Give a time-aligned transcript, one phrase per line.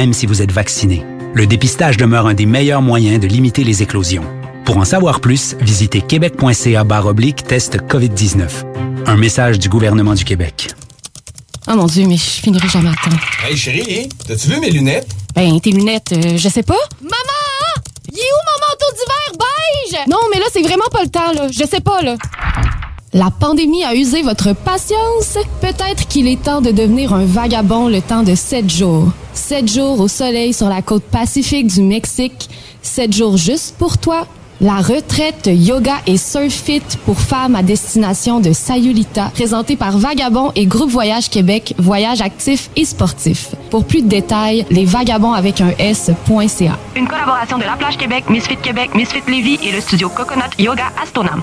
[0.00, 3.82] Même si vous êtes vacciné, le dépistage demeure un des meilleurs moyens de limiter les
[3.82, 4.24] éclosions.
[4.64, 8.48] Pour en savoir plus, visitez québec.ca oblique test COVID-19.
[9.06, 10.68] Un message du gouvernement du Québec.
[11.68, 13.16] Oh mon Dieu, mais je finirai jamais à temps.
[13.46, 15.08] Hey chérie, t'as-tu vu mes lunettes?
[15.34, 16.78] Ben, tes lunettes, euh, je sais pas.
[17.02, 17.82] Maman!
[18.10, 19.46] Il est où mon manteau d'hiver?
[19.46, 20.08] Beige?
[20.08, 21.48] Non, mais là, c'est vraiment pas le temps, là.
[21.52, 22.16] Je sais pas, là.
[23.14, 25.36] La pandémie a usé votre patience?
[25.60, 29.08] Peut-être qu'il est temps de devenir un vagabond le temps de sept jours.
[29.34, 32.48] Sept jours au soleil sur la côte pacifique du Mexique.
[32.80, 34.26] Sept jours juste pour toi.
[34.62, 40.50] La retraite yoga et surf fit pour femmes à destination de Sayulita, présentée par Vagabond
[40.54, 43.54] et Groupe Voyage Québec, voyage actif et sportif.
[43.70, 46.78] Pour plus de détails, les vagabonds avec un S.ca.
[46.96, 50.86] Une collaboration de La Plage Québec, Misfit Québec, Misfit Lévis et le studio Coconut Yoga
[51.02, 51.42] Astonam.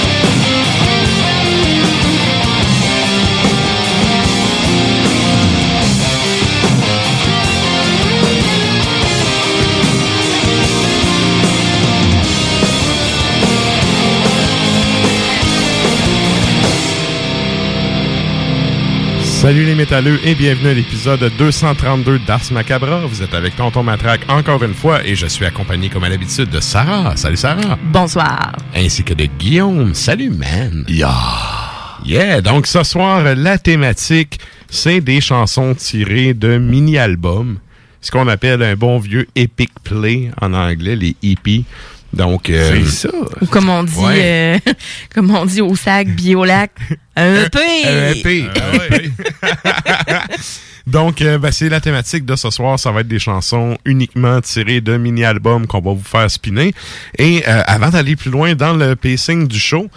[19.41, 22.99] Salut les métalleux et bienvenue à l'épisode 232 d'Ars Macabra.
[23.07, 26.51] Vous êtes avec Tonton Matraque encore une fois et je suis accompagné comme à l'habitude
[26.51, 27.17] de Sarah.
[27.17, 27.75] Salut Sarah.
[27.91, 28.51] Bonsoir.
[28.75, 29.95] Ainsi que de Guillaume.
[29.95, 30.85] Salut man.
[30.87, 31.09] Yeah.
[32.05, 32.41] Yeah.
[32.41, 37.57] Donc ce soir, la thématique, c'est des chansons tirées de mini-albums.
[37.99, 41.63] Ce qu'on appelle un bon vieux epic play en anglais, les EP.
[42.13, 43.09] Donc, euh, c'est ça.
[43.41, 44.57] Ou comme on dit, euh,
[45.15, 46.71] comme on dit au sac, biolac,
[47.15, 47.59] un EP.
[47.85, 48.49] Un EP.
[50.87, 52.79] Donc, euh, ben, c'est la thématique de ce soir.
[52.79, 56.73] Ça va être des chansons uniquement tirées de mini-albums qu'on va vous faire spinner.
[57.17, 59.87] Et euh, avant d'aller plus loin dans le pacing du show,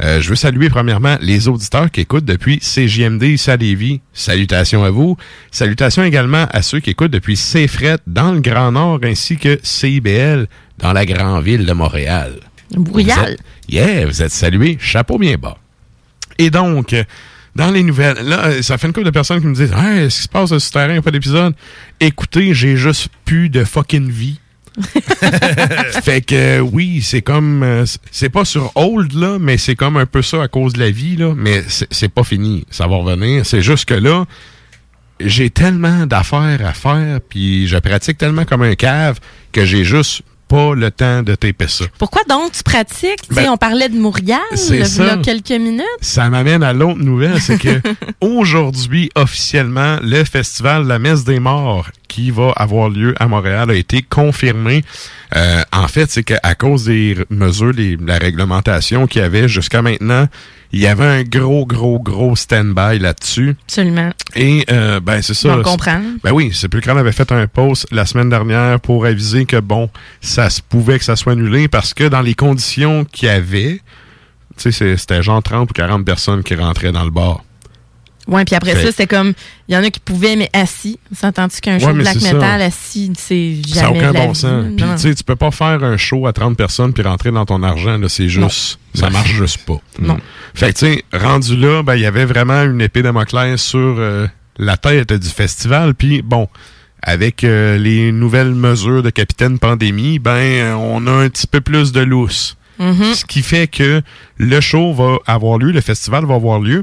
[0.00, 4.00] euh, je veux saluer premièrement les auditeurs qui écoutent depuis CJMD ici à Lévis.
[4.12, 5.16] Salutations à vous.
[5.50, 10.48] Salutations également à ceux qui écoutent depuis CFRET dans le Grand Nord ainsi que CIBL
[10.78, 12.40] dans la grande ville de Montréal.
[12.76, 13.36] Montréal.
[13.68, 14.78] Yeah, vous êtes salués.
[14.80, 15.56] Chapeau bien bas.
[16.38, 16.94] Et donc,
[17.54, 20.16] dans les nouvelles, là, ça fait une couple de personnes qui me disent Hey, ce
[20.16, 21.54] qui se passe sur ce terrain, pas d'épisode.
[22.00, 24.40] Écoutez, j'ai juste plus de fucking vie.
[26.02, 30.06] fait que oui, c'est comme euh, c'est pas sur hold là, mais c'est comme un
[30.06, 33.46] peu ça à cause de la vie là, mais c'est pas fini, ça va revenir.
[33.46, 34.24] C'est juste que là,
[35.20, 39.20] j'ai tellement d'affaires à faire, puis je pratique tellement comme un cave
[39.52, 40.22] que j'ai juste
[40.54, 41.84] pas le temps de taper ça.
[41.98, 43.28] Pourquoi donc tu pratiques?
[43.30, 45.84] Ben, on parlait de Montréal il y a quelques minutes.
[46.00, 47.80] Ça m'amène à l'autre nouvelle, c'est que
[48.20, 53.74] aujourd'hui, officiellement, le festival La Messe des Morts qui va avoir lieu à Montréal a
[53.74, 54.84] été confirmé.
[55.36, 59.82] Euh, en fait, c'est qu'à cause des mesures, les, la réglementation qu'il y avait jusqu'à
[59.82, 60.28] maintenant,
[60.72, 63.56] il y avait un gros, gros, gros stand-by là-dessus.
[63.66, 64.10] Absolument.
[64.34, 65.56] Et euh, ben c'est ça.
[65.56, 66.02] On comprend.
[66.24, 69.58] Ben oui, c'est plus qu'on avait fait un post la semaine dernière pour aviser que
[69.60, 69.88] bon,
[70.20, 73.80] ça se pouvait que ça soit annulé parce que dans les conditions qu'il y avait,
[74.56, 77.44] tu sais, c'était genre 30 ou 40 personnes qui rentraient dans le bar.
[78.26, 79.34] Ouais, puis après ça, c'est comme,
[79.68, 80.98] il y en a qui pouvaient, mais assis.
[81.14, 82.54] S'entends-tu qu'un show Ouais, de black metal ça.
[82.54, 84.38] assis, c'est jamais Ça n'a aucun bon vie.
[84.38, 84.64] sens.
[84.76, 84.94] Puis Non.
[84.94, 87.62] tu sais, tu peux pas faire un show à 30 personnes puis rentrer dans ton
[87.62, 89.78] argent, là, c'est juste, ça marche juste pas.
[90.00, 90.18] Non.
[90.54, 93.78] Fait que tu sais, rendu là, ben il y avait vraiment une épée Damoclès sur
[93.98, 94.26] euh,
[94.56, 96.48] la tête du festival, puis bon,
[97.02, 101.92] avec euh, les nouvelles mesures de capitaine pandémie, ben on a un petit peu plus
[101.92, 102.56] de lousse.
[102.78, 103.14] Mhm.
[103.14, 104.00] Ce qui fait que
[104.38, 106.82] le show va avoir lieu, le festival va avoir lieu.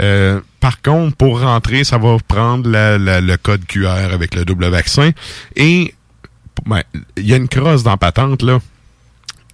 [0.00, 5.10] Euh, par contre, pour rentrer, ça va prendre le code QR avec le double vaccin.
[5.56, 5.94] Et
[6.66, 6.82] ben,
[7.16, 8.58] il y a une crosse dans patente, là.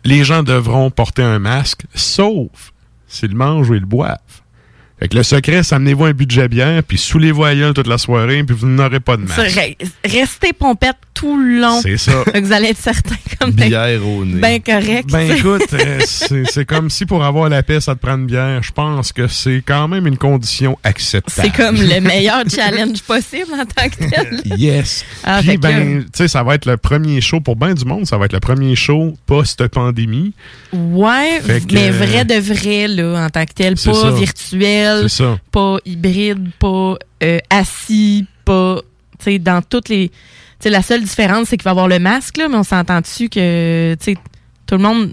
[0.04, 2.72] Les gens devront porter un masque, sauf
[3.08, 4.18] s'ils mangent ou ils boivent.
[5.00, 7.98] Fait que le secret, c'est amenez-vous un budget bière, puis sous les voyelles toute la
[7.98, 9.40] soirée, puis vous n'aurez pas de masque.
[9.40, 11.80] re- Restez pompette tout le long.
[11.80, 12.24] C'est ça.
[12.34, 14.40] vous allez être certain comme Bière au nez.
[14.40, 15.08] Ben correct.
[15.10, 18.62] Ben écoute, euh, c'est comme si pour avoir la paix, ça te prend une bière.
[18.62, 21.48] Je pense que c'est quand même une condition acceptable.
[21.48, 24.40] c'est comme le meilleur challenge possible en tant que tel.
[24.58, 25.04] Yes.
[25.22, 27.84] Ah, Puis que ben, tu sais, ça va être le premier show pour bien du
[27.84, 28.06] monde.
[28.06, 30.32] Ça va être le premier show post-pandémie.
[30.72, 33.74] Ouais, que- mais vrai de vrai, là, en tant que tel.
[33.74, 34.10] Pas ça.
[34.10, 35.38] virtuel, C'est ça.
[35.52, 38.80] pas hybride, pas euh, assis, pas.
[39.18, 40.10] Tu sais, dans toutes les.
[40.64, 42.62] Tu sais, la seule différence, c'est qu'il va y avoir le masque, là, mais on
[42.62, 43.94] s'entend dessus que,
[44.66, 45.10] tout le monde.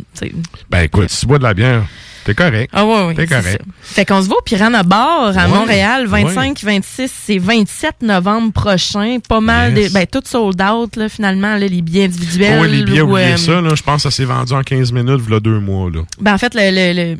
[0.69, 1.83] Ben écoute, si tu bois de la bière,
[2.23, 2.69] t'es correct.
[2.71, 3.15] Ah ouais, ouais.
[3.15, 3.59] T'es correct.
[3.61, 3.71] ça.
[3.81, 8.53] Fait qu'on se voit au Piranha Bar à Ouais, Montréal, 25, 26, c'est 27 novembre
[8.53, 9.17] prochain.
[9.27, 9.89] Pas mal Yes.
[9.89, 9.93] de.
[9.93, 12.59] Ben, tout sold out, là, finalement, là, les billets individuels.
[12.59, 13.59] Oh, ouais, les billets, ou, oubliez euh, ça.
[13.59, 15.89] Là, je pense que ça s'est vendu en 15 minutes, voilà deux mois.
[15.91, 16.03] Là.
[16.21, 17.17] Ben, en fait, le, le- le-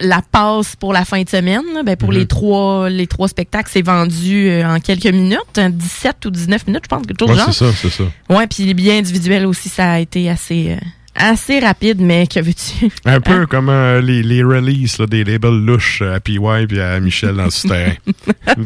[0.00, 2.14] la passe pour la fin de semaine, là, ben, pour Mhm.
[2.18, 6.66] les trois les trois spectacles, c'est vendu euh, en quelques minutes, hein, 17 ou 19
[6.66, 7.52] minutes, je pense, quelque chose Ouais, genre.
[7.52, 8.04] c'est ça, c'est ça.
[8.30, 10.76] Ouais, puis les billets individuels aussi, ça a été assez, euh,
[11.14, 12.88] assez rapide, mais que veux-tu?
[13.04, 16.38] Un peu comme euh, les, les releases là, des labels louches à PY
[16.70, 17.92] et à Michel dans le souterrain.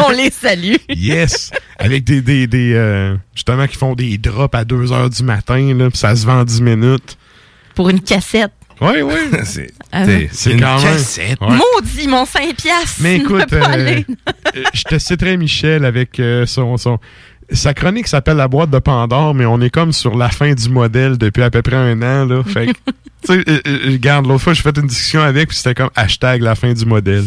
[0.00, 0.74] On les salue.
[0.88, 1.50] Yes!
[1.78, 5.72] Avec des, des, des euh, justement, qui font des drops à 2 heures du matin,
[5.74, 7.16] là, puis ça se vend en 10 minutes.
[7.74, 8.50] Pour une cassette.
[8.80, 9.14] Oui, oui.
[9.44, 10.92] c'est Ah, c'est- c'est une quand même.
[10.96, 11.40] cassette.
[11.40, 11.48] Ouais.
[11.48, 13.00] Maudit, mon 5 piastres.
[13.00, 14.00] Mais écoute, euh,
[14.56, 16.98] euh, je te citerai Michel avec euh, son, son.
[17.50, 20.68] Sa chronique s'appelle La boîte de Pandore, mais on est comme sur la fin du
[20.68, 22.26] modèle depuis à peu près un an.
[22.26, 22.42] Là.
[22.44, 22.72] Fait que,
[23.26, 25.90] tu sais, euh, euh, regarde, l'autre fois, j'ai fait une discussion avec, puis c'était comme
[25.96, 27.24] hashtag la fin du modèle.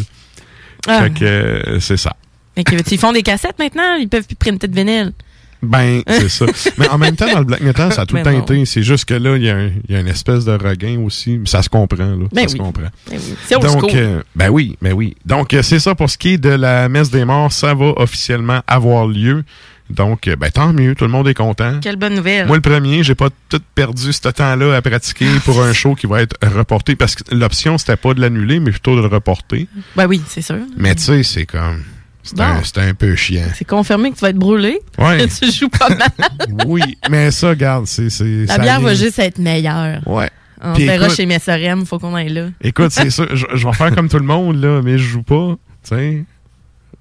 [0.86, 1.02] Ah.
[1.02, 2.14] Fait que euh, c'est ça.
[2.56, 2.64] Mais?
[2.90, 3.94] Ils font des cassettes maintenant?
[3.98, 5.12] Ils peuvent plus printer de vinyle.
[5.62, 6.46] Ben, c'est ça.
[6.76, 8.64] Mais en même temps, dans le black metal, ça a tout le temps été.
[8.64, 11.38] C'est juste que là, il y, a y une espèce de regain aussi.
[11.38, 12.26] Mais ça se comprend, là.
[12.32, 12.88] Ben ça se comprend.
[13.08, 13.60] Ben oui.
[13.60, 15.16] Donc, euh, ben oui, ben oui.
[15.24, 17.52] Donc, euh, c'est ça pour ce qui est de la messe des morts.
[17.52, 19.44] Ça va officiellement avoir lieu.
[19.88, 20.94] Donc, euh, ben tant mieux.
[20.94, 21.78] Tout le monde est content.
[21.80, 22.46] Quelle bonne nouvelle.
[22.46, 26.06] Moi, le premier, j'ai pas tout perdu ce temps-là à pratiquer pour un show qui
[26.06, 29.68] va être reporté parce que l'option, c'était pas de l'annuler, mais plutôt de le reporter.
[29.94, 30.56] Ben oui, c'est sûr.
[30.76, 31.82] Mais tu sais, c'est comme.
[32.22, 33.42] C'est un, c'est un peu chiant.
[33.56, 34.78] C'est confirmé que tu vas être brûlé.
[34.98, 35.26] Ouais.
[35.42, 36.08] tu joues pas mal.
[36.66, 38.10] oui, mais ça, regarde, c'est.
[38.10, 40.00] c'est- La ça bière va juste être meilleure.
[40.06, 40.30] Ouais.
[40.64, 42.46] On Puis verra écoute- chez Messorem, faut qu'on aille là.
[42.62, 43.24] Écoute, c'est ça.
[43.32, 45.56] Je, je vais faire comme tout le monde, là, mais je joue pas.
[45.82, 46.24] Tu sais.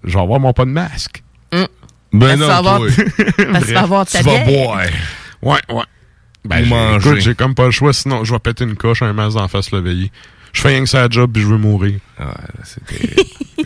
[0.03, 1.21] Je vais avoir mon pas de masque.
[1.53, 1.67] Hum.
[2.13, 2.87] Ben non, tu vas avoir- toi.
[3.37, 4.79] Parce Bref, vas avoir ta Tu vas boire.
[5.43, 5.83] Ouais, ouais.
[6.43, 7.09] Ben, manger.
[7.09, 9.47] écoute, j'ai comme pas le choix, sinon je vais péter une coche, un masque d'en
[9.47, 10.11] face le veiller.
[10.53, 11.99] Je fais rien que ça à job puis je veux mourir.
[12.19, 13.15] Ah, c'était.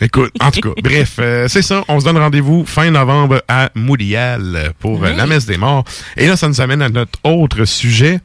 [0.00, 1.82] Écoute, en tout cas, bref, euh, c'est ça.
[1.88, 5.16] On se donne rendez-vous fin novembre à Montréal pour euh, Oui.
[5.16, 5.84] la messe des morts.
[6.16, 8.20] Et là, ça nous amène à notre autre sujet.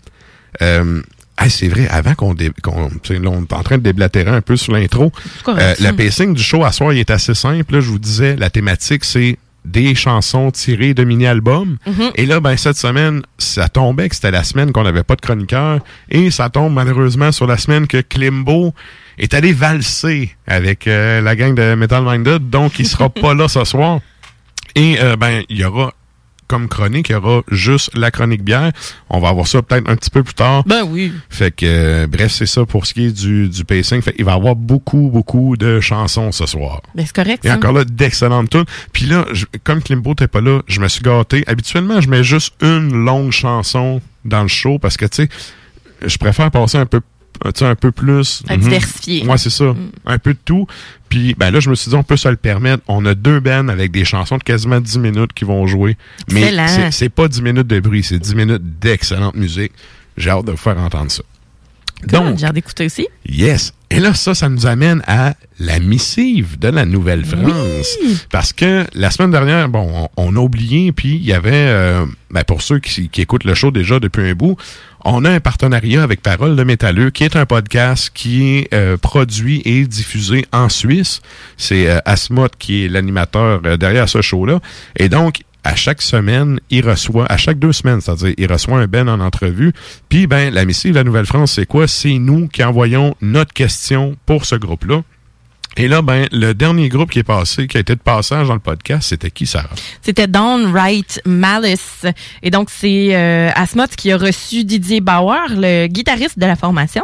[0.61, 1.01] Euh,
[1.39, 2.33] hey, c'est vrai, avant qu'on...
[2.33, 5.13] dé- qu'on tu sais, là, on est en train de déblatérer un peu sur l'intro.
[5.47, 5.89] Euh, ça?
[5.91, 7.73] le pacing du show à soir, il est assez simple.
[7.75, 11.77] Là, je vous disais, la thématique, c'est des chansons tirées de mini-albums.
[11.85, 12.11] Mhm.
[12.15, 15.21] Et là, ben, cette semaine, ça tombait que c'était la semaine qu'on n'avait pas de
[15.21, 15.79] chroniqueur.
[16.09, 18.73] Et ça tombe malheureusement sur la semaine que Klimbo
[19.17, 22.49] est allé valser avec euh, la gang de Metal Minded.
[22.49, 23.99] Donc, il sera pas là ce soir.
[24.75, 25.93] Et euh, ben, il y aura
[26.51, 28.71] comme chronique, il y aura juste la chronique bière.
[29.09, 30.63] On va avoir ça peut-être un petit peu plus tard.
[30.65, 31.13] Ben oui.
[31.29, 34.01] Fait que, euh, bref, c'est ça pour ce qui est du, du pacing.
[34.01, 36.81] Fait qu'il va y avoir beaucoup, beaucoup de chansons ce soir.
[36.93, 37.55] Ben c'est correct, Et ça.
[37.55, 38.65] encore là, d'excellentes tunes.
[38.91, 41.43] Puis là, je- comme Klimbo t'es pas là, je me suis gâté.
[41.47, 45.29] Habituellement, je mets juste une longue chanson dans le show parce que, tu sais,
[46.05, 46.99] je préfère passer un peu
[47.45, 48.43] tu sais, un peu plus...
[48.47, 49.25] À diversifier.
[49.25, 49.75] Ouais, c'est ça.
[50.05, 50.67] Un peu de tout.
[51.09, 52.83] Puis ben là, je me suis dit, on peut se le permettre.
[52.87, 55.97] On a deux bands avec des chansons de quasiment 10 minutes qui vont jouer.
[56.31, 56.53] Mais
[56.91, 59.73] c'est pas 10 minutes de bruit, c'est 10 minutes d'excellente musique.
[60.17, 61.23] J'ai hâte de vous faire entendre ça.
[62.07, 63.07] Donc, J'ai d'écouter aussi.
[63.27, 63.73] Yes.
[63.89, 67.97] Et là, ça, ça nous amène à la missive de la Nouvelle-France.
[68.31, 72.05] Parce que la semaine dernière, bon, on, on a oublié, puis il y avait, euh,
[72.29, 74.55] ben, pour ceux qui, qui écoutent le show déjà depuis un bout,
[75.03, 78.97] on a un partenariat avec Parole de Métalleux, qui est un podcast qui est euh,
[78.97, 81.21] produit et diffusé en Suisse.
[81.57, 84.59] C'est euh, Asmod qui est l'animateur euh, derrière ce show-là.
[84.95, 88.87] Et donc, à chaque semaine, il reçoit, à chaque deux semaines, c'est-à-dire, il reçoit un
[88.87, 89.73] Ben en entrevue.
[90.09, 91.87] Puis, ben, la missive de la Nouvelle-France, c'est quoi?
[91.87, 95.03] C'est nous qui envoyons notre question pour ce groupe-là.
[95.77, 98.55] Et là, ben, le dernier groupe qui est passé, qui a été de passage dans
[98.55, 99.69] le podcast, c'était qui, Sarah?
[100.01, 102.05] C'était Downright Malice.
[102.43, 107.03] Et donc, c'est euh, Asmod qui a reçu Didier Bauer, le guitariste de la formation.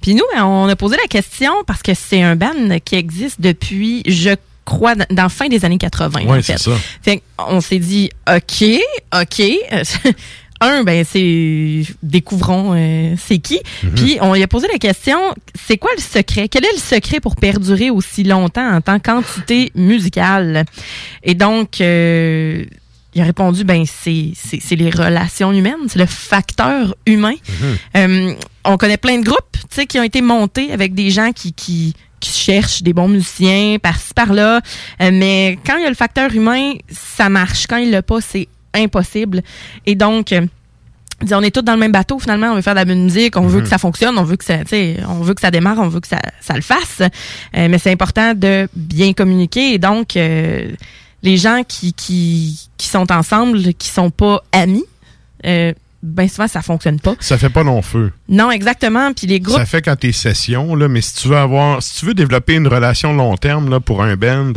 [0.00, 4.02] Puis nous, on a posé la question parce que c'est un band qui existe depuis,
[4.06, 6.20] je crois, dans fin des années 80.
[6.22, 6.58] Ouais, en c'est fait.
[6.58, 6.72] ça.
[7.02, 8.64] Fait on s'est dit, OK,
[9.14, 9.42] OK.
[10.60, 13.60] Un, ben c'est découvrons euh, c'est qui.
[13.96, 15.18] Puis on lui a posé la question,
[15.54, 16.48] c'est quoi le secret?
[16.48, 20.64] Quel est le secret pour perdurer aussi longtemps en tant qu'entité musicale?
[21.22, 22.64] Et donc euh,
[23.14, 27.34] il a répondu ben c'est c'est c'est les relations humaines, c'est le facteur humain.
[27.96, 28.32] Euh,
[28.64, 31.52] on connaît plein de groupes, tu sais, qui ont été montés avec des gens qui
[31.52, 31.94] qui
[32.24, 34.60] qui cherchent des bons musiciens par-ci par-là,
[35.02, 37.66] Euh, mais quand il y a le facteur humain, ça marche.
[37.66, 39.42] Quand il l'a pas, c'est impossible.
[39.86, 40.46] Et donc euh,
[41.32, 43.36] on est tous dans le même bateau finalement, on veut faire de la bonne musique,
[43.36, 44.58] on veut que ça fonctionne, on veut que ça,
[45.08, 47.00] on veut que ça démarre, on veut que ça, ça le fasse.
[47.00, 50.72] Euh, mais c'est important de bien communiquer et donc euh,
[51.22, 54.84] les gens qui, qui, qui sont ensemble, qui sont pas amis,
[55.46, 55.72] euh,
[56.04, 57.14] ben souvent ça fonctionne pas.
[57.18, 58.12] Ça fait pas long feu.
[58.28, 59.12] Non, exactement.
[59.14, 61.98] Puis les groupes, Ça fait quand t'es session, là, mais si tu veux avoir, si
[61.98, 64.52] tu veux développer une relation long terme, là, pour un band,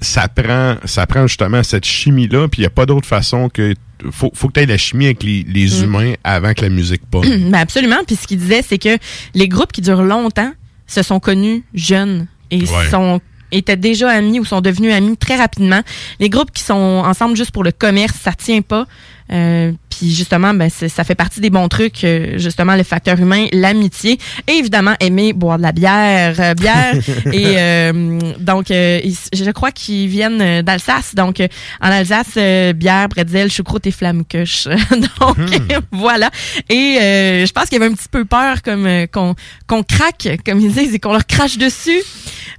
[0.00, 3.74] ça prend, ça prend justement cette chimie-là, puis il n'y a pas d'autre façon que,
[4.10, 5.84] faut, faut que tu aies la chimie avec les, les Mm.
[5.84, 7.48] humains avant que la musique pogne.
[7.50, 8.04] Ben absolument.
[8.06, 8.98] Puis ce qu'il disait, c'est que
[9.34, 10.52] les groupes qui durent longtemps
[10.86, 12.90] se sont connus jeunes et Ouais.
[12.90, 13.20] sont
[13.52, 15.80] étaient déjà amis ou sont devenus amis très rapidement.
[16.18, 16.74] Les groupes qui sont
[17.06, 18.86] ensemble juste pour le commerce, ça tient pas.
[19.32, 23.46] Euh, puis justement, ben ça fait partie des bons trucs, euh, justement le facteur humain,
[23.52, 26.94] l'amitié, et évidemment aimer boire de la bière, euh, bière.
[27.32, 31.14] et euh, donc, euh, ils- je crois qu'ils viennent euh, d'Alsace.
[31.14, 31.48] Donc, euh,
[31.80, 34.66] en Alsace, euh, bière, bretzel, choucroute et flammekuche.
[35.20, 35.36] donc
[35.92, 36.30] voilà.
[36.68, 39.34] Et euh, je pense qu'il y avait un petit peu peur comme euh, qu'on
[39.66, 42.00] qu'on craque, comme ils disent, et qu'on leur crache dessus.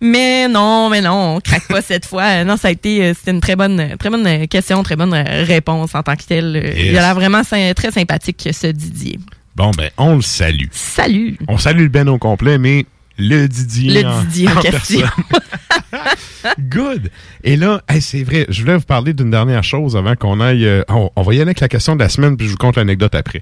[0.02, 2.44] Mais non, mais non, on craque pas cette fois.
[2.44, 6.04] Non, ça a été, c'était une très bonne, très bonne question, très bonne réponse en
[6.04, 6.56] tant que telle.
[6.64, 9.20] Euh, Il a l'air vraiment très sympathique, ce Didier.
[9.56, 10.68] Bon, ben, on le salue.
[10.72, 11.38] Salut!
[11.48, 12.86] On salue le Ben au complet, mais
[13.18, 14.02] le Didier.
[14.04, 15.08] Le en- Didier en en question.
[16.60, 17.10] Good.
[17.44, 20.66] Et là, hey, c'est vrai, je voulais vous parler d'une dernière chose avant qu'on aille.
[20.66, 22.58] euh, on, on va y aller avec la question de la semaine, puis je vous
[22.58, 23.42] conte l'anecdote après.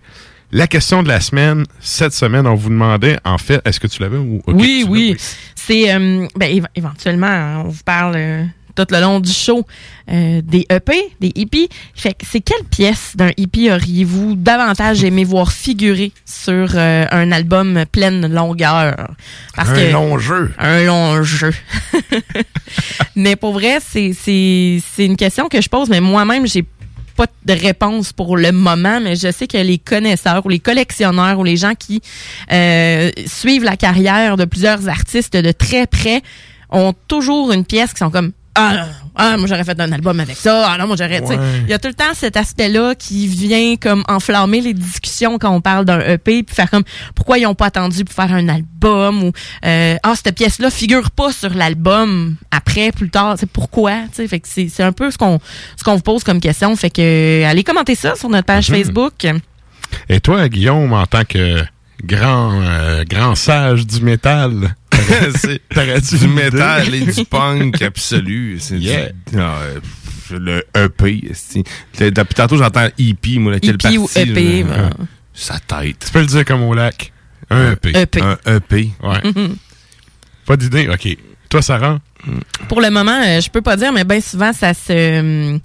[0.52, 4.02] La question de la semaine, cette semaine, on vous demandait, en fait, est-ce que tu
[4.02, 4.42] l'avais ou.
[4.48, 5.16] oui, oui.
[5.56, 8.44] C'est euh, ben, éve- éventuellement, hein, on vous parle euh,
[8.76, 9.66] tout le long du show
[10.12, 11.70] euh, des EP, des hippies.
[11.96, 17.32] Fait que c'est quelle pièce d'un hippie auriez-vous davantage aimé voir figurer sur euh, un
[17.32, 19.12] album pleine longueur?
[19.58, 20.52] Un long jeu.
[20.58, 21.54] Un long jeu.
[23.16, 26.66] mais pour vrai, c'est c'est c'est une question que je pose, mais moi-même j'ai
[27.16, 31.40] pas de réponse pour le moment, mais je sais que les connaisseurs ou les collectionneurs
[31.40, 32.02] ou les gens qui
[32.52, 36.22] euh, suivent la carrière de plusieurs artistes de très près
[36.70, 38.84] ont toujours une pièce qui sont comme ah, non,
[39.16, 41.62] ah moi j'aurais fait un album avec ça ah non moi j'aurais tu sais, Ouais.
[41.64, 45.38] il y a tout le temps cet aspect là qui vient comme enflammer les discussions
[45.40, 46.84] quand on parle d'un EP puis faire comme
[47.16, 49.32] pourquoi ils ont pas attendu pour faire un album ou
[49.66, 54.16] euh, ah cette pièce là figure pas sur l'album après plus tard c'est pourquoi tu
[54.18, 54.28] sais?
[54.28, 55.40] Fait que c'est c'est un peu ce qu'on
[55.78, 58.76] ce qu'on vous pose comme question fait que allez commenter ça sur notre page Mhm.
[58.78, 59.14] Facebook
[60.10, 61.64] Et toi, Guillaume, en tant que
[62.04, 64.76] grand, euh, grand sage du métal,
[65.36, 68.58] c'est du métal et du punk absolu.
[68.60, 68.90] C'est du-.
[69.38, 69.80] Ah, euh,
[70.32, 71.22] le EP.
[72.00, 74.30] Depuis tantôt, j'entends EP, moi, laquelle EP ou partie?
[74.32, 74.90] EP, là?
[74.90, 75.08] ben.
[75.34, 76.06] Sa tête.
[76.06, 77.12] Tu peux le dire comme au lac.
[77.50, 77.98] Un EP.
[77.98, 78.22] EP.
[78.22, 78.92] Un EP.
[79.02, 79.22] Ouais.
[79.36, 79.56] Mhm.
[80.46, 80.90] Pas d'idée?
[80.90, 81.18] OK.
[81.50, 82.00] Toi, Sarah?
[82.68, 85.58] Pour le moment, euh, je peux pas dire, mais bien souvent, ça se.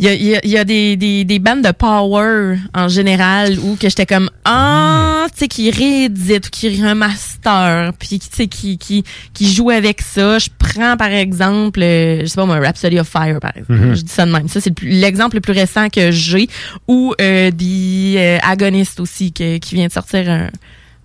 [0.00, 3.58] Il y a, y a- y a des, des, des bandes de power en général
[3.58, 8.46] où que j'étais comme ah tu sais qui réédite ou qui remaster puis tu sais
[8.46, 9.02] qui qui
[9.34, 13.08] qui joue avec ça je prends par exemple euh, je sais pas moi Rhapsody of
[13.08, 13.94] Fire par exemple Mhm.
[13.96, 16.48] je dis ça de même ça c'est l'exemple le plus récent que j'ai
[16.86, 20.48] ou euh, des euh, Agonist aussi que- qui vient de sortir un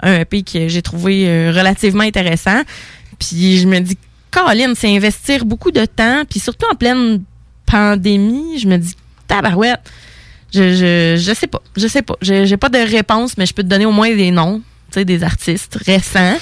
[0.03, 2.61] un EP que j'ai trouvé euh, relativement intéressant.
[3.19, 3.97] Puis je me dis,
[4.31, 7.21] Colin, c'est investir beaucoup de temps, puis surtout en pleine
[7.73, 8.95] pandémie, je me dis,
[9.27, 9.81] tabarouette.
[10.53, 12.15] Je, je, je sais pas, je sais pas.
[12.21, 14.61] J'ai pas de réponse, mais je peux te donner au moins des noms,
[14.91, 16.37] tu sais, des artistes récents.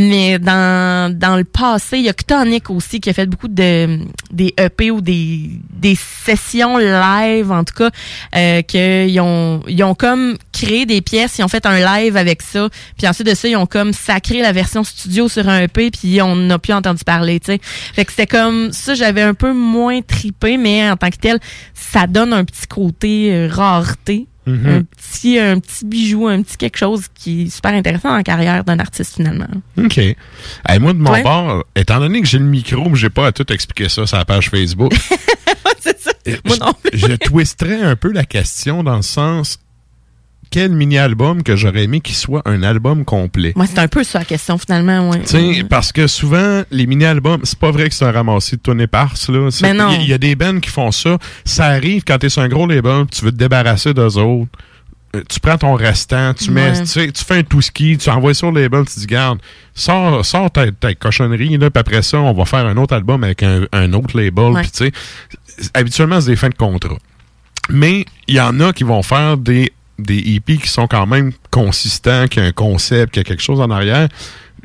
[0.00, 3.98] Mais dans, dans le passé, il y a Ctonic aussi qui a fait beaucoup de
[4.30, 7.90] des EP ou des, des sessions live, en tout cas,
[8.36, 12.42] euh, qu'ils ont, ils ont comme créé des pièces, ils ont fait un live avec
[12.42, 12.68] ça.
[12.96, 16.22] Puis ensuite de ça, ils ont comme sacré la version studio sur un EP, puis
[16.22, 17.60] on n'a plus entendu parler, tu sais.
[17.94, 21.40] Fait que c'était comme ça, j'avais un peu moins tripé, mais en tant que tel,
[21.74, 24.28] ça donne un petit côté euh, rareté.
[24.48, 24.66] Mhm.
[24.66, 28.22] Un petit un petit bijou, un petit quelque chose qui est super intéressant dans la
[28.22, 29.46] carrière d'un artiste finalement.
[29.76, 29.98] OK.
[29.98, 30.16] Hey,
[30.80, 31.22] moi, de mon Ouais.
[31.22, 34.24] bord, étant donné que j'ai le micro, j'ai pas à tout expliquer ça sur la
[34.24, 34.92] page Facebook.
[35.80, 36.12] ça.
[36.44, 36.72] Moi non.
[36.92, 39.58] je twisterais un peu la question dans le sens
[40.50, 43.52] quel mini-album que j'aurais aimé qu'il soit un album complet?
[43.56, 45.20] Moi, c'est un peu ça la question finalement, ouais.
[45.20, 48.60] Tu sais, parce que souvent, les mini-albums, c'est pas vrai que c'est un ramassis de
[48.60, 49.48] tonnes éparses, là.
[49.62, 49.90] Mais non.
[50.00, 51.18] Il y, a des bands qui font ça.
[51.44, 54.50] Ça arrive quand t'es sur un gros label, tu veux te débarrasser d'eux autres.
[55.16, 56.80] Euh, Tu prends ton restant, tu mets, Ouais.
[56.80, 59.38] tu, sais, tu fais un tout ski, tu envoies sur le label, tu dis, garde,
[59.74, 63.24] sors, sors ta, ta cochonnerie, là, puis après ça, on va faire un autre album
[63.24, 64.92] avec un, un autre label, puis tu sais,
[65.72, 66.98] habituellement, c'est des fins de contrat.
[67.70, 71.32] Mais il y en a qui vont faire des, des EP qui sont quand même
[71.50, 74.08] consistants, qui ont un concept, qui a quelque chose en arrière.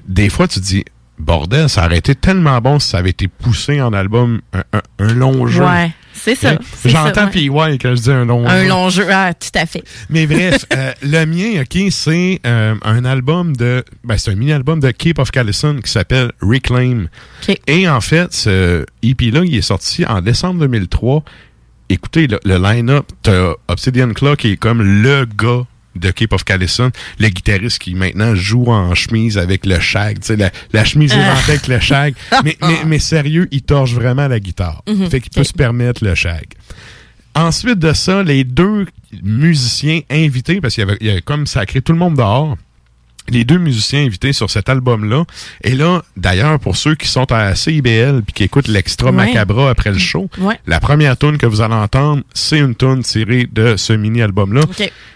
[0.07, 0.85] Des fois, tu te dis,
[1.17, 4.81] bordel, ça aurait été tellement bon si ça avait été poussé en album un, un-
[4.99, 5.63] un long jeu.
[5.63, 6.51] Ouais, c'est ça.
[6.51, 6.57] Hein?
[6.85, 7.31] J'entends ça, ouais.
[7.31, 7.47] PY
[7.79, 8.67] quand je dis un long Un jeu.
[8.69, 9.83] long jeu, ah, tout à fait.
[10.09, 13.83] Mais bref, euh, le mien, OK, c'est euh, un album de...
[14.03, 17.05] Ben, c'est un mini-album de Cape of Callison qui s'appelle Reclaim.
[17.47, 17.57] OK.
[17.67, 21.23] Et en fait, ce EP-là, il est sorti en décembre 2003.
[21.89, 26.43] Écoutez, le, le line-up, t'as Obsidian Claw qui est comme le gars de Cape of
[26.43, 30.83] Callison, le guitariste qui maintenant joue en chemise avec le shag, tu sais, la, la
[30.85, 31.19] chemise Ah.
[31.21, 32.15] éventée avec le shag.
[32.43, 34.81] Mais, mais, mais sérieux, il torche vraiment la guitare.
[34.87, 36.45] Mhm, Fait qu'il peut se permettre le shag.
[37.35, 38.85] Ensuite de ça, les deux
[39.21, 42.57] musiciens invités, parce qu'il y y avait comme sacré tout le monde dehors,
[43.29, 45.23] les deux musiciens invités sur cet album-là.
[45.63, 49.27] Et là, d'ailleurs, pour ceux qui sont à CIBL puis qui écoutent l'extra Ouais.
[49.27, 50.29] macabra après le show,
[50.67, 54.61] la première tune que vous allez entendre, c'est une tune tirée de ce mini-album-là.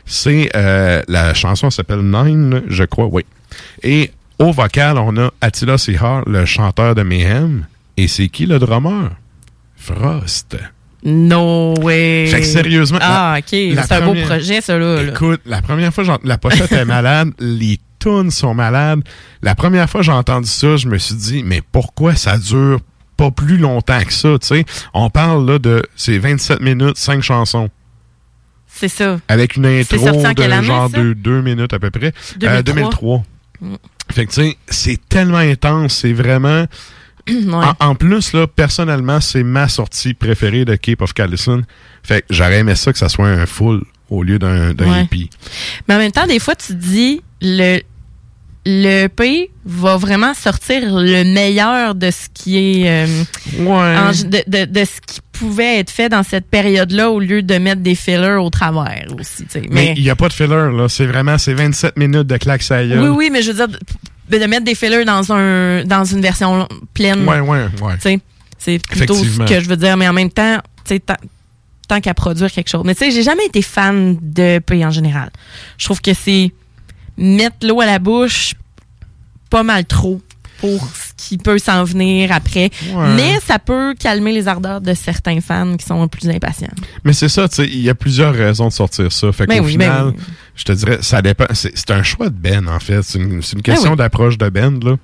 [0.05, 3.23] C'est euh, la chanson s'appelle Nine, je crois, oui.
[3.83, 7.65] Et au vocal, on a Attila Sihar, le chanteur de Mayhem.
[7.97, 9.09] Et c'est qui le drummer?
[9.75, 10.57] Frost.
[11.03, 12.27] No way.
[12.27, 13.45] Fait que sérieusement, Ah, OK.
[13.49, 15.03] C'est un beau projet, ça, là.
[15.03, 19.01] Écoute, la première fois, la pochette est malade, les tunes sont malades.
[19.41, 22.79] La première fois que j'ai entendu ça, je me suis dit, mais pourquoi ça dure
[23.15, 24.65] pas plus longtemps que ça, tu sais?
[24.93, 27.69] On parle là de, c'est 27 minutes, 5 chansons.
[28.67, 29.19] C'est ça.
[29.27, 32.13] Avec une intro de année, genre de 2 minutes à peu près.
[32.37, 32.49] 2003.
[32.49, 33.23] Euh, 2003.
[33.59, 33.75] Mm.
[34.11, 36.65] Fait que tu sais, c'est tellement intense, c'est vraiment...
[37.27, 37.65] Ouais.
[37.81, 41.61] En, en plus, là, personnellement, c'est ma sortie préférée de Cape of Callison.
[42.01, 45.03] Fait que j'aurais aimé ça que ça soit un full au lieu d'un d'un Ouais.
[45.03, 45.29] EP.
[45.87, 47.79] Mais en même temps, des fois, tu te dis, le,
[48.65, 52.89] le EP va vraiment sortir le meilleur de ce qui est.
[53.05, 53.23] euh,
[53.65, 57.57] en- de, de- de ce qui pouvait être fait dans cette période-là au lieu de
[57.59, 59.45] mettre des fillers au travers aussi.
[59.45, 59.61] tu sais.
[59.69, 60.87] Mais il n'y a pas de filler, là.
[60.89, 62.99] C'est vraiment, c'est 27 minutes de claque gueule.
[62.99, 66.21] oui, oui, mais je veux dire, de, de mettre des fillers dans, un, dans une
[66.21, 67.27] version pleine.
[67.27, 67.93] Ouais, ouais, ouais.
[67.95, 68.19] Tu sais,
[68.57, 71.01] c'est plutôt ce que je veux dire, mais en même temps, tu sais,
[71.87, 72.83] tant, qu'à produire quelque chose.
[72.85, 75.29] Mais tu sais, j'ai jamais été fan de EP en général.
[75.77, 76.51] Je trouve que c'est
[77.17, 78.53] mettre l'eau à la bouche
[79.49, 80.21] pas mal trop
[80.59, 82.69] pour ce qui peut s'en venir après.
[82.93, 83.15] Ouais.
[83.15, 86.73] Mais ça peut calmer les ardeurs de certains fans qui sont plus impatients.
[87.03, 89.31] Mais c'est ça, tu sais, il y a plusieurs raisons de sortir ça.
[89.31, 90.23] Fait Ben qu'au oui, ben final, oui.
[90.55, 91.45] je te dirais, ça dépend.
[91.53, 93.03] C'est un choix de Ben, en fait.
[93.03, 93.97] C'est une, question Ben oui.
[93.97, 94.95] d'approche de Ben, là.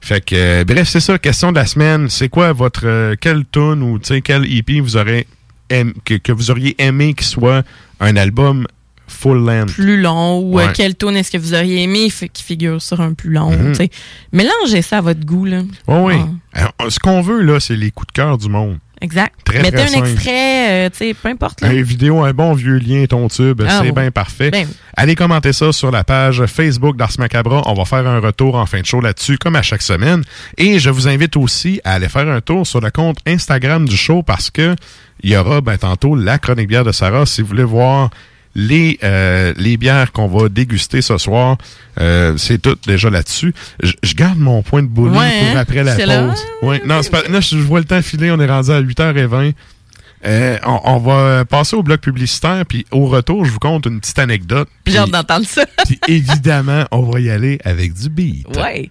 [0.00, 2.08] Fait que, euh, bref, c'est ça, question de la semaine.
[2.10, 5.26] C'est quoi votre, euh, quel tune ou, tu sais, quel EP vous aurez
[5.70, 7.62] aim- que, que vous auriez aimé qu'il soit
[8.00, 8.66] un album
[9.06, 9.72] full length?
[9.74, 10.72] Plus long ou euh, Ouais.
[10.74, 13.50] quel tune est-ce que vous auriez aimé qui figure sur un plus long.
[13.50, 13.74] Mhm.
[13.74, 13.90] sais.
[14.32, 15.44] Mélangez ça à votre goût.
[15.46, 15.62] Là.
[15.86, 16.20] Oui, oui.
[16.54, 16.70] Ah.
[16.88, 18.78] Ce qu'on veut, là, c'est les coups de cœur du monde.
[19.00, 19.32] Exact.
[19.44, 20.08] Très, Mettez très un simple.
[20.08, 21.60] extrait, euh, tu sais, peu importe.
[21.60, 21.68] Là.
[21.68, 23.92] Un vidéo, un bon vieux lien, ton tube, Ah, c'est oui.
[23.92, 24.50] bien parfait.
[24.50, 24.74] Ben oui.
[24.96, 27.62] Allez commenter ça sur la page Facebook d'Ars Macabra.
[27.66, 30.22] On va faire un retour en fin de show là-dessus, comme à chaque semaine.
[30.56, 33.96] Et je vous invite aussi à aller faire un tour sur le compte Instagram du
[33.96, 34.74] show parce que
[35.22, 37.26] il y aura ben, tantôt la chronique bière de Sarah.
[37.26, 38.10] Si vous voulez voir
[38.60, 41.56] les, euh, les bières qu'on va déguster ce soir,
[42.00, 43.54] euh, c'est tout déjà là-dessus.
[44.02, 45.60] Je garde mon point de bowling Ouais, pour hein?
[45.60, 46.44] après la pause.
[46.62, 46.82] Ouais.
[46.84, 48.32] Non, pas, là, je vois le temps filer.
[48.32, 49.52] On est rendu à 8h20.
[50.26, 54.00] Euh, on, on va passer au bloc publicitaire, puis au retour, je vous conte une
[54.00, 54.68] petite anecdote.
[54.86, 55.64] J'ai hâte d'entendre ça.
[55.86, 58.44] Puis évidemment, on va y aller avec du beat.
[58.56, 58.90] Ouais.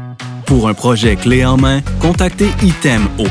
[0.51, 3.25] Pour un projet clé en main, contactez ITEM au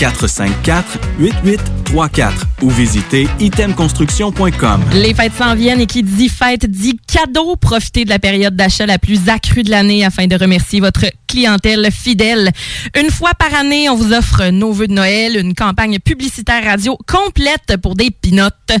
[0.00, 4.80] 418-454-8834 ou visitez itemconstruction.com.
[4.94, 7.54] Les fêtes s'en viennent et qui dit fête dit cadeau.
[7.54, 11.88] Profitez de la période d'achat la plus accrue de l'année afin de remercier votre clientèle
[11.92, 12.50] fidèle.
[13.00, 16.96] Une fois par année, on vous offre nos vœux de Noël, une campagne publicitaire radio
[17.06, 18.72] complète pour des pinottes.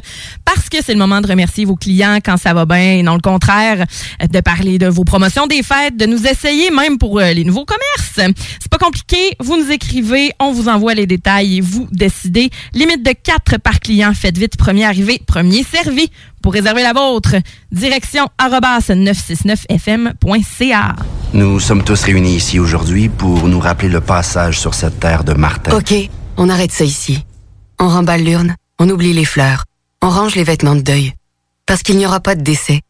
[0.44, 3.14] Parce que c'est le moment de remercier vos clients quand ça va bien et non
[3.14, 3.84] le contraire,
[4.20, 7.66] de parler de vos promotions des fêtes, de nous essayer même pour euh, les nouveaux
[7.66, 8.34] commerces.
[8.60, 12.50] C'est pas compliqué, vous nous écrivez, on vous envoie les détails et vous décidez.
[12.72, 16.10] Limite de 4 par client, faites vite, premier arrivé, premier servi.
[16.42, 17.36] Pour réserver la vôtre,
[17.70, 20.96] direction arrobas 969fm.ca.
[21.32, 25.34] Nous sommes tous réunis ici aujourd'hui pour nous rappeler le passage sur cette terre de
[25.34, 25.76] Martin.
[25.76, 25.94] Ok,
[26.36, 27.24] on arrête ça ici.
[27.78, 29.64] On remballe l'urne, on oublie les fleurs,
[30.02, 31.14] on range les vêtements de deuil.
[31.66, 32.80] Parce qu'il n'y aura pas de décès.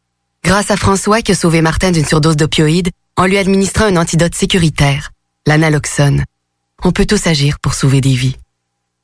[0.43, 4.35] Grâce à François qui a sauvé Martin d'une surdose d'opioïdes en lui administrant un antidote
[4.35, 5.11] sécuritaire,
[5.47, 6.25] l'analoxone.
[6.83, 8.37] On peut tous agir pour sauver des vies.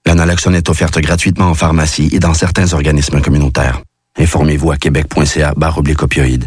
[0.07, 3.83] La naloxone est offerte gratuitement en pharmacie et dans certains organismes communautaires.
[4.19, 6.47] Informez-vous à québec.ca barre opioïdes.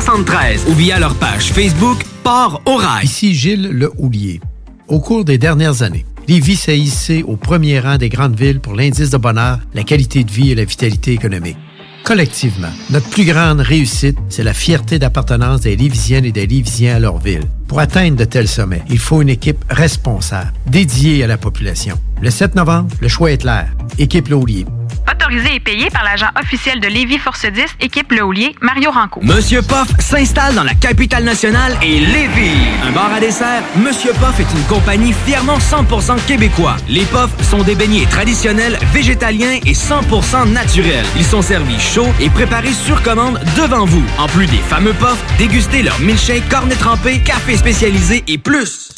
[0.00, 3.04] 73 ou via leur page Facebook Port au Rail.
[3.04, 4.40] Ici Gilles Le Houlier.
[4.88, 8.74] Au cours des dernières années, Lévis s'est hissé au premier rang des grandes villes pour
[8.74, 11.58] l'indice de bonheur, la qualité de vie et la vitalité économique.
[12.02, 16.98] Collectivement, notre plus grande réussite, c'est la fierté d'appartenance des Lévisiennes et des Lévisiens à
[16.98, 17.44] leur ville.
[17.70, 21.96] Pour atteindre de tels sommets, il faut une équipe responsable, dédiée à la population.
[22.20, 23.68] Le 7 novembre, le choix est clair.
[23.96, 24.66] Équipe Laulier.
[25.10, 29.20] Autorisé et payé par l'agent officiel de Lévis Force 10, équipe Le Houlier, Mario Ranco.
[29.22, 32.58] Monsieur Poff s'installe dans la capitale nationale et Lévis.
[32.86, 36.76] Un bar à dessert, Monsieur Poff est une compagnie fièrement 100% québécois.
[36.88, 41.06] Les Poffs sont des beignets traditionnels, végétaliens et 100% naturels.
[41.16, 44.04] Ils sont servis chauds et préparés sur commande devant vous.
[44.18, 48.88] En plus des fameux Poffs, dégustez leur milkshake, cornet trempé, café spécialisé et plus.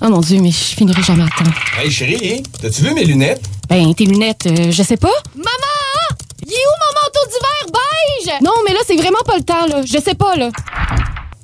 [0.00, 1.50] Oh mon Dieu, mais je finirai jamais à temps.
[1.76, 3.42] Hey chérie, t'as-tu vu mes lunettes?
[3.68, 5.10] Ben, tes lunettes, euh, je sais pas.
[5.34, 6.16] Maman!
[6.46, 7.72] Il est où mon manteau d'hiver?
[7.72, 8.40] Beige?
[8.40, 9.82] Non, mais là, c'est vraiment pas le temps, là.
[9.84, 10.50] Je sais pas, là.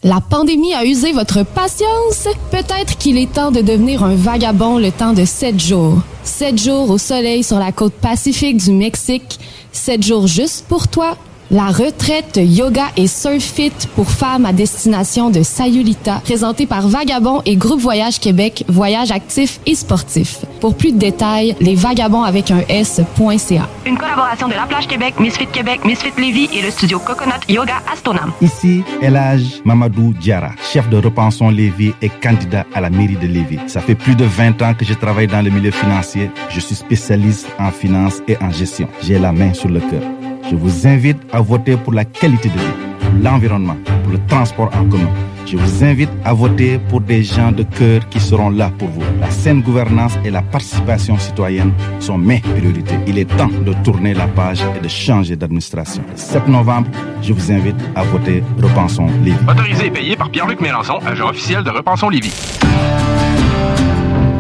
[0.04, 2.28] La pandémie a usé votre patience?
[2.52, 5.98] Peut-être qu'il est temps de devenir un vagabond le temps de sept jours.
[6.22, 9.40] Sept jours au soleil sur la côte pacifique du Mexique.
[9.72, 11.16] Sept jours juste pour toi.
[11.52, 17.42] La retraite yoga et surf fit pour femmes à destination de Sayulita, présentée par Vagabond
[17.44, 20.46] et Groupe Voyage Québec, voyage actif et sportif.
[20.62, 23.68] Pour plus de détails, les vagabonds avec un S.ca.
[23.84, 27.82] Une collaboration de La Plage Québec, Misfit Québec, Misfit Lévis et le studio Coconut Yoga
[27.92, 28.32] Astonam.
[28.40, 33.60] Ici, Elage Mamadou Diara, chef de Repensons Lévis et candidat à la mairie de Lévis.
[33.66, 36.30] Ça fait plus de 20 ans que je travaille dans le milieu financier.
[36.48, 38.88] Je suis spécialiste en finance et en gestion.
[39.02, 40.21] J'ai la main sur le cœur.
[40.50, 42.64] Je vous invite à voter pour la qualité de vie,
[43.00, 45.10] pour l'environnement, pour le transport en commun.
[45.46, 49.02] Je vous invite à voter pour des gens de cœur qui seront là pour vous.
[49.20, 52.96] La saine gouvernance et la participation citoyenne sont mes priorités.
[53.06, 56.02] Il est temps de tourner la page et de changer d'administration.
[56.10, 56.88] Le 7 novembre,
[57.22, 59.36] je vous invite à voter Repensons Lévis.
[59.48, 62.34] Autorisé et payé par Pierre-Luc Mélenchon, agent officiel de Repensons Lévis.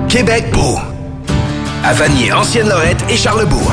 [0.08, 0.78] Québec beau.
[1.84, 3.72] À Vanier, Ancienne-Lorette et Charlebourg.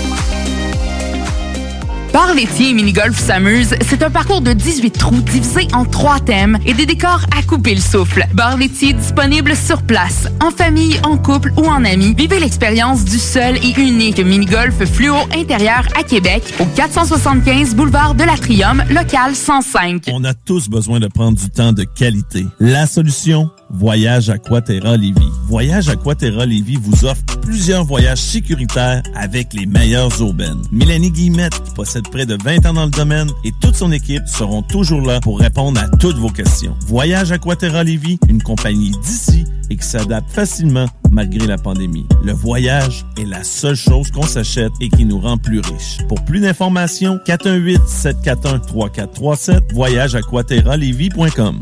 [2.13, 6.57] Bar laitier et mini-golf s'amuse, c'est un parcours de 18 trous divisé en trois thèmes
[6.65, 8.27] et des décors à couper le souffle.
[8.33, 12.13] Bar laitier disponible sur place, en famille, en couple ou en amis.
[12.17, 18.25] Vivez l'expérience du seul et unique mini-golf fluo intérieur à Québec au 475 boulevard de
[18.25, 20.09] l'Atrium, local 105.
[20.11, 22.45] On a tous besoin de prendre du temps de qualité.
[22.59, 25.31] La solution Voyage Aquaterra Lévis.
[25.47, 30.61] Voyage Aquaterra Lévis vous offre plusieurs voyages sécuritaires avec les meilleures aubaines.
[30.71, 31.71] Mélanie Guillemette, qui
[32.09, 35.39] près de 20 ans dans le domaine, et toute son équipe seront toujours là pour
[35.39, 36.75] répondre à toutes vos questions.
[36.87, 42.05] Voyage Aquaterra Lévis, une compagnie d'ici et qui s'adapte facilement malgré la pandémie.
[42.23, 45.99] Le voyage est la seule chose qu'on s'achète et qui nous rend plus riches.
[46.09, 51.61] Pour plus d'informations, 418-741-3437, voyageaquaterralévis.com.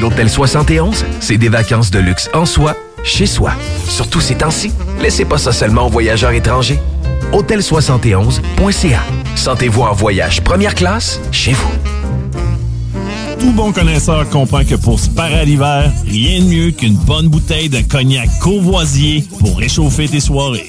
[0.00, 3.52] L'Hôtel 71, c'est des vacances de luxe en soi, chez soi.
[3.88, 6.78] Surtout ces temps-ci, laissez pas ça seulement aux voyageurs étrangers.
[7.32, 9.00] Hôtel71.ca.
[9.34, 11.70] Sentez-vous en voyage première classe chez vous.
[13.40, 17.28] Tout bon connaisseur comprend que pour se parer à l'hiver, rien de mieux qu'une bonne
[17.28, 20.68] bouteille de cognac Courvoisier pour réchauffer tes soirées.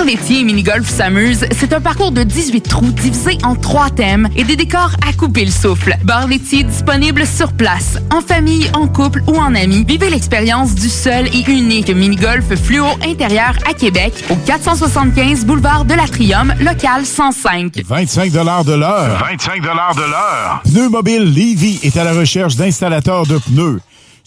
[0.00, 4.30] Bar laitier et mini-golf s'amuse, c'est un parcours de 18 trous divisé en trois thèmes
[4.34, 5.94] et des décors à couper le souffle.
[6.04, 9.84] Bar laitier disponible sur place, en famille, en couple ou en amis.
[9.86, 15.92] Vivez l'expérience du seul et unique mini-golf fluo intérieur à Québec au 475 boulevard de
[15.92, 17.82] l'Atrium, local 105.
[17.86, 18.38] 25 de
[18.72, 19.18] l'heure.
[19.28, 20.62] 25 de l'heure.
[20.64, 23.80] Pneu Mobile Levy est à la recherche d'installateurs de pneus.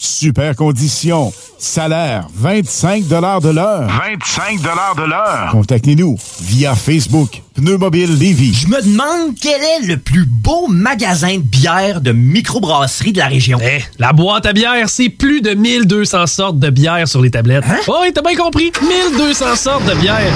[0.03, 1.33] Super conditions.
[1.57, 3.39] Salaire 25 de l'heure.
[3.87, 5.49] 25 de l'heure.
[5.53, 7.41] Contactez-nous via Facebook.
[7.55, 8.53] Pneu Mobile Lévis.
[8.53, 13.27] Je me demande quel est le plus beau magasin de bière de microbrasserie de la
[13.27, 13.59] région.
[13.63, 17.63] Eh, la boîte à bière, c'est plus de 1200 sortes de bière sur les tablettes.
[17.65, 17.77] Hein?
[17.87, 18.73] Oh, oui, t'as bien compris.
[18.81, 20.33] 1200 sortes de bière.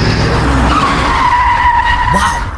[2.13, 2.46] Wow!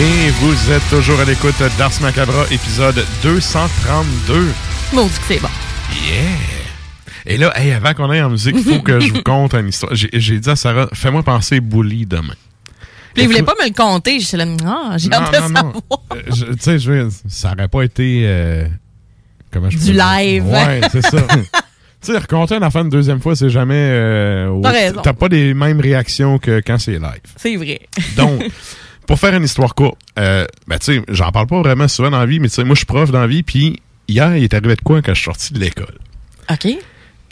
[0.00, 4.46] Et vous êtes toujours à l'écoute d'Ars Macabra, épisode 232.
[4.94, 5.48] Maudit que c'est bon.
[6.08, 6.22] Yeah!
[7.26, 9.68] Et là, hey, avant qu'on aille en musique, il faut que je vous conte une
[9.68, 9.92] histoire.
[9.94, 12.34] J'ai dit à Sarah, fais-moi penser Bully demain.
[13.14, 14.20] Puis il voulait pas me le compter.
[14.20, 15.72] J'étais là, ah, j'ai hâte de savoir.
[16.12, 18.22] Euh, Tu sais, je ça aurait pas été.
[18.24, 18.66] euh,
[19.52, 20.46] comment je Du live.
[20.46, 21.20] Ouais, c'est ça.
[21.28, 21.42] tu
[22.00, 23.74] sais, raconter un enfant une deuxième fois, c'est jamais.
[23.92, 24.60] euh.
[25.02, 27.20] T'as pas les mêmes réactions que quand c'est live.
[27.36, 27.80] C'est vrai.
[28.16, 28.42] Donc,
[29.10, 32.20] pour faire une histoire courte, euh, ben, tu sais, j'en parle pas vraiment souvent dans
[32.20, 34.44] la vie, mais tu sais, moi, je suis prof dans la vie, puis hier, il
[34.44, 35.98] est arrivé de quoi quand je suis sorti de l'école?
[36.48, 36.68] OK.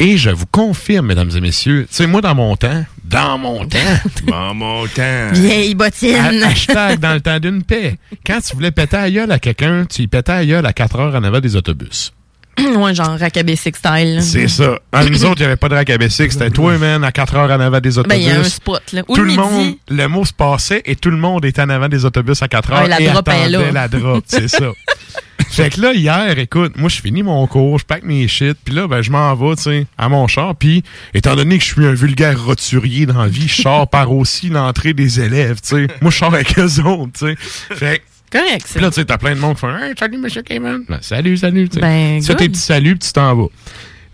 [0.00, 3.64] Et je vous confirme, mesdames et messieurs, tu sais, moi, dans mon temps, dans mon
[3.64, 3.78] temps,
[4.26, 6.16] dans mon temps, Vieille bottine.
[6.16, 9.84] ha- hashtag dans le temps d'une paix, quand tu voulais péter à gueule à quelqu'un,
[9.86, 12.12] tu y pétais à gueule à 4 heures en avant des autobus.
[12.76, 14.18] ouais, genre Rackabessic style.
[14.22, 14.78] C'est ça.
[14.92, 17.34] En nous autres, il n'y avait pas de à Bessic, c'était toi, man, à 4
[17.36, 18.16] heures en avant des autobus.
[18.16, 19.02] Ben, il y a un spot, là.
[19.08, 21.88] Ou tout le monde, le mot se passait et tout le monde était en avant
[21.88, 23.72] des autobus à 4 heures Ouais, la et drop est attendait là.
[23.72, 24.72] la drop, c'est ça.
[25.48, 28.74] fait que là, hier, écoute, moi, je finis mon cours, je pack mes shit, puis
[28.74, 30.82] là, ben, je m'en vais, tu sais, à mon char, puis
[31.14, 34.48] étant donné que je suis un vulgaire roturier dans la vie, je sors par aussi
[34.48, 35.86] l'entrée des élèves, tu sais.
[36.00, 37.36] Moi, je sors avec eux autres, tu sais.
[37.38, 38.74] Fait que Correct, ça.
[38.74, 40.84] puis là, tu sais, t'as plein de monde qui font hey, Salut, monsieur Kevin.
[40.88, 41.68] Ben, salut, salut.
[41.68, 41.80] tu sais.
[41.80, 43.48] Ben, tu fais tes petits saluts, puis tu t'en vas.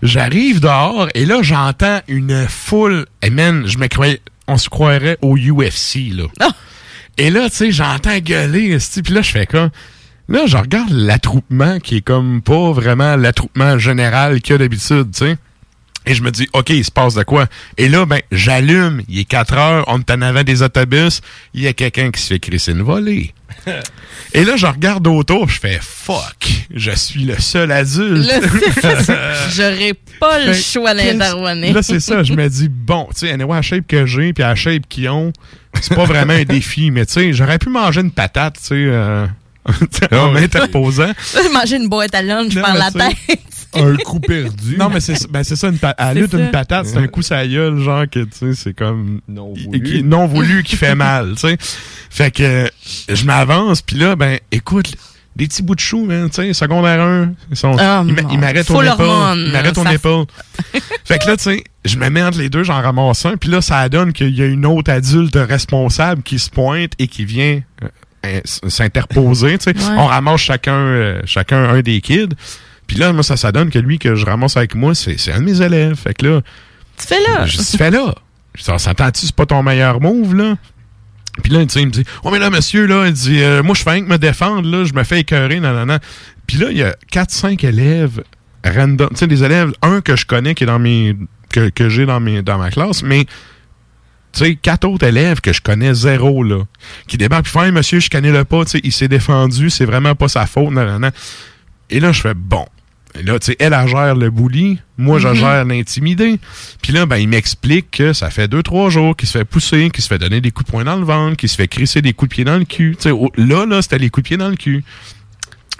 [0.03, 3.07] J'arrive dehors, et là, j'entends une foule.
[3.23, 6.25] Et man, je me croyais, on se croirait au UFC, là.
[6.41, 6.51] Ah!
[7.17, 9.71] Et là, tu sais, j'entends gueuler, puis là, je fais comme.
[10.29, 15.11] Là, je regarde l'attroupement qui est comme pas vraiment l'attroupement général qu'il y a d'habitude,
[15.13, 15.37] tu sais.
[16.07, 17.47] Et je me dis, OK, il se passe de quoi?
[17.79, 21.21] Et là, ben, j'allume, il est 4 heures, on est en avant des autobus,
[21.55, 23.33] il y a quelqu'un qui se fait crisser une volée.
[24.35, 28.27] Et là, je regarde autour, je fais, fuck, je suis le seul adulte.
[28.27, 28.41] Là,
[29.55, 31.75] J'aurais pas le Fait choix d'intervenir.
[31.75, 32.23] Là, c'est ça.
[32.23, 35.09] Je me dis, bon, tu sais, anyway, la shape que j'ai, puis la shape qu'ils
[35.09, 35.33] ont,
[35.81, 36.91] c'est pas vraiment un défi.
[36.91, 39.27] Mais tu sais, j'aurais pu manger une patate, tu sais, euh,
[40.13, 41.13] en m'interposant.
[41.33, 43.39] J'ai mangé une boîte à lunch Non, par la tête.
[43.77, 44.77] Un coup perdu.
[44.79, 46.39] Non, mais c'est ben, c'est ça, une à lutte, ça.
[46.39, 49.21] une patate, c'est un coup sa gueule, genre que, tu sais, c'est comme...
[49.29, 49.83] Non voulu.
[49.83, 51.59] Qui, non voulu qui fait mal, tu sais.
[52.11, 52.71] Fait que
[53.09, 54.95] je m'avance, puis là, ben, écoute,
[55.37, 57.77] des petits bouts de chou, man, tu sais, secondaire 1, ils sont...
[57.79, 59.07] Ah, ils m'arrêtent au épaule.
[59.37, 60.27] Ils m'arrêtent au ça- épaule.
[61.05, 63.51] fait que là, tu sais, je me mets entre les deux, j'en ramasse un, puis
[63.51, 67.25] là, ça donne qu'il y a une autre adulte responsable qui se pointe et qui
[67.25, 67.61] vient
[68.25, 69.77] euh, s'interposer, tu sais.
[69.77, 69.97] Ouais.
[69.99, 72.29] On ramasse chacun, euh, chacun un des kids.
[72.87, 75.41] Puis là, moi, ça, ça donne que lui que je ramasse avec moi, c'est un
[75.41, 75.97] de mes élèves.
[75.97, 76.41] Fait que là,
[76.99, 77.47] Tu fais là.
[77.47, 78.15] je dis, fais là.
[78.55, 80.57] Je dis, on s'entend-tu, c'est pas ton meilleur move, là?
[81.43, 83.83] Puis là, il me dit, oh, mais là, monsieur, là, il dit, euh, moi, je
[83.83, 85.99] fais rien que me défendre, là, je me fais écœurer, non, non, non.
[86.47, 88.23] Puis là, il y a 4-5 élèves
[88.65, 91.17] random, tu sais, des élèves, un que je connais qui est dans mes,
[91.51, 93.25] que, que j'ai dans mes, dans ma classe, mais,
[94.33, 96.63] tu sais, quatre autres élèves que je connais zéro, là,
[97.09, 99.71] qui débarquent, puis font, Hey, monsieur, je connais le pas, tu sais, il s'est défendu,
[99.71, 101.11] c'est vraiment pas sa faute, non, non, non.
[101.91, 102.67] Et là, je fais, bon.
[103.19, 104.79] Et là, tu sais, elle, elle gère le bully.
[104.99, 105.35] Moi, je Mhm.
[105.35, 106.41] gère l'intimidé.
[106.83, 109.91] Puis là, ben, il m'explique que ça fait deux, trois jours qu'il se fait pousser,
[109.91, 112.03] qu'il se fait donner des coups de poing dans le ventre, qu'il se fait crisser
[112.03, 112.97] des coups de pied dans le cul.
[113.01, 114.83] Tu sais, là, là, c'était les coups de pied dans le cul.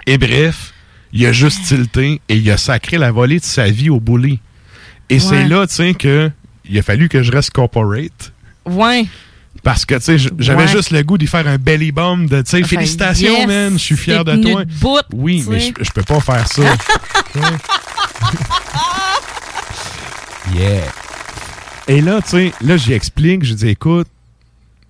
[0.07, 0.73] Et bref,
[1.11, 4.39] il a juste tilté et il a sacré la volée de sa vie au bully.
[5.09, 6.31] Et c'est là, tu sais, que
[6.67, 8.31] il a fallu que je reste corporate.
[8.65, 9.05] Ouais.
[9.65, 10.67] Parce que, tu sais, j'avais Ouais.
[10.67, 13.73] juste le goût d'y faire un belly bomb de, tu sais, Enfin, félicitations, yes, man,
[13.73, 14.63] je suis fier de toi.
[15.11, 16.61] oui, mais je peux pas faire ça.
[20.53, 20.83] Yeah.
[21.87, 24.07] Et là, tu sais, là, j'y explique, je dis, écoute,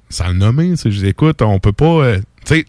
[0.10, 2.66] sans le nommer, tu sais, je dis, écoute, on peut pas, euh, tu sais,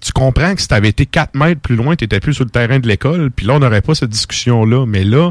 [0.00, 2.78] tu comprends que si t'avais été 4 mètres plus loin, t'étais plus sur le terrain
[2.78, 4.86] de l'école, puis là, on n'aurait pas cette discussion-là.
[4.86, 5.30] Mais là,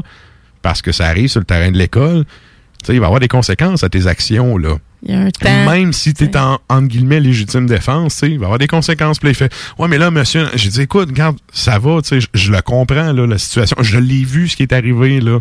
[0.62, 3.20] parce que ça arrive sur le terrain de l'école, tu sais, il va y avoir
[3.20, 4.76] des conséquences à tes actions, là.
[5.06, 5.66] Il y a un temps.
[5.70, 9.18] Même si tu es en, entre guillemets, légitime défense, il va y avoir des conséquences.
[9.18, 12.50] Puis il fait, ouais, mais là, monsieur, j'ai dit, écoute, regarde, ça va, je, je
[12.52, 13.76] le comprends, là, la situation.
[13.82, 15.40] Je l'ai vu, ce qui est arrivé, là.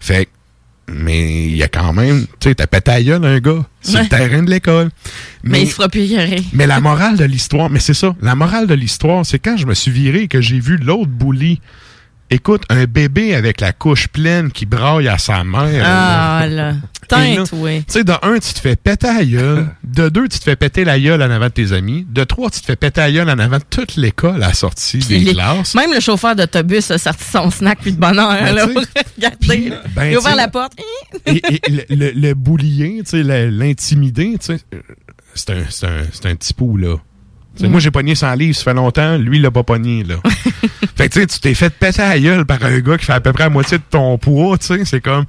[0.00, 0.28] Fait
[0.92, 3.94] mais il y a quand même, tu sais, t'as pété à gueule, un gars, sur
[3.94, 4.02] Ouais.
[4.02, 4.90] le terrain de l'école.
[5.44, 6.42] Mais il se fera plus écœurer.
[6.52, 9.64] Mais la morale de l'histoire, mais c'est ça, la morale de l'histoire, c'est quand je
[9.66, 11.60] me suis viré et que j'ai vu l'autre bully.
[12.32, 15.84] Écoute, un bébé avec la couche pleine qui braille à sa mère.
[15.84, 16.72] Ah, là.
[17.08, 17.84] Teinte, oui.
[17.86, 19.68] Tu sais, de un, tu te fais péter la gueule.
[19.84, 22.06] De deux, tu te fais péter la gueule en avant de tes amis.
[22.08, 24.54] De trois, tu te fais péter la gueule en avant de toute l'école à la
[24.54, 25.74] sortie des classes.
[25.74, 28.30] Même le chauffeur d'autobus a sorti son snack puis de bonheur.
[28.30, 28.66] Ben, là,
[29.18, 29.30] là.
[29.46, 29.74] ben,
[30.06, 30.72] il a ouvert la porte.
[31.26, 34.80] Et, et le, le, le boulier, tu sais, l'intimider, tu sais, euh,
[35.34, 36.96] c'est un, c'est un, un petit là.
[37.60, 37.66] Mm.
[37.68, 39.16] Moi, j'ai pogné 100 livres, ça fait longtemps.
[39.18, 40.16] Lui, il l'a pas pogné, là.
[40.96, 43.12] fait que, tu sais, tu t'es fait péter la gueule par un gars qui fait
[43.12, 44.84] à peu près la moitié de ton poids, tu sais.
[44.84, 45.24] C'est comme...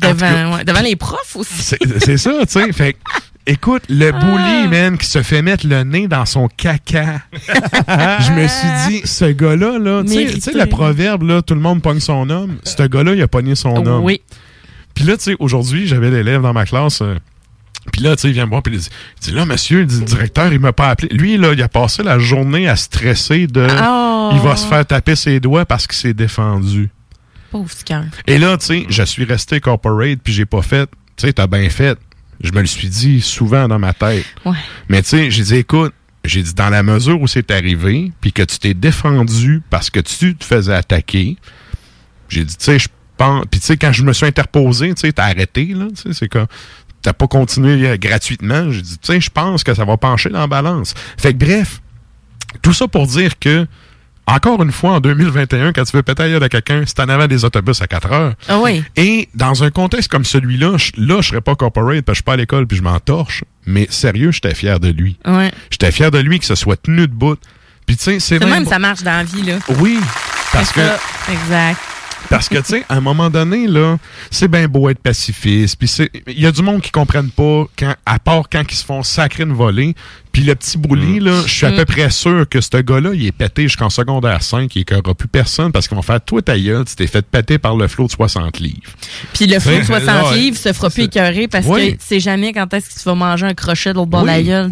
[0.00, 1.76] Cas, Devant, ouais, devant les profs aussi.
[2.00, 2.72] c'est ça, tu sais.
[2.72, 2.98] Fait que,
[3.46, 7.22] écoute, le bully, man, qui se fait mettre le nez dans son caca.
[7.32, 8.68] Je me suis
[9.00, 10.52] dit, ce gars-là, là, tu sais- tu sais, Mérité.
[10.58, 12.56] le proverbe, là, tout le monde pogne son homme.
[12.64, 14.04] Ce gars-là, il a pogné son homme.
[14.04, 14.20] Oui.
[14.94, 17.00] Puis là, tu sais, aujourd'hui, j'avais l'élève dans ma classe.
[17.00, 17.14] euh,
[17.92, 18.88] puis là, tu sais, il vient me voir, puis il dit,
[19.20, 21.08] il dit, là, monsieur, il dit, le directeur, il m'a pas appelé.
[21.14, 23.66] Lui, là, il a passé la journée à stresser de.
[23.66, 24.30] Oh.
[24.34, 26.90] Il va se faire taper ses doigts parce qu'il s'est défendu.
[27.50, 28.04] Pauvre petit cœur.
[28.26, 30.88] Et là, tu sais, je suis resté corporate, puis j'ai pas fait.
[31.16, 31.98] Tu sais, t'as bien fait.
[32.40, 34.24] Je me le suis dit souvent dans ma tête.
[34.44, 34.56] Ouais.
[34.88, 35.92] Mais tu sais, j'ai dit, écoute,
[36.24, 40.00] j'ai dit, dans la mesure où c'est arrivé, puis que tu t'es défendu parce que
[40.00, 41.36] tu te faisais attaquer,
[42.28, 43.44] j'ai dit, tu sais, je pense.
[43.50, 45.86] Puis tu sais, quand je me suis interposé, tu sais, t'as arrêté, là.
[45.88, 46.46] Tu sais, c'est comme.
[47.08, 48.70] T'as pas continué euh, gratuitement.
[48.70, 50.92] J'ai dit, tu sais, je pense que ça va pencher dans la balance.
[51.16, 51.80] Fait que bref,
[52.60, 53.66] tout ça pour dire que,
[54.26, 57.46] encore une fois, en 2021, quand tu veux péter à quelqu'un, c'est en avant des
[57.46, 58.34] autobus à 4 heures.
[58.46, 58.84] Ah oui.
[58.96, 62.16] Et dans un contexte comme celui-là, je- là, je serais pas corporate parce que je
[62.16, 63.42] suis pas à l'école puis je m'en torche.
[63.64, 65.16] Mais sérieux, j'étais fier de lui.
[65.26, 65.50] Ouais.
[65.70, 67.36] J'étais fier de lui que se soit tenu debout.
[67.86, 68.50] Puis tu sais, c'est C'est même...
[68.50, 69.60] même ça marche dans la vie, là.
[69.78, 69.98] Oui,
[70.52, 70.80] parce que...
[71.32, 71.78] Exact.
[72.30, 73.96] Parce que, tu sais, à un moment donné, là,
[74.30, 75.76] c'est bien beau être pacifiste.
[75.78, 78.74] Puis c'est- il y a du monde qui comprennent pas, quand, à part quand ils
[78.74, 79.94] se font sacrer une volée.
[80.30, 81.76] Puis le petit bouli, là, je suis à Mm.
[81.76, 85.26] peu près sûr que ce gars-là, il est pété jusqu'en secondaire 5, il écœurera plus
[85.26, 88.06] personne parce qu'ils vont faire toi ta gueule, tu t'es fait péter par le flot
[88.06, 88.76] de 60 livres.
[89.32, 90.38] Puis le flot de Ouais, 60 ouais.
[90.38, 91.92] livres se fera plus écœurer parce Oui.
[91.94, 94.22] que tu sais jamais quand est-ce que tu vas manger un crochet de l'autre bord
[94.22, 94.70] de la oui, gueule.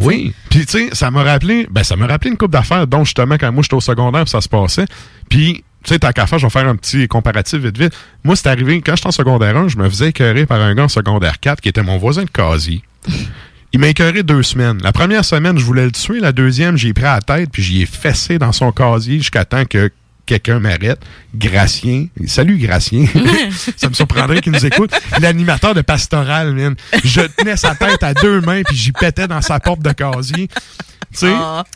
[0.50, 3.36] Puis, tu sais, ça m'a rappelé, ben, ça m'a rappelé une coupe d'affaires, dont justement,
[3.38, 4.84] quand moi, j'étais au secondaire, ça se passait.
[5.28, 7.96] Puis, tu sais, tant qu'à je vais faire un petit comparatif vite, vite.
[8.24, 10.84] Moi, c'est arrivé, quand j'étais en secondaire 1, je me faisais écœurer par un gars
[10.84, 12.82] en secondaire 4 qui était mon voisin de casier.
[13.72, 14.78] Il m'a écœuré deux semaines.
[14.82, 16.18] La première semaine, je voulais le tuer.
[16.18, 19.44] La deuxième, j'ai pris à la tête, puis j'y ai fessé dans son casier jusqu'à
[19.44, 19.92] temps que
[20.26, 21.00] quelqu'un m'arrête.
[21.34, 22.06] Gracien.
[22.26, 23.06] Salut, Gracien.
[23.76, 24.90] ça me surprendrait qu'il nous écoute.
[25.20, 26.74] L'animateur de Pastoral, man.
[27.04, 30.48] Je tenais sa tête à deux mains, puis j'y pétais dans sa porte de casier.
[31.12, 31.20] Tu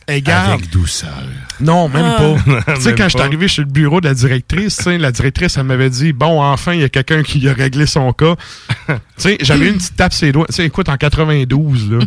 [0.09, 0.53] sais, garde.
[0.55, 1.23] Avec douceur.
[1.61, 2.17] Non, même Ah.
[2.65, 2.75] pas.
[2.75, 5.13] tu sais, quand je suis arrivé chez le bureau de la directrice, tu sais, la
[5.13, 8.35] directrice, elle m'avait dit Bon, enfin, il y a quelqu'un qui a réglé son cas.
[8.89, 10.47] tu sais, j'avais une petite tape sur les doigts.
[10.49, 11.99] Tu sais, écoute, en 92, là.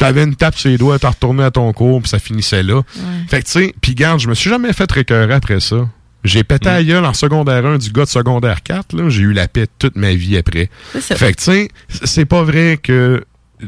[0.00, 2.82] T'avais une tape sur les doigts, t'as retourné à ton cours, puis ça finissait là.
[3.28, 5.88] Fait que, tu sais, puis garde, je me suis jamais fait récœurer après ça.
[6.24, 6.72] J'ai pété Mm.
[6.72, 9.08] la gueule en secondaire 1 du gars de secondaire 4, là.
[9.08, 10.68] J'ai eu la paix toute ma vie après.
[11.00, 11.16] Ça.
[11.16, 11.68] Fait que, tu sais,
[12.04, 13.24] c'est pas vrai que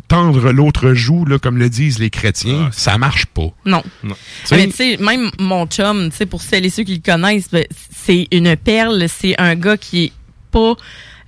[0.08, 3.48] tendre l'autre joue, là, comme le disent les chrétiens, ça marche pas.
[3.66, 3.82] Non.
[4.02, 4.14] Non.
[4.50, 7.02] Ah, Mais tu sais, même mon chum, tu sais, pour celles et ceux qui le
[7.02, 7.64] connaissent, ben,
[7.94, 9.06] c'est une perle.
[9.08, 10.12] C'est un gars qui est
[10.50, 10.74] pas,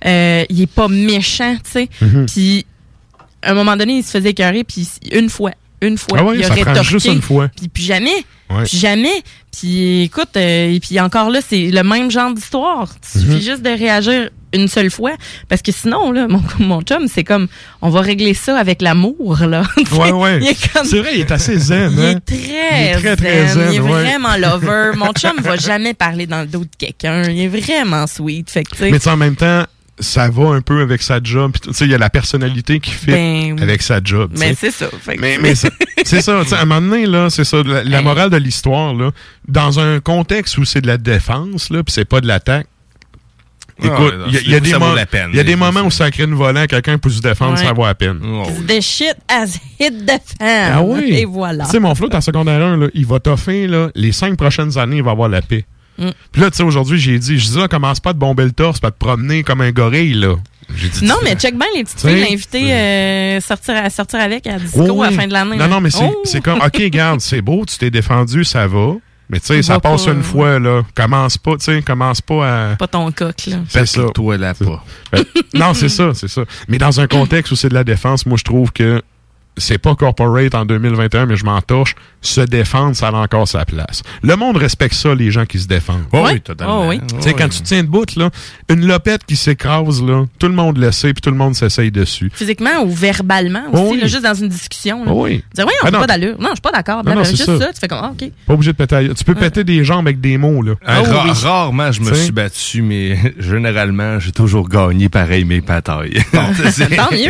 [0.05, 1.89] euh, il est pas méchant, tu sais.
[2.01, 2.25] Mhm.
[2.27, 2.65] Puis,
[3.45, 6.37] à un moment donné, il se faisait écœurer, puis une fois, une fois, Ah ouais,
[6.37, 6.83] il a rétorqué.
[6.83, 7.49] juste une fois.
[7.55, 8.25] Puis, puis jamais.
[8.49, 8.63] Ouais.
[8.65, 9.23] Puis jamais.
[9.57, 12.87] Puis écoute, euh, et puis encore là, c'est le même genre d'histoire.
[13.15, 13.27] Il Mhm.
[13.31, 15.11] suffit juste de réagir une seule fois.
[15.49, 17.47] Parce que sinon, là, mon, mon chum, c'est comme,
[17.81, 19.63] on va régler ça avec l'amour, là.
[19.91, 20.55] Ouais, ouais.
[20.73, 21.93] Comme- C'est vrai, il est assez zen.
[21.97, 22.09] il hein?
[22.11, 23.67] est très, Il est très, très zen.
[23.71, 23.89] Il est ouais.
[23.89, 24.91] vraiment lover.
[24.95, 27.23] Mon chum va jamais parler dans le dos de quelqu'un.
[27.29, 28.49] Il est vraiment sweet.
[28.49, 29.65] Fait que, Mais tu sais, en même temps,
[29.99, 31.53] ça va un peu avec sa job.
[31.61, 34.31] Tu sais, il y a la personnalité qui fit Ben avec sa job.
[34.37, 34.87] mais c'est ça.
[35.01, 35.71] Fait Mais, mais c'est
[36.05, 39.11] c'est ça, à un moment donné, là, c'est ça, la, la morale de l'histoire, là,
[39.47, 42.67] dans un contexte où c'est de la défense, là, puis c'est pas de l'attaque,
[43.81, 45.29] Ah, écoute, il y a, y des, ça vaut mo- la peine.
[45.33, 47.19] il y a des C'est- moments où ça crée une volant à quelqu'un pour se
[47.21, 47.65] défendre, Ouais.
[47.65, 48.19] ça vaut la peine.
[48.67, 50.71] The shit has hit the fan.
[50.75, 51.09] Ah oui.
[51.13, 51.65] Et voilà.
[51.65, 54.77] Tu sais, mon flot en secondaire 1, là, il va toffer, là, les cinq prochaines
[54.77, 55.65] années, il va avoir la paix.
[55.97, 56.09] Mm.
[56.31, 58.51] Puis là, tu sais, aujourd'hui, j'ai dit, je dis, là, commence pas de bomber le
[58.51, 60.35] torse, pas de promener comme un gorille, là.
[60.75, 64.47] J'ai dit, Non, mais check bien les petites filles l'inviter euh, sortir à sortir avec
[64.47, 65.57] à disco Oui, à la fin de l'année.
[65.57, 66.21] Non, non, mais c'est Oh!
[66.23, 68.93] c'est comme, OK, regarde, c'est beau, tu t'es défendu, ça va.
[69.29, 70.83] Mais tu sais, ça passe pas, une fois, là.
[70.93, 72.75] Commence pas, tu sais, commence pas à.
[72.75, 73.57] Pas ton coq, là.
[73.69, 74.03] C'est ça.
[74.13, 74.83] Toi, là, pas.
[75.11, 76.43] Fait- non, c'est ça, c'est ça.
[76.67, 79.01] Mais dans un contexte où c'est de la défense, moi, je trouve que
[79.57, 81.95] c'est pas corporate en 2021, mais je m'en torche.
[82.21, 84.01] Se défendre, ça a encore sa place.
[84.23, 86.05] Le monde respecte ça, les gens qui se défendent.
[86.11, 86.85] Oh oui, totalement.
[86.85, 86.99] Oh oui.
[87.07, 88.29] Tu sais, quand tu tiens debout, là,
[88.69, 91.91] une lopette qui s'écrase, là, tout le monde le sait, puis tout le monde s'essaye
[91.91, 92.31] dessus.
[92.33, 93.99] Physiquement ou verbalement aussi, Oh oui.
[94.01, 95.05] là, juste dans une discussion.
[95.05, 95.11] là.
[95.13, 95.43] Oh oui.
[95.53, 96.35] Dire, oui, on Ah pas d'allure.
[96.39, 97.03] Non, je suis pas d'accord.
[97.05, 97.59] Non, c'est Juste ça.
[97.59, 97.73] ça.
[97.73, 98.29] tu fais comme, ah, OK.
[98.47, 99.09] Pas obligé de péter.
[99.15, 100.73] Tu peux péter des jambes avec des mots, là.
[100.87, 101.31] Euh, Oh ra- oui.
[101.43, 106.23] Rarement, je me suis battu, mais généralement, j'ai toujours gagné pareil mes batailles.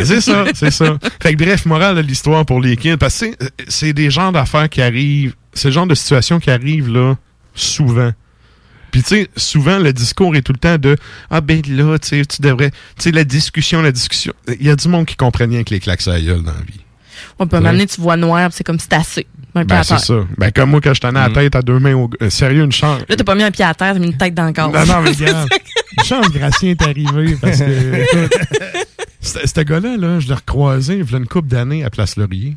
[0.04, 0.96] C'est ça, c'est ça.
[1.22, 3.36] Fait que bref, morale de l'histoire pour les kids, parce que c'est-
[3.68, 7.14] c'est des genres d'affaires qui arrivent, c'est le genre de situation qui arrive là,
[7.54, 8.10] souvent.
[8.90, 10.96] Puis tu sais, souvent le discours est tout le temps de
[11.30, 14.32] ah ben là, tu sais, tu devrais, tu sais la discussion, la discussion.
[14.58, 16.52] Il y a du monde qui comprend rien que les claques à la gueule dans
[16.52, 16.80] la vie.
[17.38, 19.26] On peut m'amener, tu vois noir, puis c'est comme si t'as assez.
[19.54, 20.14] Ben à c'est ça.
[20.38, 22.72] Ben comme moi quand je tenais la tête à deux mains au euh, sérieux une
[22.72, 23.00] chance.
[23.08, 24.70] Là, t'as pas mis un pied à terre, t'as mis une tête dans le corps.
[24.70, 25.48] Non, non, mais regarde.
[25.98, 27.64] Une chance Gracien est arrivé parce que
[29.26, 32.56] ce gars-là, là, je l'ai recroisé il y a une couple d'années à Place Laurier.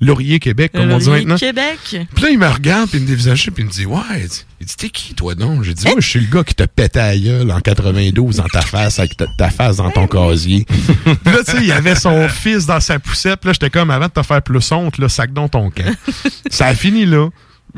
[0.00, 1.36] Laurier, Québec, comme on dit maintenant.
[1.36, 1.78] Québec?
[1.88, 4.28] Puis là, il me regarde, puis il me dévisageait, puis il me dit Ouais,
[4.60, 6.68] il dit, t'es qui, toi, non J'ai dit Moi, je suis le gars qui t'a
[6.68, 10.64] pété à gueule en 92 dans ta face, avec ta, ta face dans ton casier.
[11.04, 13.90] puis là, tu sais, il avait son fils dans sa poussette, puis là, j'étais comme
[13.90, 15.92] Avant de te faire plus honte, là, sac dans ton camp.
[16.50, 17.28] Ça a fini là.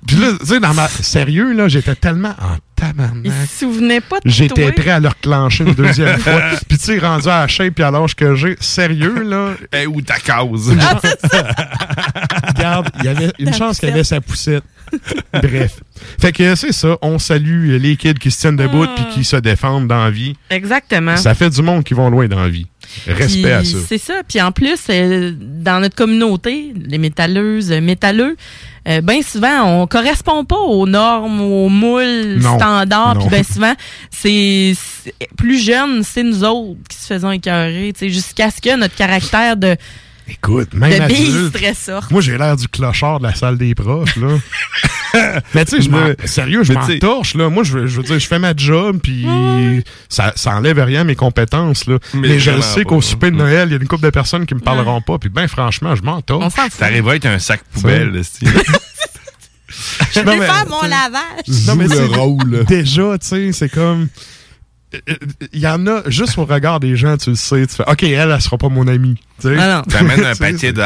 [0.06, 0.88] Puis là, tu sais, dans ma.
[0.88, 3.26] Sérieux, là, j'étais tellement en Il tabarnak.
[3.48, 6.40] se souvenait pas de J'étais prêt à le reclencher une deuxième fois.
[6.68, 9.54] Puis tu sais, rendu à la shape puis à l'âge que j'ai, sérieux, là.
[9.72, 10.72] Eh, où ta cause?
[12.48, 13.94] Regarde, il y avait une Ta chance qu'il poussette.
[13.94, 14.64] avait sa poussette.
[15.32, 15.80] Bref.
[16.20, 18.94] Fait que c'est ça, on salue les kids qui se tiennent debout Ah.
[18.96, 20.34] puis qui se défendent dans la vie.
[20.48, 21.16] Exactement.
[21.16, 22.66] Ça fait du monde qui vont loin dans la vie.
[23.06, 23.76] Respect Puis, à ça.
[23.88, 24.14] C'est ça.
[24.26, 28.36] Puis en plus, euh, dans notre communauté, les métalleuses, euh, métalleux,
[28.88, 32.56] euh, bien souvent, on correspond pas aux normes, aux moules Non.
[32.56, 33.18] standards.
[33.18, 33.74] Puis bien souvent,
[34.10, 34.74] c'est
[35.36, 38.94] plus jeune, c'est nous autres qui se faisons écœurer, tu sais, jusqu'à ce que notre
[38.94, 39.76] caractère de,
[40.30, 41.58] Écoute, même adulte.
[42.10, 44.28] Moi, j'ai l'air du clochard de la salle des profs, là.
[45.54, 47.50] Mais tu sais, je me, sérieux, je là.
[47.50, 49.26] Moi, je veux, je veux dire, je fais ma job, puis
[50.08, 51.98] ça, ça enlève rien à mes compétences, là.
[52.14, 54.46] Mais Mais, je sais qu'au souper de Noël, il y a une couple de personnes
[54.46, 56.54] qui me parleront pas, puis ben, franchement, je m'en torche.
[56.78, 58.22] T'arrives avec un sac poubelle,
[60.12, 61.66] Je vais faire mon lavage.
[61.66, 62.64] Non, mais le rôle.
[62.66, 64.08] Déjà, tu sais, c'est comme.
[65.52, 68.02] Il y en a, juste au regard des gens, tu le sais, tu fais, OK,
[68.02, 69.16] elle, elle sera pas mon amie.
[69.40, 70.82] T'amènes un paquet de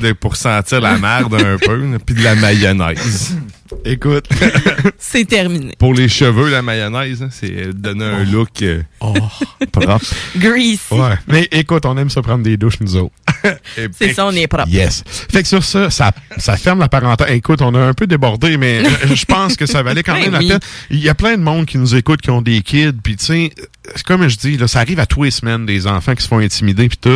[0.00, 3.36] sais, pour sentir la merde un peu, puis de la mayonnaise.
[3.84, 4.26] Écoute.
[4.98, 5.74] C'est terminé.
[5.78, 8.82] Pour les cheveux, la mayonnaise, hein, c'est euh, donner un look euh,
[9.72, 10.00] propre.
[10.36, 10.78] Greasy.
[10.92, 11.14] Ouais.
[11.26, 13.12] Mais écoute, on aime se prendre des douches, nous autres.
[13.98, 14.68] C'est ça, on est propre.
[14.68, 15.02] Yes.
[15.06, 17.28] Fait que sur ça, ça, ça ferme la parenthèse.
[17.30, 20.30] Écoute, on a un peu débordé, mais je- je pense que ça valait quand même
[20.32, 20.46] Ben oui.
[20.48, 20.68] la peine.
[20.90, 23.24] Il y a plein de monde qui nous écoute, qui ont des kids, puis tu
[23.24, 23.52] sais,
[24.04, 26.38] comme je dis, là, ça arrive à tous les semaines, des enfants qui se font
[26.38, 27.15] intimider, puis tout.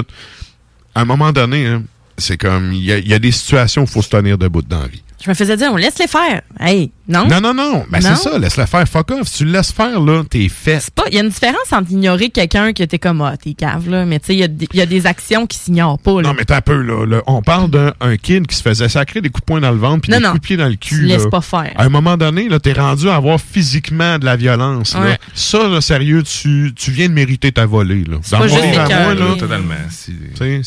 [0.94, 1.82] À un moment donné, hein,
[2.18, 4.80] c'est comme, il y y a des situations où il faut se tenir debout dans
[4.80, 5.02] la vie.
[5.22, 6.40] Je me faisais dire, on laisse les faire.
[6.58, 7.26] Hey, non?
[7.28, 7.84] Non, non, non.
[7.90, 8.86] Ben, c'est ça, laisse-la faire.
[8.88, 9.28] Fuck off.
[9.28, 10.80] Si tu le laisses faire, là, t'es fait.
[10.94, 13.90] pas- Il y a une différence entre ignorer quelqu'un qui était comme, ah, t'es cave,
[13.90, 14.06] là.
[14.06, 16.22] Mais tu sais, il y a des- il y, a des actions qui s'ignorent pas,
[16.22, 16.28] là.
[16.28, 17.22] Non, mais t'as un peu, là, là.
[17.26, 19.76] On parle d'un un kid qui se faisait sacrer des coups de poing dans le
[19.78, 20.30] ventre puis des non.
[20.30, 20.96] coups de pied dans le cul.
[21.00, 21.30] Tu laisses là.
[21.30, 21.72] pas faire.
[21.76, 24.94] À un moment donné, là, t'es rendu à avoir physiquement de la violence.
[24.94, 25.18] là.
[25.34, 28.16] Ça, là, sérieux, tu, tu viens de mériter ta volée, là.
[28.30, 29.74] pas mon juste livre à moi, là, Totalement.
[29.90, 30.12] c'est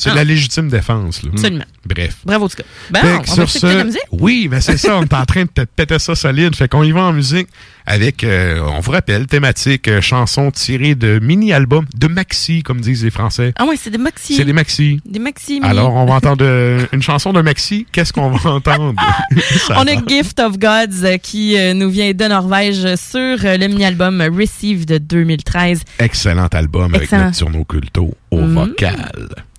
[0.06, 0.12] Ah.
[0.12, 1.30] de la légitime défense, là.
[1.34, 1.66] Absolument.
[1.86, 2.18] Bref.
[2.26, 2.64] Bravo, en tout cas.
[2.92, 4.02] Ben, on que va la musique?
[4.44, 6.54] Oui, ben c'est ça, on est en train de te péter ça solide.
[6.54, 7.48] Fait qu'on y va en musique
[7.86, 13.06] avec, euh, on vous rappelle, thématique, euh, chanson tirée de mini-albums, de maxi, comme disent
[13.06, 13.54] les Français.
[13.58, 14.36] Ah ouais, c'est des maxi.
[14.36, 15.00] C'est des maxi.
[15.06, 15.54] Des maxi.
[15.62, 15.66] mini.
[15.66, 17.88] Alors, on va entendre euh, une chanson de Maxi.
[17.94, 18.94] Qu'est-ce qu'on va entendre?
[19.70, 19.96] On a.
[20.08, 25.84] Gift of Gods euh, qui nous vient de Norvège sur le mini-album Receive de 2013.
[26.00, 27.28] Excellent album Excellent.
[27.28, 28.54] avec notre Culto au Mhm.
[28.54, 29.12] vocal.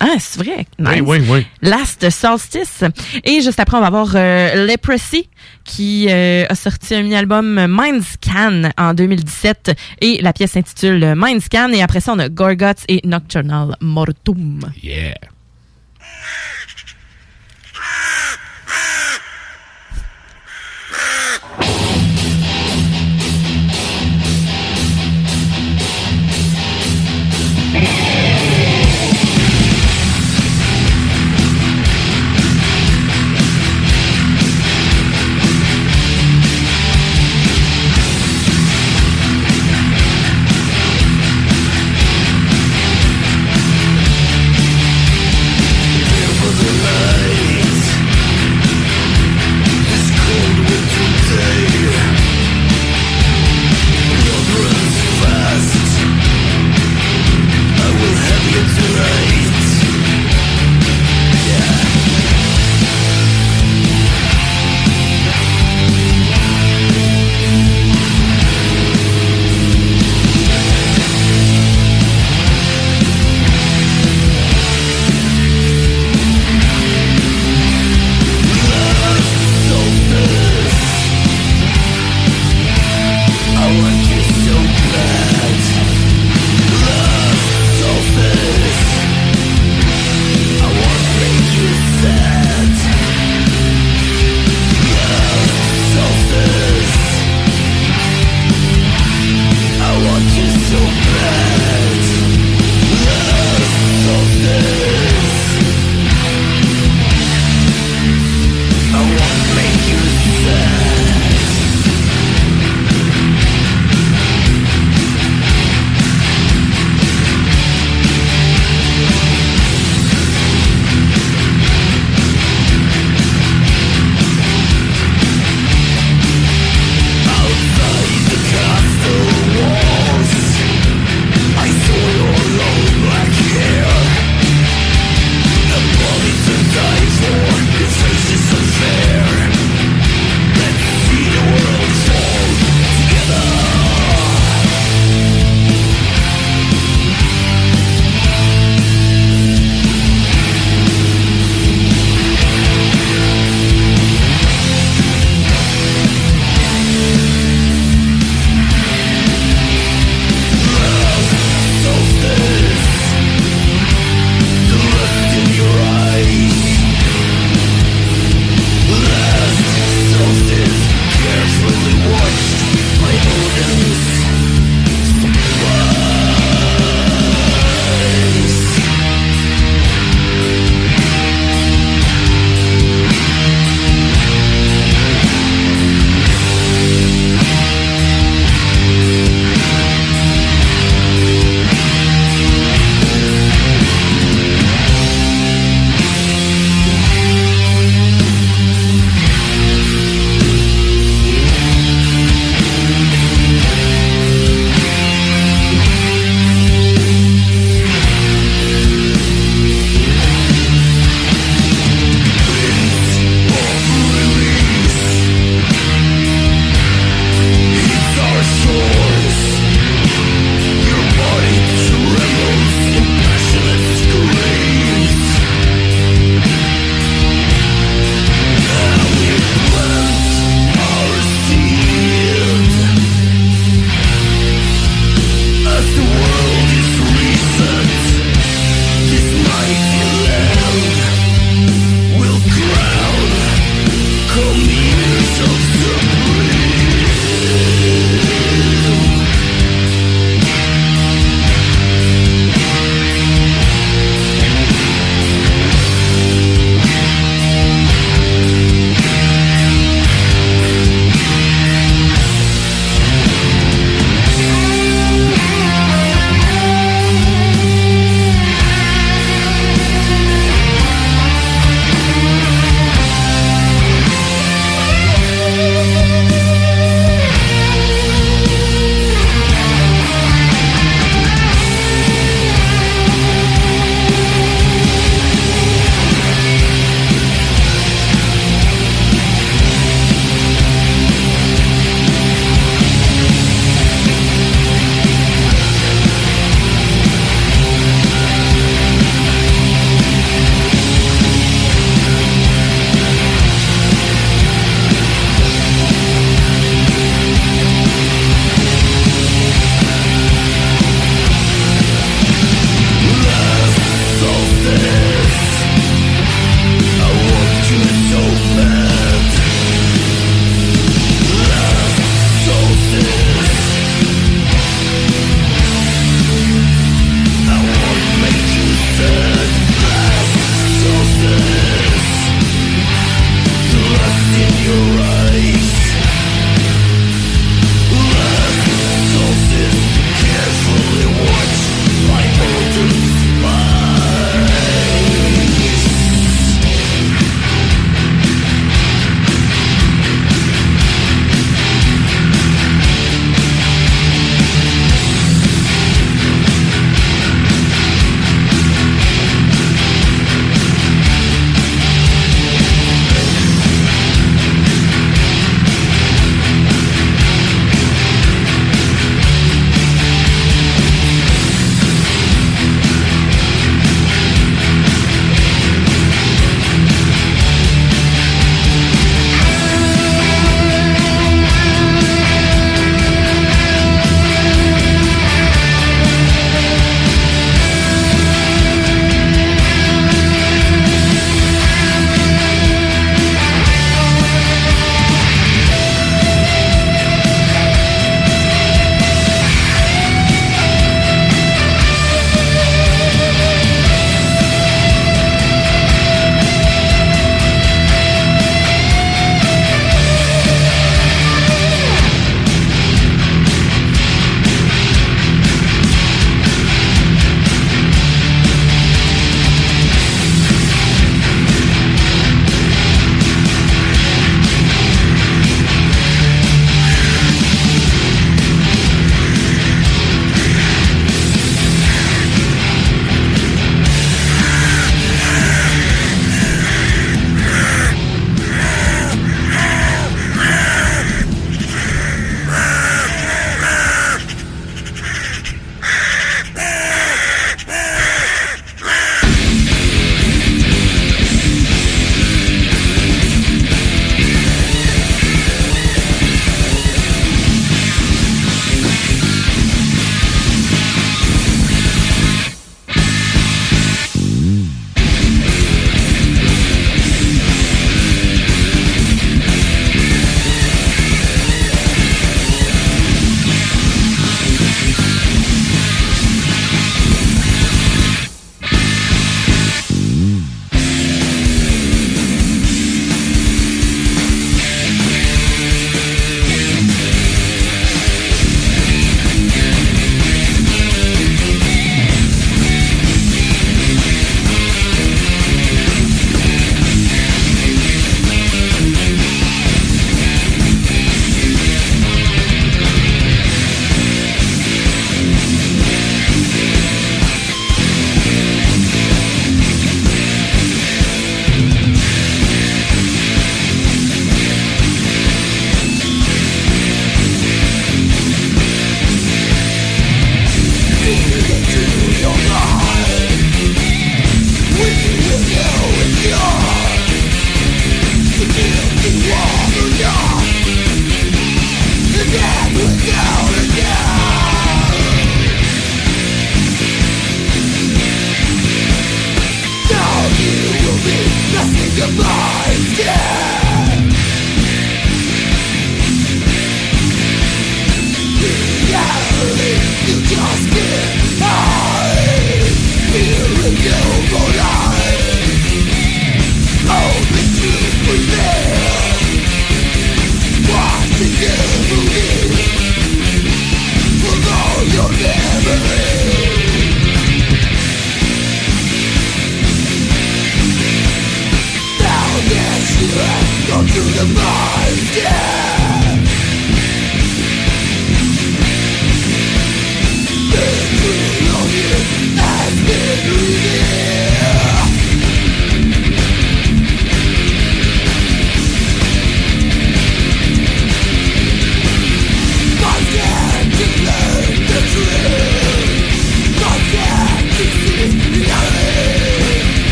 [0.00, 0.66] Ah, c'est vrai.
[0.78, 1.02] Oui, Nice.
[1.04, 1.46] oui, oui.
[1.60, 2.84] Last Solstice.
[3.24, 5.28] Et juste après, on va avoir euh, Leprosy
[5.64, 11.82] qui euh, a sorti un mini-album Mindscan en 2017 et la pièce s'intitule Mindscan et
[11.82, 14.60] après ça, on a Gorguts et Nocturnal Mortum.
[14.82, 15.14] Yeah.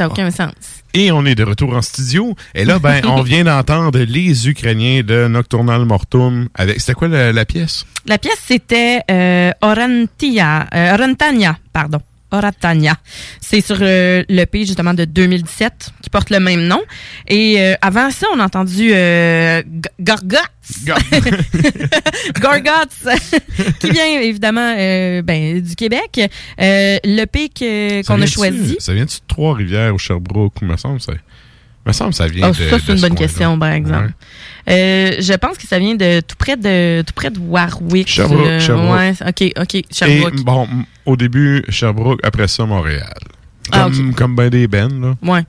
[0.00, 0.54] Ça n'a aucun sens.
[0.94, 2.34] Et on est de retour en studio.
[2.54, 6.80] Et là, ben, on vient d'entendre les Ukrainiens de Nocturnal Mortum avec.
[6.80, 7.84] C'était quoi la, la pièce?
[8.06, 12.00] La pièce, c'était euh, Orantia, euh, Orantania, pardon.
[12.30, 12.96] Oratania.
[13.40, 16.80] C'est sur euh, l'EP justement de 2017 qui porte le même nom.
[17.28, 19.62] Et euh, avant ça, on a entendu euh,
[20.00, 20.36] Gorgots.
[22.40, 23.10] Gorgots,
[23.80, 26.20] qui vient évidemment euh, ben, du Québec.
[26.60, 28.76] Euh, que- Ça qu'on a choisi.
[28.78, 30.62] Ça vient-tu de Trois-Rivières ou Sherbrooke?
[30.62, 31.12] Me semble ça?
[31.86, 32.68] Me semble ça vient Ah, de.
[32.68, 34.12] ça, c'est une ce bonne question, par exemple.
[34.68, 38.08] Euh, je pense que ça vient de tout près de tout près de Warwick.
[38.08, 38.58] Sherbrooke, là.
[38.60, 38.98] Sherbrooke.
[38.98, 40.38] Ouais, ok, ok, Sherbrooke.
[40.38, 40.68] Et bon,
[41.06, 43.14] au début, Sherbrooke, après ça, Montréal.
[43.72, 45.14] Ah, Comme, comme ben des bands, là.
[45.22, 45.44] Ouais,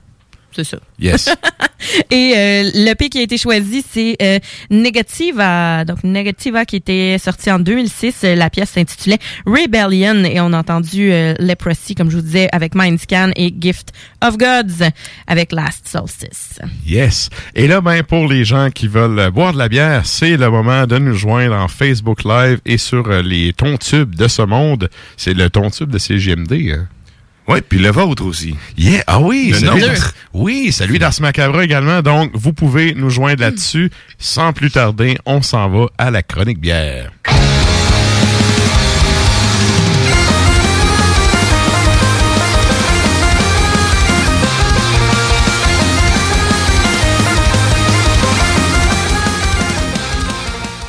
[0.54, 0.78] c'est ça.
[0.98, 1.28] Yes.
[2.10, 4.38] Et euh, l'EP qui a été choisi, c'est euh,
[4.70, 5.84] Negativa.
[5.84, 8.14] Donc, Negativa qui était sorti en 2006.
[8.24, 12.48] Euh, La pièce s'intitulait Rebellion et on a entendu euh, Leprosy, comme je vous disais,
[12.52, 13.92] avec Mindscan et Gift
[14.24, 14.86] of Gods
[15.26, 16.60] avec Last Solstice.
[16.86, 17.28] Yes.
[17.54, 20.50] Et là, ben, pour les gens qui veulent euh, boire de la bière, c'est le
[20.50, 24.42] moment de nous joindre en Facebook Live et sur euh, les tons tubes de ce
[24.42, 24.88] monde.
[25.16, 26.52] C'est le ton tube de CGMD.
[26.52, 26.86] Hein?
[27.48, 28.54] Oui, puis le vôtre aussi.
[28.76, 29.02] Yeah.
[29.06, 29.82] Ah oui, Le celui
[30.32, 32.00] oui, celui d'Ars Macabre également.
[32.02, 33.90] Donc, vous pouvez nous joindre là-dessus.
[34.18, 37.10] Sans plus tarder, on s'en va à la chronique bière.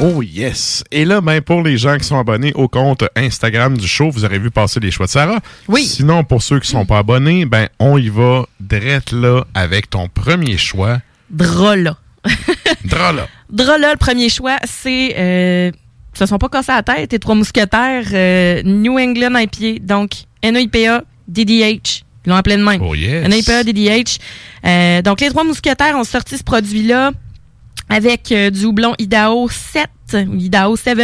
[0.06, 0.84] Oh yes!
[0.92, 4.26] Et là, ben, pour les gens qui sont abonnés au compte Instagram du show, vous
[4.26, 5.40] aurez vu passer les choix de Sarah.
[5.70, 5.86] Oui.
[5.86, 10.10] Sinon, pour ceux qui sont pas abonnés, ben, on y va direct là avec ton
[10.10, 11.00] premier choix.
[11.30, 11.96] Drola.
[12.84, 13.30] Drola.
[13.50, 15.16] Drola, le premier choix, c'est...
[15.18, 15.72] Euh,
[16.14, 20.12] se sont pas cassés la tête, les trois mousquetaires, euh, New England IPA, donc
[20.44, 22.04] NIPA, DDH.
[22.26, 22.82] Ils l'ont appelé de même.
[22.82, 23.26] Oh yes.
[23.26, 24.20] NIPA, DDH.
[24.66, 27.14] Euh, donc, les trois mousquetaires ont sorti ce produit-là
[27.90, 29.90] avec euh, du houblon Idaho 7,
[30.28, 30.98] ou Idaho 7,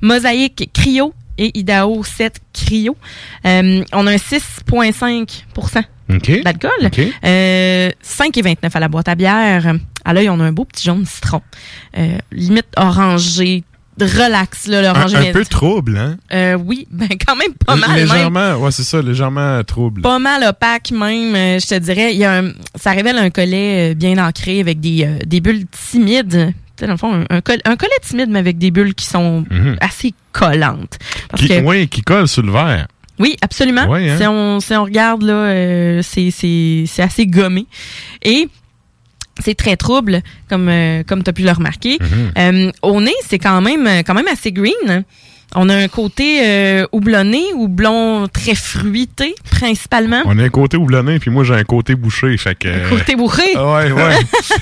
[0.00, 2.96] Mosaïque Cryo et Idaho 7 Cryo.
[3.44, 6.42] Euh, on a un 6,5% OK.
[6.42, 6.70] d'alcool.
[6.84, 7.00] OK.
[7.24, 9.74] Euh, 5,29 à la boîte à bière.
[10.04, 11.42] À l'œil, on a un beau petit jaune citron.
[11.98, 13.64] Euh, limite orangé.
[14.04, 15.16] Relax, là, Un, l'oranger.
[15.30, 16.16] un peu trouble, hein?
[16.32, 17.90] Euh, oui, ben quand même pas mal.
[17.90, 18.00] même.
[18.06, 20.02] Légèrement, ouais, c'est ça, légèrement trouble.
[20.02, 22.12] Pas mal opaque même, euh, je te dirais.
[22.12, 25.40] Il y a un- ça révèle un collet euh, bien ancré avec des, euh, des
[25.40, 26.52] bulles timides.
[26.76, 28.94] Tu sais, dans le fond, un, un col- un collet timide, mais avec des bulles
[28.94, 29.76] qui sont Mhm.
[29.80, 30.98] assez collantes.
[31.30, 32.86] Parce Qui, que- oui, qui colle sur le verre.
[33.18, 33.86] oui, absolument.
[33.88, 34.16] Ouais, hein?
[34.18, 37.66] si, on, si on regarde, là, euh, c'est, c'est, c'est assez gommé.
[38.22, 38.48] Et
[39.42, 41.98] c'est très trouble, comme, euh, comme tu as pu le remarquer.
[42.00, 42.32] Mhm.
[42.38, 45.04] Euh, au nez, c'est quand même, quand même assez green.
[45.54, 50.22] On a un côté euh, houblonné, houblon très fruité, principalement.
[50.24, 52.68] On a un côté houblonné, puis moi, j'ai un côté bouché, fait que...
[52.68, 53.44] Un côté bourré.
[53.54, 54.18] Ah ouais, ouais.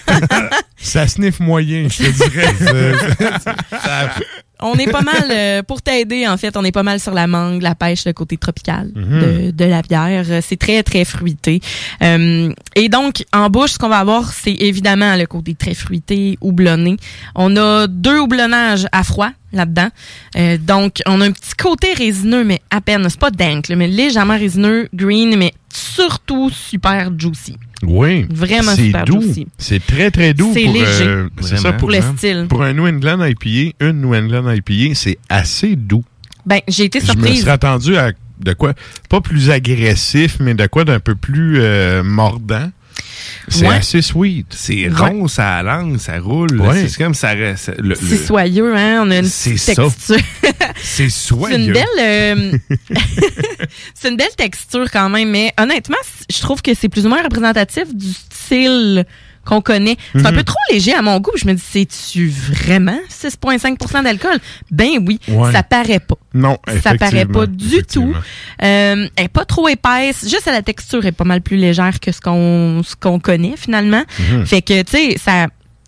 [0.76, 2.54] ça sniffe moyen, je te dirais.
[3.70, 4.10] Ça-
[4.62, 7.26] On est pas mal, euh, pour t'aider, en fait, on est pas mal sur la
[7.26, 9.20] mangue, la pêche, le côté tropical Mhm.
[9.20, 10.24] de, de la bière.
[10.28, 11.60] Euh, C'est très, très fruité.
[12.02, 16.38] Euh, et donc, en bouche, ce qu'on va avoir, c'est évidemment le côté très fruité,
[16.40, 16.96] houblonné.
[17.34, 19.88] On a deux houblonnages à froid là-dedans.
[20.36, 23.06] Euh, donc, on a un petit côté résineux, mais à peine.
[23.08, 27.56] C'est pas dank, là, mais légèrement résineux, green, mais surtout super juicy.
[27.82, 28.26] Oui.
[28.30, 29.20] Vraiment c'est super doux.
[29.20, 29.46] juicy.
[29.58, 30.50] C'est très, très doux.
[30.54, 31.04] C'est pour, léger.
[31.06, 32.46] euh, c'est ça, pour, Pour le style.
[32.48, 36.04] Pour un New England IPA, une New England IPA, c'est assez doux.
[36.46, 37.40] Ben, j'ai été Je me surprise.
[37.42, 38.74] serais attendu à de quoi,
[39.08, 42.70] pas plus agressif, mais de quoi d'un peu plus euh, mordant.
[43.48, 43.74] C'est Ouais.
[43.76, 44.46] assez sweet.
[44.50, 46.60] C'est rond, ça langue, ça roule.
[46.60, 46.88] Ouais.
[46.88, 47.72] C'est comme ça reste.
[47.78, 49.02] le- C'est le- soyeux, hein?
[49.06, 49.90] On a une C'est texture.
[50.82, 51.54] C'est soyeux.
[51.56, 52.58] C'est une belle, euh,
[53.94, 55.96] c'est une belle texture quand même, mais honnêtement,
[56.30, 59.04] je trouve que c'est plus ou moins représentatif du style
[59.44, 59.96] qu'on connaît.
[60.14, 60.36] C'est un Mhm.
[60.38, 61.32] peu trop léger à mon goût.
[61.36, 64.38] Je me dis, c'est-tu vraiment 6,5% d'alcool?
[64.70, 65.52] Ben oui, Ouais.
[65.52, 66.16] ça paraît pas.
[66.34, 68.12] Non, Ça paraît pas du tout.
[68.62, 70.22] Euh, elle est pas trop épaisse.
[70.28, 73.54] Juste à la texture, est pas mal plus légère que ce qu'on ce qu'on connaît
[73.56, 74.02] finalement.
[74.32, 74.46] Mhm.
[74.46, 75.46] Fait que, tu sais, ça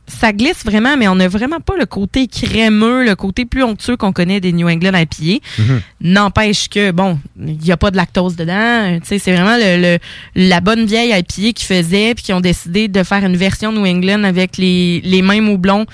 [0.09, 3.97] ça glisse vraiment, mais on n'a vraiment pas le côté crémeux, le côté plus onctueux
[3.97, 5.45] qu'on connaît des New England IPA.
[5.59, 5.81] Mhm.
[6.03, 8.99] N'empêche que, bon, il n'y a pas de lactose dedans.
[9.01, 9.99] Tu sais, c'est vraiment le, le-
[10.37, 13.85] la bonne vieille IPA qui faisait, puis qui ont décidé de faire une version New
[13.87, 15.87] England avec les, les mêmes houblons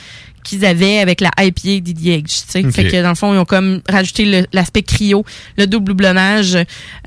[0.44, 2.24] qu'ils avaient avec la IPA DDH.
[2.24, 2.72] Tu sais, Ok.
[2.72, 5.24] fait que dans le fond, ils ont comme rajouté l'aspect cryo,
[5.56, 6.58] le double houblonnage.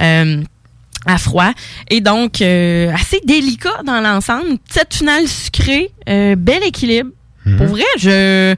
[0.02, 0.42] euh,
[1.06, 1.52] à froid.
[1.90, 4.58] Et donc, euh, assez délicat dans l'ensemble.
[4.68, 7.10] Petite finale sucrée, euh, bel équilibre.
[7.46, 7.58] Mhm.
[7.58, 8.56] Pour vrai, je,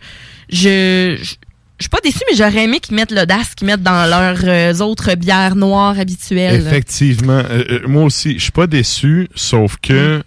[0.49, 1.35] je, je-
[1.79, 4.73] je suis pas déçue, mais j'aurais aimé qu'ils mettent l'audace qu'ils mettent dans leurs euh,
[4.83, 6.65] autres bières noires habituelles.
[6.65, 7.43] Effectivement.
[7.51, 10.23] Euh, euh, moi aussi, je suis pas déçu, sauf que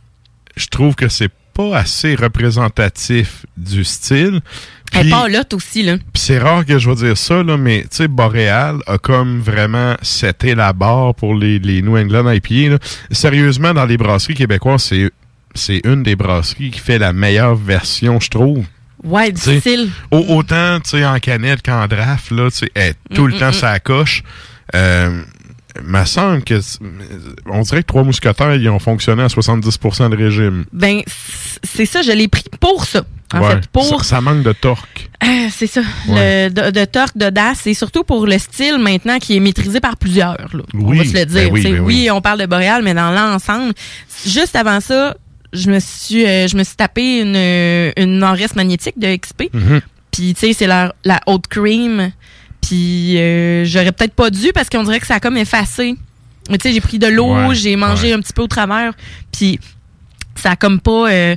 [0.57, 4.41] je trouve que c'est pas assez représentatif du style.
[4.93, 5.97] Elle part là aussi, là.
[6.13, 9.41] Puis c'est rare que je vais dire ça, là, mais tu sais, Boréal a comme
[9.41, 12.71] vraiment seté la barre pour les, les New England IPA.
[12.75, 12.79] Là.
[13.11, 15.11] Sérieusement, dans les brasseries québécoises, c'est
[15.55, 18.65] c'est une des brasseries qui fait la meilleure version, je trouve.
[19.03, 19.61] Ouais, T'sais,
[20.11, 23.39] au- autant tu sais, en canette qu'en draft, là, tu sais, tout Mm, le mm,
[23.39, 23.53] temps mm.
[23.55, 24.23] ça coche.
[24.75, 25.23] Euh,
[25.85, 26.61] me semble que
[27.47, 30.65] on dirait que trois mousquetaires ils ont fonctionné à 70% de régime.
[30.73, 31.01] Ben,
[31.65, 33.03] c'est ça, je l'ai pris pour ça.
[33.33, 33.85] En Ouais, fait, pour.
[34.01, 35.09] ça, ça manque de torque.
[35.23, 36.49] Euh, c'est ça, Ouais.
[36.49, 39.97] le, de, de torque, d'audace, et surtout pour le style maintenant qui est maîtrisé par
[39.97, 40.37] plusieurs.
[40.53, 40.63] là.
[40.75, 41.45] on Oui, va se le dire.
[41.45, 43.73] ben oui, T'sais, ben oui, on parle de Boréal, mais dans l'ensemble,
[44.27, 45.17] juste avant ça,
[45.53, 47.37] je me suis, euh, je me suis tapé une,
[48.03, 49.51] une Norris magnétique de XP.
[49.53, 49.81] Mhm.
[50.11, 52.11] Puis, tu sais, c'est la, la haute cream.
[52.61, 55.95] Puis, euh, j'aurais peut-être pas dû parce qu'on dirait que ça a comme effacé.
[56.51, 58.93] Mais tu sais, j'ai pris de l'eau, Ouais, j'ai mangé un petit peu au travers.
[59.33, 59.61] Puis,
[60.41, 61.11] ça a comme pas.
[61.11, 61.37] euh,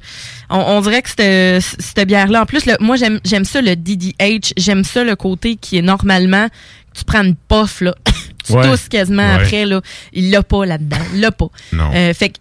[0.49, 2.41] on, on dirait que cette, cette bière-là.
[2.41, 4.53] En plus, le- moi, j'aime j'aime ça, le DDH.
[4.57, 6.47] J'aime ça, le côté qui est normalement.
[6.95, 7.95] Tu prends une puff, là.
[8.45, 8.69] tu Ouais.
[8.69, 9.41] tousses quasiment Ouais.
[9.41, 9.81] après, là.
[10.13, 10.97] Il l'a pas là-dedans.
[11.13, 11.47] Il l'a pas.
[11.71, 11.89] Non.
[11.93, 12.35] Euh, fait que.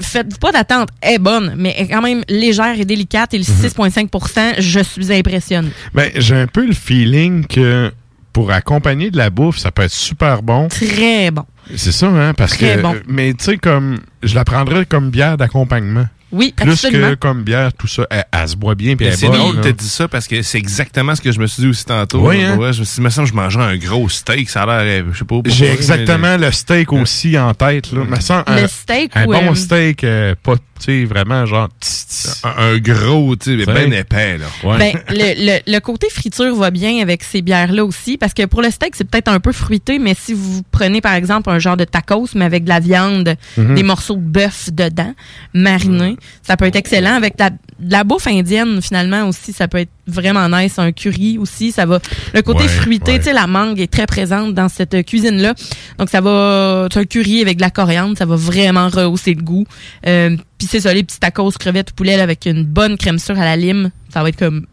[0.00, 0.90] Faites pas d'attente.
[1.00, 3.34] Elle est bonne, mais elle est quand même légère et délicate.
[3.34, 3.68] Et le Mhm.
[3.68, 5.70] 6,5% je suis impressionnée.
[5.92, 7.90] Ben, j'ai un peu le feeling que
[8.38, 10.68] pour accompagner de la bouffe, ça peut être super bon.
[10.68, 11.42] Très bon.
[11.74, 12.34] C'est ça, hein?
[12.34, 12.82] Parce Très que.
[12.82, 12.94] bon.
[13.08, 13.98] Mais tu sais, comme.
[14.22, 16.06] Je la prendrais comme bière d'accompagnement.
[16.30, 17.08] Oui, Plus absolument.
[17.10, 18.06] que comme bière, tout ça.
[18.10, 20.58] Elle, elle se boit bien, puis C'est drôle de te dire ça parce que c'est
[20.58, 22.28] exactement ce que je me suis dit aussi tantôt.
[22.28, 22.56] Oui, hein?
[22.58, 24.48] Ouais, je me suis dit, me semble que je mangerais un gros steak.
[24.50, 25.34] Ça a l'air, euh, je sais pas.
[25.36, 27.90] pourquoi, J'ai mais- exactement le steak aussi en tête.
[27.92, 28.04] Là.
[28.04, 31.68] Me semble Le un, steak un bon euh, steak, euh, pas, tu sais, vraiment genre.
[31.80, 32.44] tss, tss.
[32.44, 34.46] Un, un gros, tu sais, ben épais, là.
[34.64, 34.78] Ouais.
[34.78, 35.34] Ben, le,
[35.66, 38.94] le, le côté friture va bien avec ces bières-là aussi, parce que pour le steak,
[38.96, 42.28] c'est peut-être un peu fruité, mais si vous prenez, par exemple, un genre de tacos,
[42.34, 43.74] mais avec de la viande, Mhm.
[43.74, 45.14] des morceaux de bœuf dedans,
[45.54, 47.14] marinés, ça peut être excellent.
[47.14, 50.78] Avec de la, de la bouffe indienne, finalement, aussi, ça peut être vraiment nice.
[50.78, 52.00] Un curry aussi, ça va...
[52.34, 53.18] Le côté Ouais, fruité, ouais.
[53.18, 55.54] tu sais, la mangue est très présente dans cette euh, cuisine-là.
[55.98, 56.88] Donc, ça va...
[56.92, 59.64] C'est un curry avec de la coriandre, ça va vraiment rehausser le goût.
[60.06, 63.18] Euh, Puis c'est ça, les petits tacos crevettes ou poulet là, avec une bonne crème
[63.18, 64.66] sûre à la lime, ça va être comme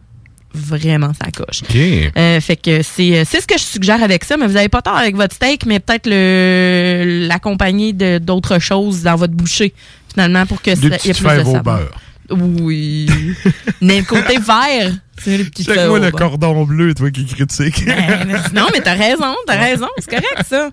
[0.54, 1.64] vraiment sa coche.
[1.70, 1.76] OK.
[2.18, 4.82] Euh, fait que c'est c'est ce que je suggère avec ça, mais vous avez pas
[4.82, 9.74] tort avec votre steak, mais peut-être le l'accompagner de d'autres choses dans votre bouchée
[10.14, 11.64] finalement pour que ça- y ait plus de au saveur.
[11.64, 11.92] beurre.
[12.30, 13.08] Oui.
[13.82, 17.26] mais le côté vert, c'est les petites fèves Check-moi au le cordon bleu, toi qui
[17.26, 17.86] critique.
[17.86, 20.70] Ben, non, mais t'as raison, t'as raison, c'est correct ça.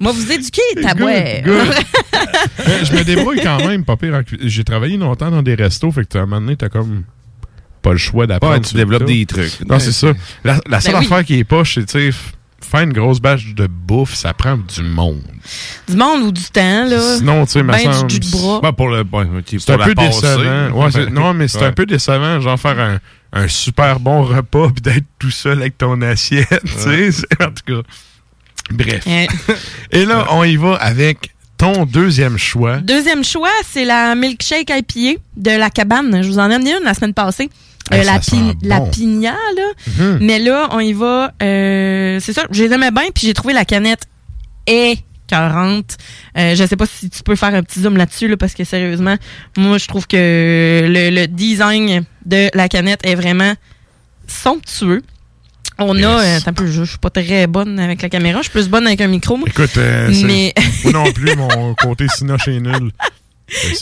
[0.00, 4.20] Moi, vous éduquer, ta je me débrouille quand même, pas pire.
[4.42, 7.04] J'ai travaillé longtemps dans des restos, fait que à un moment donné, t'as comme
[7.80, 8.54] pas le choix d'apprendre.
[8.54, 9.60] Ouais, tu développes des trucs.
[9.68, 10.12] Non, c'est ça.
[10.42, 11.04] La, la seule Ben oui.
[11.06, 12.32] affaire qui est poche, c'est, tu sais, f-
[12.64, 15.22] faire une grosse bâche de bouffe, ça prend du monde.
[15.88, 17.16] Du monde ou du temps, là?
[17.18, 18.60] Sinon, tu sais, me ben du bras.
[18.62, 20.20] Ben, pour le, ok, C'est un pour peu la passer.
[20.20, 20.70] décevant.
[20.70, 21.64] Ouais, non, mais c'est Ouais.
[21.66, 22.98] un peu décevant, genre faire un,
[23.32, 27.26] un super bon repas puis d'être tout seul avec ton assiette, tu sais.
[27.42, 27.88] En tout cas,
[28.70, 29.06] bref.
[29.06, 29.28] Ouais.
[29.92, 32.78] Et là, on y va avec ton deuxième choix.
[32.78, 36.22] Deuxième choix, c'est la milkshake IPA de la cabane.
[36.22, 37.48] Je vous en ai amené une la semaine passée.
[37.92, 38.90] Euh, Hey, la, pi- la bon.
[38.90, 39.62] pigna, là.
[39.98, 40.18] Mhm.
[40.22, 41.32] Mais là, on y va.
[41.42, 44.04] euh, c'est ça, je les aimais bien, puis j'ai trouvé la canette
[44.66, 45.96] écœurante.
[46.38, 48.64] Euh, je sais pas si tu peux faire un petit zoom là-dessus, là, parce que
[48.64, 49.16] sérieusement,
[49.56, 50.16] moi, je trouve que
[50.86, 53.54] le, le design de la canette est vraiment
[54.26, 55.02] somptueux.
[55.78, 58.38] On a, euh, attends un peu, je, je suis pas très bonne avec la caméra,
[58.38, 59.36] je suis plus bonne avec un micro.
[59.36, 59.48] moi.
[59.48, 60.54] Écoute, euh, c'est- Mais-
[60.84, 62.92] moi non plus, mon côté sinoche est nul.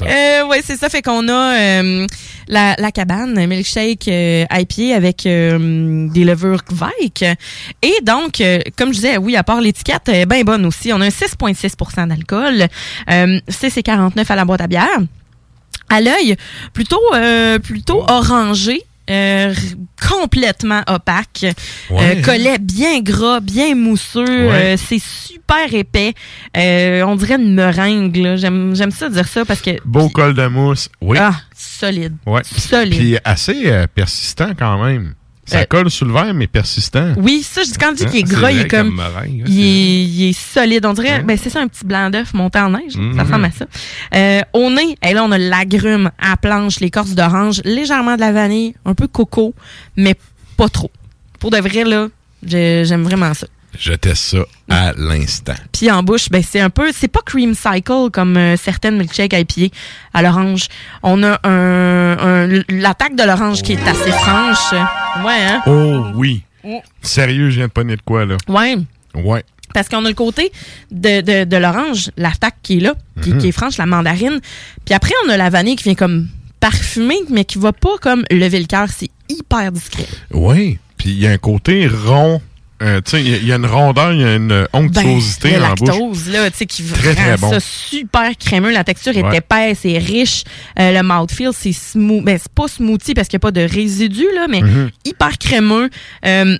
[0.02, 0.88] Euh, ouais, c'est ça.
[0.88, 2.06] Fait qu'on a euh,
[2.48, 7.24] la, la cabane, milkshake euh, IPA avec euh, des levures Kvike.
[7.82, 10.92] Et donc, euh, comme je disais, oui, à part l'étiquette, elle est bien bonne aussi.
[10.92, 12.66] On a un 6,6% d'alcool.
[13.10, 14.98] Euh, c'est c'est 49 à la boîte à bière.
[15.88, 16.36] À l'œil,
[16.72, 18.82] plutôt, euh, plutôt orangé.
[19.10, 19.54] Euh,
[20.08, 21.46] complètement opaque,
[21.90, 22.18] Ouais.
[22.18, 24.74] Euh, collet bien gras, bien mousseux, Ouais.
[24.74, 26.14] euh, c'est super épais.
[26.54, 28.36] On dirait une meringue.
[28.36, 30.88] J'aime j'aime ça dire ça parce que Beau col de mousse.
[31.00, 31.18] Oui.
[31.20, 32.16] ah, solide.
[32.26, 32.42] ouais.
[32.44, 32.98] solide.
[32.98, 35.14] Puis assez persistant quand même.
[35.52, 37.12] Ça Euh, colle sous le verre, mais persistant.
[37.16, 38.88] Oui, ça, je dis- quand je dis qu'il est gras, il est comme.
[38.88, 40.84] comme meringue, il, est, il est solide.
[40.86, 42.96] On dirait, ben, c'est ça, un petit blanc d'œuf monté en neige.
[42.96, 43.16] Mhm.
[43.16, 43.66] Ça ressemble à ça.
[44.14, 48.32] Euh, au nez, et là, on a l'agrume à planche, l'écorce d'orange, légèrement de la
[48.32, 49.54] vanille, un peu coco,
[49.96, 50.14] mais
[50.56, 50.90] pas trop.
[51.38, 52.08] Pour de vrai, là,
[52.44, 53.46] j'ai- j'aime vraiment ça.
[53.78, 54.38] Je teste ça
[54.68, 55.54] à l'instant.
[55.72, 59.32] Puis en bouche, ben c'est un peu, c'est pas cream cycle comme euh, certaines milkshakes
[59.32, 59.74] IPA
[60.12, 60.66] à l'orange.
[61.02, 64.72] On a un, un- l'attaque de l'orange qui est assez franche.
[65.24, 65.62] Ouais, hein?
[65.66, 66.42] Oh oui.
[67.00, 68.36] Sérieux, je viens de pogner de quoi, là?
[68.48, 68.76] Ouais.
[69.14, 69.42] Ouais.
[69.74, 70.52] Parce qu'on a le côté
[70.90, 73.38] de, de, de l'orange, la fac qui est là, qui, Mhm.
[73.38, 74.38] qui est franche, la mandarine.
[74.84, 76.28] Puis après, on a la vanille qui vient comme
[76.60, 78.86] parfumée, mais qui va pas comme lever le cœur.
[78.94, 80.06] C'est hyper discret.
[80.30, 80.78] Oui.
[80.98, 82.40] Puis il y a un côté rond.
[82.82, 85.60] Euh, il y a- il y, a une rondeur, il y a une onctuosité Ben,
[85.60, 85.88] le en bouche.
[85.88, 87.50] lactose, là, tu sais, qui Très, rend très bon.
[87.52, 88.72] ça super crémeux.
[88.72, 89.36] La texture est Ouais.
[89.38, 90.42] épaisse et riche.
[90.78, 92.24] Euh, le mouthfeel, c'est smooth.
[92.24, 94.90] Ben, c'est pas smoothie parce qu'il n'y a pas de résidus, là, mais Mhm.
[95.04, 95.90] hyper crémeux.
[96.26, 96.56] Euh,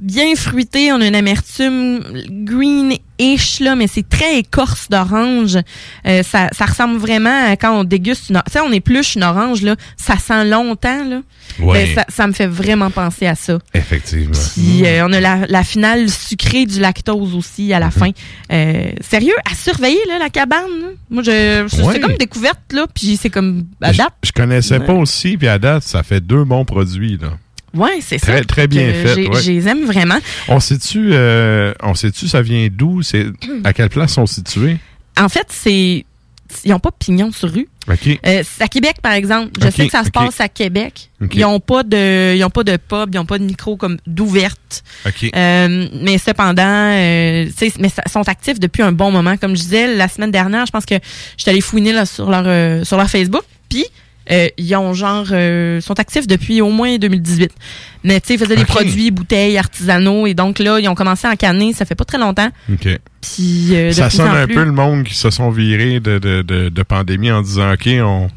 [0.00, 0.92] bien fruité.
[0.92, 2.00] On a une amertume
[2.30, 5.58] green-ish, là, mais c'est très écorce d'orange.
[6.06, 9.14] Euh, ça, ça ressemble vraiment à quand on déguste une or- Tu sais, on épluche
[9.16, 11.20] une orange, là, ça sent longtemps, là.
[11.60, 11.86] Ouais.
[11.86, 13.58] Ben, ça, ça me fait vraiment penser à ça.
[13.74, 14.34] Effectivement.
[14.54, 18.10] Puis euh, on a la, la finale sucrée du lactose aussi à la fin.
[18.52, 20.60] Euh, sérieux, à surveiller là, la cabane.
[20.80, 20.86] là.
[21.10, 21.94] Moi, je, je- Ouais.
[21.94, 24.12] c'est comme découverte là, puis c'est comme à date.
[24.24, 24.86] Je connaissais Ouais.
[24.86, 27.28] pas aussi, puis à date, ça fait deux bons produits, là.
[27.74, 28.26] Ouais, c'est ça.
[28.26, 29.42] Très, très bien Que fait, ouais.
[29.42, 30.18] Je les aime vraiment.
[30.48, 33.02] On sait-tu, euh, on sait-tu, ça vient d'où?
[33.02, 33.26] C'est
[33.64, 34.78] à quelle place sont situés?
[35.18, 36.04] En fait, c'est
[36.64, 37.68] ils n'ont pas pignon sur rue.
[38.26, 39.50] Euh, à Québec, par exemple.
[39.62, 41.10] Je sais que ça se passe à Québec.
[41.32, 43.98] Ils n'ont pas de, ils ont pas de pub, ils n'ont pas de micro comme
[44.06, 44.82] d'ouverte.
[45.06, 47.46] Euh, mais cependant, euh,
[47.78, 49.36] mais sont actifs depuis un bon moment.
[49.36, 50.96] Comme je disais la semaine dernière, je pense que
[51.36, 53.84] j'étais allée fouiner là, sur leur sur leur Facebook, puis
[54.30, 57.50] euh, ils ont genre euh, sont actifs depuis au moins 2018.
[58.04, 61.26] Mais tu sais, ils faisaient des produits, bouteilles, artisanaux, et donc là, ils ont commencé
[61.26, 61.72] à en canner.
[61.72, 62.48] Ça fait pas très longtemps.
[62.72, 62.88] OK.
[63.20, 66.42] Puis euh, ça sonne un plus- peu le monde qui se sont virés de, de,
[66.42, 68.28] de, de pandémie en disant OK, on,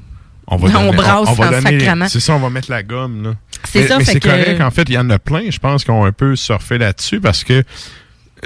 [0.47, 2.07] on va On donner, brasse on, va donner-.
[2.09, 3.23] C'est ça, on va mettre la gomme.
[3.23, 3.33] là.
[3.65, 4.59] C'est ça, mais c'est correct.
[4.61, 7.21] En fait, il y en a plein, je pense, qui ont un peu surfé là-dessus
[7.21, 7.63] parce que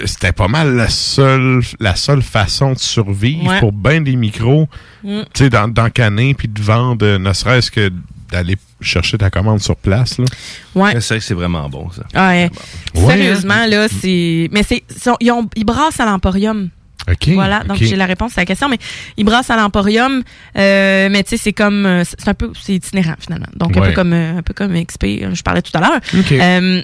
[0.05, 3.59] c'était pas mal la seule, la seule façon de survivre Ouais.
[3.59, 4.67] pour bien des micros,
[5.03, 5.21] Mm.
[5.33, 7.91] tu sais, d'en- d'encanner puis de vendre, euh, ne serait-ce que
[8.31, 10.17] d'aller chercher ta commande sur place.
[10.17, 10.25] Là.
[10.73, 10.91] Ouais.
[10.99, 12.03] C'est vrai que c'est vraiment bon, ça.
[12.27, 12.49] Ouais.
[12.95, 14.49] Ouais, Sérieusement, là, c'est.
[14.51, 14.83] Mais c'est.
[15.21, 16.69] Ils, ont- ils brassent à l'emporium.
[17.07, 17.29] OK.
[17.35, 18.79] Voilà, donc j'ai la réponse à la question, mais
[19.15, 20.23] ils brassent à l'emporium,
[20.57, 23.45] euh, mais tu sais, c'est comme, euh, c'est un peu, c'est itinérant finalement.
[23.55, 23.89] Donc un Ouais.
[23.89, 25.99] peu comme, euh, un peu comme XP, je parlais tout à l'heure.
[26.17, 26.31] OK.
[26.31, 26.81] Euh,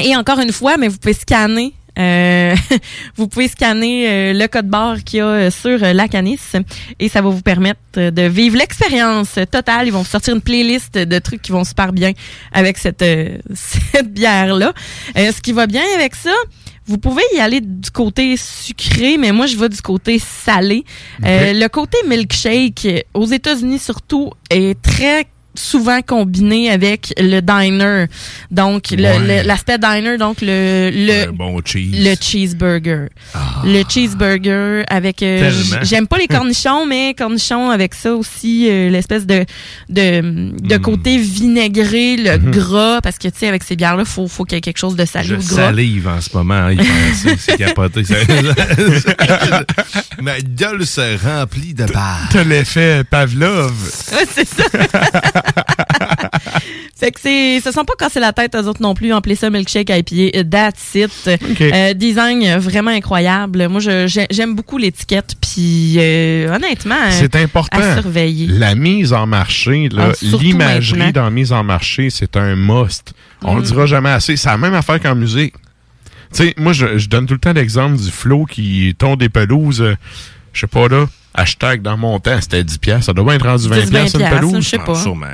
[0.00, 1.74] et encore une fois, mais vous pouvez scanner.
[1.98, 2.54] Euh,
[3.16, 6.40] vous pouvez scanner euh, le code barre qu'il y a euh, sur euh, la Canis
[6.98, 9.86] et ça va vous permettre de vivre l'expérience totale.
[9.86, 12.12] Ils vont vous sortir une playlist de trucs qui vont super bien
[12.52, 13.04] avec cette,
[13.54, 14.72] cette bière-là.
[15.16, 16.34] Ce qui va bien avec ça,
[16.88, 20.84] vous pouvez y aller du côté sucré, mais moi, je vais du côté salé.
[21.22, 25.26] Euh, le côté milkshake, aux États-Unis surtout, est très
[25.58, 28.06] souvent combiné avec le diner.
[28.50, 29.42] Donc, Ouais.
[29.44, 31.90] l'aspect diner, donc le, le, bon cheese.
[32.04, 33.08] le cheeseburger.
[33.64, 35.22] Le cheeseburger avec...
[35.22, 35.50] euh,
[35.82, 39.44] J'aime pas les cornichons, mais cornichons avec ça aussi, euh, l'espèce de,
[39.88, 42.50] de, de côté vinaigré, le Mhm.
[42.52, 44.94] gras, parce que, tu sais, avec ces bières-là, faut, faut qu'il y ait quelque chose
[44.96, 45.56] de salé Je ou de gras.
[45.66, 46.54] salive en ce moment.
[46.68, 46.76] hein,
[47.44, 48.02] c'est capoté.
[50.22, 52.28] Ma gueule se remplit de barre.
[52.32, 53.72] T'as l'effet Pavlov.
[54.12, 54.64] Ouais, c'est ça.
[56.98, 59.50] fait que c'est, se sont pas cassés la tête, eux autres non plus, appelé ça
[59.50, 61.10] milkshake IPA, that's it.
[61.60, 63.68] Euh, design vraiment incroyable.
[63.68, 67.78] Moi, je- j'ai- j'aime beaucoup l'étiquette, puis euh, honnêtement, C'est important.
[67.78, 68.46] à surveiller.
[68.48, 73.12] La mise en marché, là, Ah, l'imagerie dans la mise en marché, c'est un must.
[73.42, 73.56] On Mm.
[73.58, 74.36] le dira jamais assez.
[74.36, 75.54] C'est la même affaire qu'en musique.
[76.34, 79.28] Tu sais, moi, je, je donne tout le temps l'exemple du flow qui tombe des
[79.28, 79.80] pelouses.
[79.80, 79.94] euh,
[80.52, 81.06] je sais pas là.
[81.34, 83.06] Hashtag dans mon temps, c'était 10 piastres.
[83.06, 84.64] Ça doit bien être rendu 20 10, piastres une 20 pelouse.
[84.64, 84.92] je sais pas.
[84.96, 85.26] Ah, Sûrement.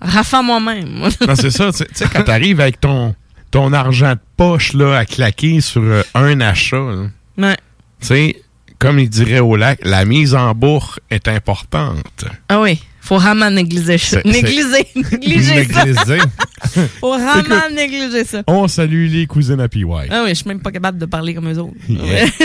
[0.00, 0.88] Rafa moi-même.
[1.26, 1.70] Non, c'est ça.
[1.72, 3.14] Tu sais- quand t'arrives avec ton,
[3.50, 7.06] ton argent de poche là, à claquer sur euh, un achat, là,
[7.48, 7.56] Ouais.
[8.00, 8.42] tu sais,
[8.78, 12.24] comme il dirait au lac, la mise en bourre est importante.
[12.48, 14.20] Ah oui, faut vraiment négliger ça.
[14.24, 15.84] Négliger, négliger ça.
[15.84, 16.22] Négliger.
[17.00, 18.42] faut vraiment négliger ça.
[18.46, 19.84] On salue les cousines à PY.
[20.10, 21.74] Ah oui, je suis même pas capable de parler comme eux autres.
[21.88, 22.26] Yeah.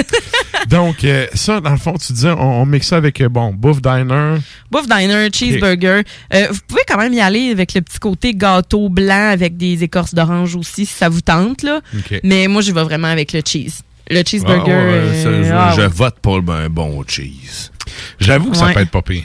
[0.72, 3.54] Donc, euh, ça, dans le fond, tu disais, on, on mixe ça avec, euh, bon,
[3.54, 4.38] Bouffe Diner.
[4.72, 6.04] Bouffe diner, cheeseburger.
[6.34, 9.84] Euh, vous pouvez quand même y aller avec le petit côté gâteau blanc avec des
[9.84, 11.82] écorces d'orange aussi si ça vous tente là.
[12.24, 13.82] Mais moi je vais vraiment avec le cheese.
[14.10, 14.72] Le cheeseburger.
[14.72, 17.72] Ah ouais, euh, je, ah je vote pour un bon cheese.
[18.20, 18.74] J'avoue que ça Ouais.
[18.74, 19.24] peut être pas pire.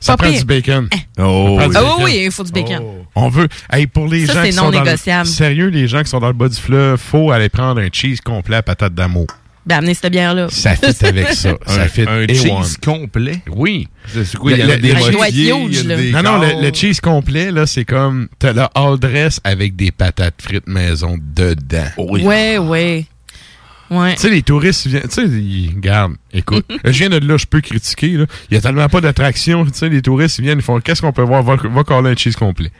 [0.00, 0.88] Ça prend du bacon.
[1.18, 1.84] Oh, du bacon.
[1.98, 2.82] oui, oui, il faut du bacon.
[3.16, 3.48] On veut.
[3.72, 5.26] Hey, pour les Ça, gens qui non sont dans le, négociable.
[5.26, 8.18] sérieux, les gens qui sont dans le bas du fleuve, faut aller prendre un cheese
[8.24, 9.26] complet à patate d'amour.
[9.68, 10.46] Ben amenez cette bière là.
[10.50, 11.50] Ça fit avec ça.
[11.66, 12.34] ça Un- fit un A1.
[12.64, 13.42] cheese complet?
[13.50, 13.86] Oui.
[14.06, 18.28] C'est quoi, il y a le- des Non, non, le cheese complet, là, c'est comme,
[18.38, 21.84] t'as le all dress avec des patates frites maison dedans.
[21.98, 22.22] Oui.
[22.22, 23.04] Ouais, ouais.
[23.90, 24.14] Ouais.
[24.16, 27.46] Tu sais, les touristes viennent, tu sais, ils regardent, écoute, je viens de là, je
[27.46, 28.26] peux critiquer, là.
[28.50, 31.00] Il y a tellement pas d'attraction, tu sais, les touristes, ils viennent, ils font, qu'est-ce
[31.00, 32.70] qu'on peut voir, va, va coller un cheese complet.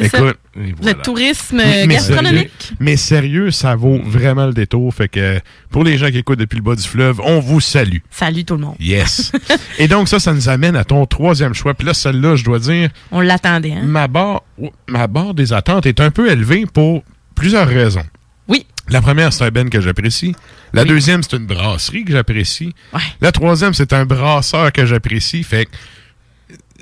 [0.00, 2.50] Le tourisme Mais- mais gastronomique.
[2.58, 4.92] sérieux- mais sérieux, ça vaut vraiment le détour.
[4.94, 5.40] Fait que
[5.70, 7.98] pour les gens qui écoutent depuis le bas du fleuve, on vous salue.
[8.10, 8.76] Salut tout le monde.
[8.80, 9.32] Yes.
[9.78, 11.74] Et donc, ça, ça nous amène à ton troisième choix.
[11.74, 13.82] Puis là, celle-là, je dois dire, On l'attendait, hein?
[13.84, 14.42] ma barre,
[14.88, 17.02] ma barre des attentes est un peu élevée pour
[17.34, 18.04] plusieurs raisons.
[18.48, 18.66] Oui.
[18.88, 20.34] La première, c'est un ben que j'apprécie.
[20.72, 22.72] La deuxième, c'est une brasserie que j'apprécie.
[23.20, 25.42] La troisième, c'est un brasseur que j'apprécie.
[25.42, 25.70] Fait que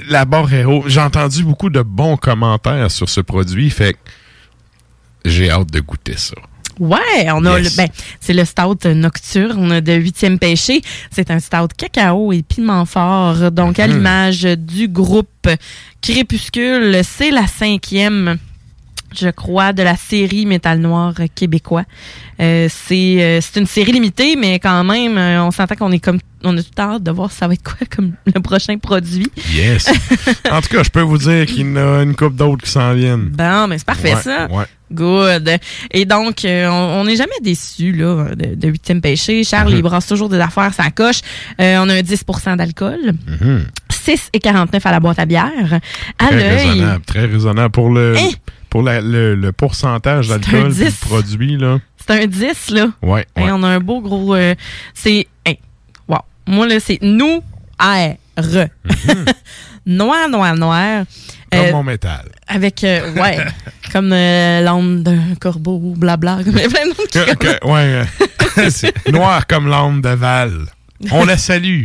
[0.08, 0.84] la haute.
[0.88, 3.70] J'ai entendu beaucoup de bons commentaires sur ce produit.
[3.70, 3.98] Fait que
[5.24, 6.34] j'ai hâte de goûter ça.
[6.80, 7.70] Ouais, on a Yes.
[7.70, 7.88] le, ben,
[8.20, 10.82] c'est le stout nocturne de huitième péché.
[11.12, 13.52] C'est un stout cacao et piment fort.
[13.52, 13.94] Donc, à Mhm.
[13.94, 15.48] l'image du groupe
[16.02, 18.38] Crépuscule, c'est la cinquième,
[19.18, 21.84] je crois, de la série Métal Noir québécois.
[22.40, 26.00] Euh, c'est, euh, c'est une série limitée, mais quand même, euh, on s'entend qu'on est
[26.00, 29.30] comme, on a tout hâte de voir ça va être quoi comme le prochain produit.
[29.54, 29.88] Yes.
[30.50, 32.70] en tout cas, je peux vous dire qu'il y en a une couple d'autres qui
[32.70, 33.28] s'en viennent.
[33.28, 34.46] Bon, mais c'est parfait Ouais, ça.
[34.50, 34.64] ouais.
[34.92, 35.50] Good.
[35.92, 39.42] Et donc, on n'est jamais déçu là, de, huitième péché.
[39.42, 39.76] Charles, Mhm.
[39.78, 41.20] il brasse toujours des affaires, ça coche.
[41.58, 43.12] On a un 10% d'alcool.
[43.26, 43.64] Mhm.
[43.90, 45.80] 6,49 à la boîte à bière.
[46.18, 46.68] À Très l'œil.
[46.68, 47.70] raisonnable, très raisonnable.
[47.72, 48.28] Pour le, Hein?
[48.74, 50.96] Pour la- le, le pourcentage d'alcool du 10.
[50.96, 51.78] produit, là.
[51.96, 52.86] C'est un 10, là.
[53.02, 53.50] Ouais, ouais.
[53.52, 54.34] on a un beau gros...
[54.34, 54.56] euh,
[54.94, 55.28] c'est...
[55.46, 55.52] hein,
[56.08, 56.18] wow.
[56.48, 57.40] Moi, là, c'est nous,
[57.78, 58.14] R.
[59.86, 61.00] noir, noir, noir.
[61.00, 61.06] Mhm.
[61.52, 62.28] Comme Euh, mon métal.
[62.48, 63.38] Avec, euh, ouais,
[63.92, 66.38] comme euh, l'âme d'un corbeau, blabla.
[66.44, 70.08] Comme il y a plein de noms qui Que- que- ouais, noir comme l'âme de
[70.08, 70.66] Val.
[71.12, 71.84] On la salue.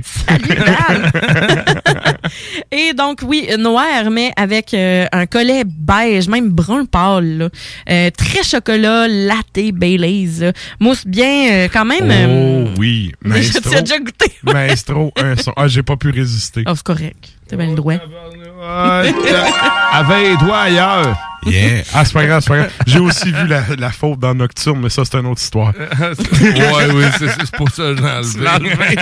[2.71, 7.37] Et donc, oui, noir, mais avec euh, un collet beige, même brun pâle.
[7.37, 7.49] là.
[7.89, 10.39] Euh, très chocolat, latte, Baileys.
[10.39, 10.51] là.
[10.79, 12.09] Mousse bien, euh, quand même.
[12.11, 13.69] euh, oh oui, maestro.
[13.69, 14.31] t'y ai déjà goûté.
[14.43, 15.53] maestro, un son.
[15.55, 16.63] Ah, j'ai pas pu résister.
[16.67, 17.29] Oh, c'est correct.
[17.49, 17.95] T'as bien le droit.
[19.91, 21.17] Avait-toi ailleurs.
[21.45, 21.83] Yeah.
[21.93, 22.71] Ah, c'est pas grave, c'est pas grave.
[22.85, 25.73] J'ai aussi vu la, la faute dans Nocturne, mais ça, c'est une autre histoire.
[25.79, 28.95] ouais, oui, c'est c'est pour ça que je l'ai.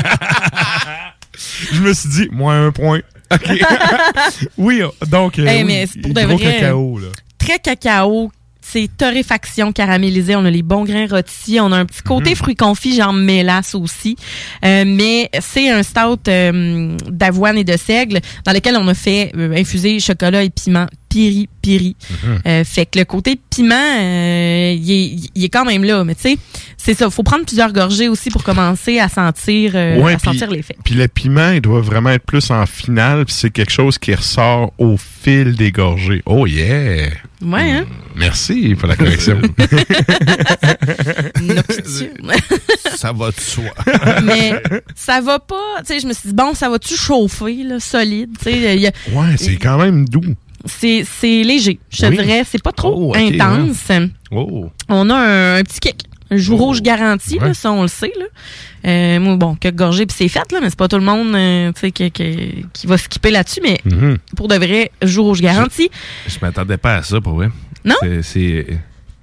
[1.74, 3.00] Je me suis dit, moins un point.
[3.34, 3.50] OK.
[4.58, 7.08] oui, donc, euh, Hey, oui, mais c'est pour de vrai, cacao, là.
[7.38, 8.32] Très cacao.
[8.70, 10.36] C'est torréfaction caramélisée.
[10.36, 11.60] On a les bons grains rôtis.
[11.62, 12.36] On a un petit côté Mhm.
[12.36, 14.18] fruits confits, genre mélasse aussi.
[14.66, 19.32] Euh, mais c'est un stout euh, d'avoine et de seigle dans lequel on a fait
[19.38, 21.96] euh, infuser chocolat et piment piri piri.
[22.24, 22.40] Mhm.
[22.48, 26.04] Euh, fait que le côté piment, euh, il est, il est quand même là.
[26.04, 26.38] Mais tu sais,
[26.78, 27.10] c'est ça.
[27.10, 30.76] Faut prendre plusieurs gorgées aussi pour commencer à sentir, euh, Ouais, à puis- sentir l'effet.
[30.84, 34.14] Puis le piment, il doit vraiment être plus en finale, puis c'est quelque chose qui
[34.16, 36.22] ressort au fil des gorgées.
[36.26, 37.10] Oh yeah!
[37.42, 37.86] Ouais, hein?
[38.16, 39.40] Merci pour la correction.
[42.96, 43.64] ça va de soi.
[44.24, 44.62] mais
[44.96, 45.56] ça va pas.
[45.80, 48.32] Tu sais, je me suis dit, bon, ça va-tu chauffer, là, solide?
[48.40, 50.22] Tu sais, il y a- ouais, c'est quand même doux.
[50.66, 51.80] C'est c'est léger.
[51.90, 52.18] Je te Oui.
[52.18, 53.88] dirais, c'est pas trop Oh, intense.
[54.32, 54.70] Oh.
[54.90, 56.04] On a un, un petit kick.
[56.30, 58.12] Un jour rouge garanti, là, ça on le sait.
[58.20, 58.26] Là.
[58.90, 61.34] Euh, moi, bon, que gorgé puis c'est fait, là, mais c'est pas tout le monde
[61.34, 63.62] euh, tu sais, qui, qui, qui va skipper là-dessus.
[63.64, 64.18] Mais Mhm.
[64.36, 65.90] pour de vrai, jour rouge garanti.
[66.28, 67.50] Je m'attendais pas à ça, pour vrai.
[67.86, 67.96] Non?
[68.24, 68.66] C'est-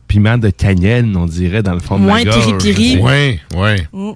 [0.08, 2.56] piment de cayenne, on dirait, dans le fond de Moins la gorge.
[2.58, 2.98] piri-piri.
[3.02, 3.86] Ouais, ouais.
[3.92, 4.12] Mm.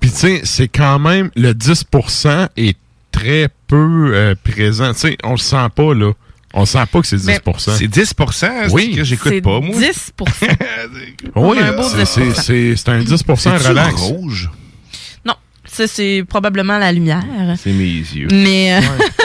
[0.00, 2.76] Puis tu sais, c'est quand même, le 10% est
[3.10, 4.92] très peu euh, présent.
[4.94, 6.12] Tu sais, on le sent pas, là.
[6.56, 7.76] On sent pas que c'est 10%.
[7.76, 8.70] C'est 10%?
[8.70, 8.90] Oui.
[8.92, 9.76] C'est que j'écoute pas, moi.
[9.76, 10.12] 10
[11.36, 12.42] Oui, c'est- c'est- 10%.
[12.42, 13.94] c'est c'est un 10% C'est-tu relax.
[14.00, 14.50] rouge?
[15.26, 17.24] Non, ça c'est probablement la lumière.
[17.60, 18.28] C'est mes yeux.
[18.30, 18.80] Mais euh,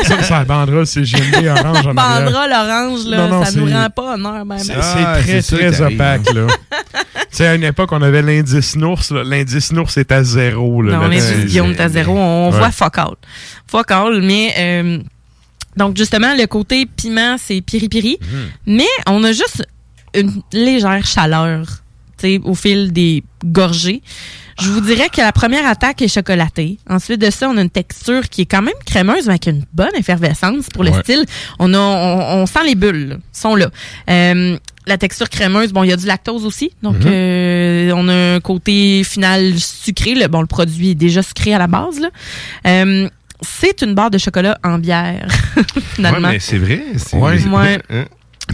[0.05, 3.89] ça, ça bandera, c'est GMD orange en bandera l'orange, là, Non, non, ça nous rend
[3.95, 4.45] pas honneur.
[4.45, 4.81] Ben, C'est ben.
[4.81, 6.47] c'est Ah, très, très opaque, là.
[6.71, 9.03] tu sais, à une époque, on avait l'indice Nours.
[9.11, 10.81] L'indice Nours est à zéro.
[10.81, 12.17] Là, Non, l'indice Guillaume est à zéro.
[12.17, 12.57] On Ouais.
[12.57, 13.13] voit fuck all.
[13.67, 14.53] Fuck all, mais...
[14.57, 14.97] euh,
[15.77, 18.17] donc, justement, le côté piment, c'est piri-piri.
[18.21, 18.39] Mhm.
[18.67, 19.63] Mais on a juste
[20.15, 21.65] une légère chaleur
[22.17, 24.01] tu sais, au fil des gorgées.
[24.61, 26.79] Je vous dirais que la première attaque est chocolatée.
[26.89, 29.63] Ensuite de ça, on a une texture qui est quand même crémeuse, mais avec une
[29.71, 31.01] bonne effervescence pour le Ouais.
[31.01, 31.23] style.
[31.59, 33.69] On, a, on, on sent les bulles, là, sont là.
[34.09, 36.71] Euh, la texture crémeuse, bon, il y a du lactose aussi.
[36.83, 37.03] Donc, Mhm.
[37.05, 40.13] euh, on a un côté final sucré.
[40.15, 42.01] Le, bon, le produit est déjà sucré à la base.
[42.01, 42.09] Là.
[42.67, 43.07] Euh,
[43.41, 45.27] c'est une barre de chocolat en bière,
[45.93, 46.27] finalement.
[46.27, 46.81] Ouais, mais c'est vrai.
[46.97, 47.43] c'est- Ouais.
[47.47, 47.81] Ouais.
[47.89, 48.05] Hein?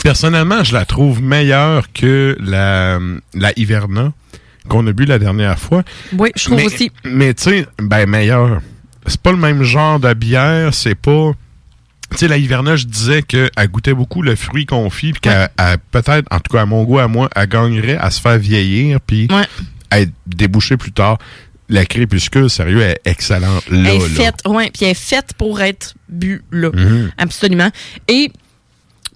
[0.04, 3.00] Personnellement, je la trouve meilleure que la,
[3.34, 4.12] la Hiverna
[4.68, 5.84] qu'on a bu la dernière fois.
[6.18, 6.92] Oui, je trouve mais, aussi.
[7.04, 8.62] Mais tu sais, ben meilleure.
[9.06, 11.32] C'est pas le même genre de bière, c'est pas...
[12.12, 15.78] Tu sais, la Hiverna, je disais qu'elle goûtait beaucoup le fruit confit, puis qu'elle, elle,
[15.92, 19.00] peut-être, en tout cas à mon goût, à moi, elle gagnerait à se faire vieillir,
[19.02, 19.28] puis
[19.92, 21.20] à être débouchée plus tard.
[21.70, 23.90] La crépuscule, sérieux, est excellente là.
[23.94, 26.70] elle est faite, ouais, puis elle est faite pour être bu là.
[26.74, 27.12] Mhm.
[27.18, 27.70] Absolument.
[28.08, 28.32] Et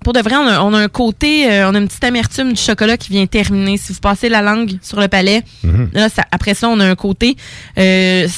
[0.03, 2.53] pour de vrai, on a, on a un côté, euh, on a une petite amertume
[2.53, 3.77] du chocolat qui vient terminer.
[3.77, 5.89] Si vous passez la langue sur le palais, Mhm.
[5.93, 7.35] là, ça- après ça, on a un côté,
[7.77, 8.33] euh, c-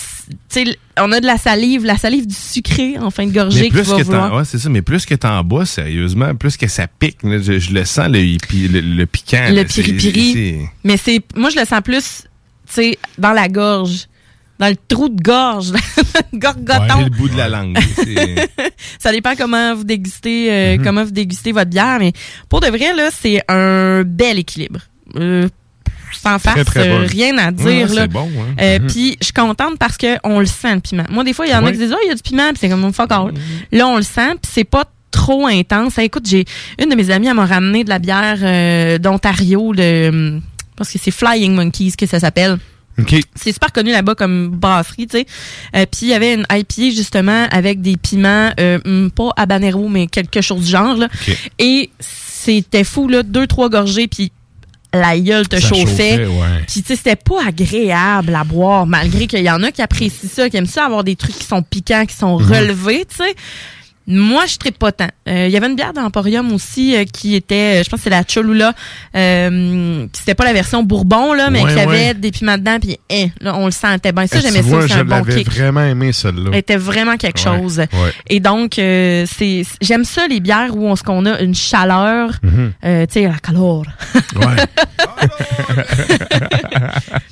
[0.50, 3.60] tu sais, on a de la salive, la salive du sucré en fin de gorgée
[3.62, 6.58] Mais qui plus va que ouais, c'est ça, mais plus que t'en bas, sérieusement, plus
[6.58, 9.46] que ça pique, je, je le sens, le, le, le piquant.
[9.50, 10.34] le là, piri-piri.
[10.34, 12.24] c'est- Mais c'est, moi, je le sens plus,
[13.22, 14.08] dans la gorge,
[14.60, 15.72] dans le trou de gorge,
[16.34, 16.98] gorgoton.
[16.98, 17.78] Ouais, le bout de la langue.
[19.00, 20.84] ça dépend comment vous dégustez, euh, Mhm.
[20.84, 22.14] comment vous dégustez votre bière, mais
[22.50, 24.80] pour de vrai là, c'est un bel équilibre.
[25.18, 25.48] Euh,
[26.14, 27.06] sans Très, farce, très bonne.
[27.08, 28.08] rien à Ouais, dire c'est là.
[28.08, 28.56] bon, hein.
[28.62, 28.88] Euh, Mhm.
[28.88, 31.06] Puis je suis contente parce que on le sent le piment.
[31.10, 31.72] Moi des fois il y en a Ouais.
[31.72, 33.32] qui disent oh il y a du piment puis c'est comme fuck all.
[33.72, 35.94] Là on le sent puis c'est pas trop intense.
[35.98, 36.46] Ah, écoute j'ai
[36.80, 39.74] une de mes amies elle m'a ramené de la bière d'Ontario
[40.76, 42.58] parce que c'est Flying Monkeys que ça s'appelle.
[43.36, 45.26] C'est super connu là-bas comme brasserie, tu sais.
[45.76, 49.88] Euh, Puis il y avait une IPA justement avec des piments, euh, hum, pas habanero,
[49.90, 50.96] mais quelque chose du genre.
[50.96, 51.08] Là.
[51.60, 54.32] Et c'était fou, là, deux, trois gorgées, puis
[54.94, 56.18] la gueule te Ça chauffait.
[56.68, 60.30] Puis tu sais, c'était pas agréable à boire, malgré qu'il y en a qui apprécient
[60.30, 62.46] ça, qui aiment ça avoir des trucs qui sont piquants, qui sont Mhm.
[62.52, 63.36] relevés, tu sais.
[64.08, 65.08] Moi, je ne pas tant.
[65.30, 68.04] Euh, Il y avait une bière d'Emporium aussi euh, qui était, euh, je pense que
[68.06, 68.74] c'est la Cholula,
[69.16, 72.14] euh, c'était pas la version Bourbon, là, mais Ouais, qui avait ouais.
[72.16, 72.98] des piments dedans, puis
[73.42, 74.26] là, on le sentait bien.
[74.28, 75.52] Ça, Eh, j'aimais ça, c'est je un bon l'avais kick.
[75.52, 76.50] vraiment aimé, celle-là.
[76.52, 77.78] Elle était vraiment quelque Ouais, chose.
[77.80, 77.88] ouais.
[78.28, 82.32] Et donc, euh, c'est j'aime ça, les bières où on, ce qu'on a une chaleur,
[82.44, 82.72] Mhm.
[82.84, 83.86] euh, tu sais, la calor.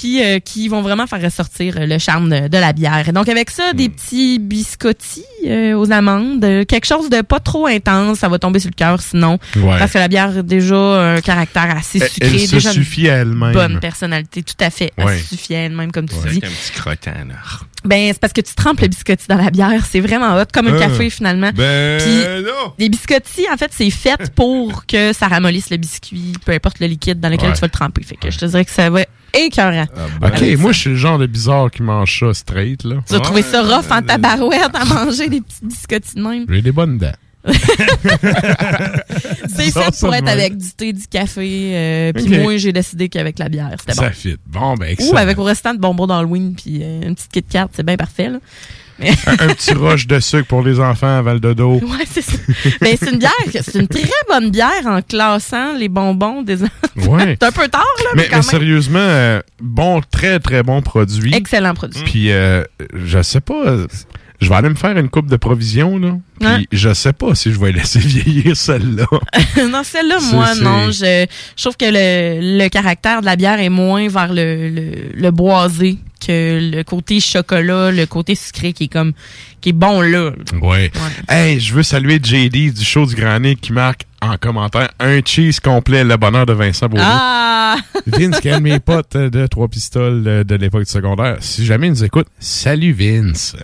[0.00, 3.12] qui, euh, qui vont vraiment faire ressortir euh, le charme de, de la bière.
[3.12, 8.18] Donc, avec ça, des petits biscottis euh, aux amandes, quelque chose de pas trop intense,
[8.20, 9.38] ça va tomber sur le cœur sinon.
[9.56, 9.78] Ouais.
[9.78, 12.30] Parce que la bière a déjà un caractère assez Elle- sucré.
[12.32, 13.52] elle se déjà suffit à elle-même.
[13.52, 14.92] Bonne personnalité, tout à fait.
[14.96, 15.14] Ouais.
[15.14, 16.38] Elle se suffit à elle-même, comme tu Ouais, dis.
[16.38, 17.34] un petit crottant, là.
[17.84, 19.84] Ben, c'est parce que tu trempes le biscotti dans la bière.
[19.90, 21.50] C'est vraiment hot, comme un café, finalement.
[21.54, 22.72] Ben, Puis, non.
[22.78, 26.86] les biscottis, en fait, c'est fait pour que ça ramollisse le biscuit, peu importe le
[26.88, 27.54] liquide dans lequel Ouais.
[27.54, 28.02] tu vas le tremper.
[28.02, 29.00] Fait que je te dirais que ça va
[29.34, 29.86] écœurant.
[29.96, 30.76] Ah, OK, Avec moi, ça.
[30.76, 32.96] je suis le genre de bizarre qui mange ça straight, là.
[33.06, 36.46] Tu vas trouver ça rough en tabarouette à manger des petits biscottis de même?
[36.48, 37.12] J'ai des bonnes dents.
[39.48, 41.70] C'est Ça, fait pour être avec du thé, du café.
[41.74, 42.42] euh, puis Ok.
[42.42, 44.02] moi, j'ai décidé qu'avec la bière, c'était bon.
[44.02, 44.36] Ça fit.
[44.46, 45.12] Bon, ben, excellent.
[45.14, 47.96] Ou avec au restant de bonbons d'Halloween, puis euh, une petite Kit Kat, c'est bien
[47.96, 48.28] parfait.
[48.28, 48.38] Là.
[49.00, 51.74] Mais- un, un petit rush de sucre pour les enfants avant le dodo.
[51.82, 52.36] Ouais, c'est ça.
[52.80, 53.32] Ben, c'est une bière,
[53.62, 56.70] c'est une très bonne bière en classant les bonbons des enfants.
[57.12, 57.36] Ouais.
[57.40, 58.42] c'est un peu tard, là, mais, Mais, quand mais même.
[58.42, 61.34] sérieusement, euh, bon, très, très bon produit.
[61.34, 62.02] Excellent produit.
[62.04, 62.62] Puis, euh,
[62.94, 63.76] je sais pas,
[64.40, 66.16] je vais aller me faire une coupe de provisions, là.
[66.38, 66.66] Puis, Ouais.
[66.72, 69.06] je sais pas si je vais laisser vieillir celle-là.
[69.70, 70.90] non, celle-là, moi, non.
[70.90, 74.92] Je, je trouve que le, le caractère de la bière est moins vers le, le,
[75.14, 79.12] le boisé que le côté chocolat, le côté sucré qui est comme
[79.60, 80.30] qui est bon là.
[80.60, 80.90] Ouais.
[81.28, 85.60] Hey, je veux saluer JD du show du Granit qui marque en commentaire un cheese
[85.62, 87.02] complet, le bonheur de Vincent Beaulieu.
[87.06, 87.76] Ah!
[88.06, 91.36] Vince, qui est mes potes de Trois Pistoles de, de l'époque du secondaire.
[91.40, 93.56] Si jamais il nous écoute, salut Vince.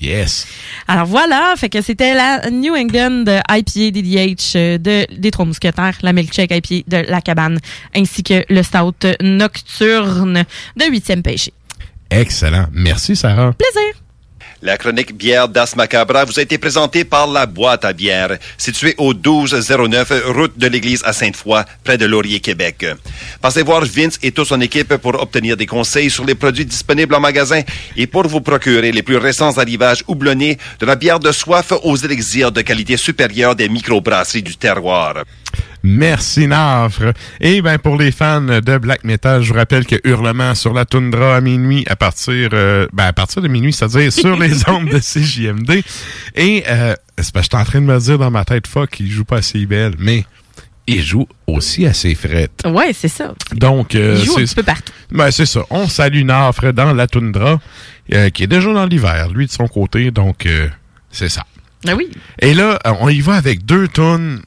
[0.00, 0.46] Yes.
[0.86, 5.98] Alors voilà, fait que c'était la New England IPA DDH euh, de, des Trois Mousquetaires,
[6.02, 7.58] la Milkshake IPA de La Cabane,
[7.94, 10.44] ainsi que le Stout Nocturne
[10.76, 11.52] de 8e Pêché.
[12.10, 12.66] Excellent.
[12.72, 13.52] Merci, Sarah.
[13.52, 13.94] Plaisir.
[14.62, 18.94] La chronique bière d'As Macabra vous a été présentée par la boîte à bière, située
[18.98, 22.84] au 1209 route de l'église à Sainte-Foy, près de Laurier, Québec.
[23.40, 27.14] Passez voir Vince et toute son équipe pour obtenir des conseils sur les produits disponibles
[27.14, 27.62] en magasin
[27.96, 31.96] et pour vous procurer les plus récents arrivages houblonnés de la bière de soif aux
[31.96, 35.24] élixirs de qualité supérieure des microbrasseries du terroir.
[35.82, 37.12] Merci Nafre.
[37.40, 40.84] Et ben pour les fans de black metal, je vous rappelle que Hurlement sur la
[40.84, 44.88] toundra à minuit à partir euh, ben à partir de minuit, c'est-à-dire sur les ondes
[44.88, 45.82] de CJMD.
[46.36, 49.00] Et euh, c'est parce que j'étais en train de me dire dans ma tête fuck,
[49.00, 50.24] il joue pas assez belle, mais
[50.86, 52.62] il joue aussi assez frette.
[52.66, 53.34] Ouais, c'est ça.
[53.54, 54.92] Donc euh, Il joue un c'est petit peu partout.
[55.10, 55.62] Ben c'est ça.
[55.70, 57.58] On salue Nafre dans la toundra
[58.12, 60.46] euh, qui est déjà dans l'hiver, lui de son côté, donc
[61.10, 61.42] c'est ça.
[61.88, 62.10] Ah oui.
[62.40, 64.42] Et là, on y va avec deux tonnes.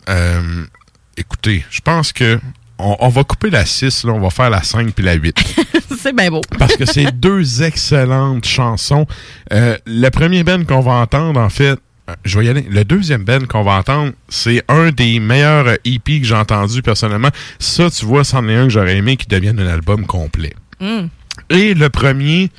[1.18, 2.40] Écoutez, je pense que
[2.80, 5.36] on, on va couper la 6, là, on va faire la 5 puis la 8.
[5.98, 6.42] c'est bien beau.
[6.60, 9.06] parce que c'est deux excellentes chansons.
[9.52, 11.80] Euh, le premier band qu'on va entendre, en fait,
[12.10, 12.66] euh, je vais y aller.
[12.70, 17.30] Le deuxième band qu'on va entendre, c'est un des meilleurs EP que j'ai entendu personnellement.
[17.60, 20.54] Ça, tu vois, c'en est un que j'aurais aimé qui devienne un album complet.
[20.80, 21.06] Mm.
[21.50, 22.52] Et le premier,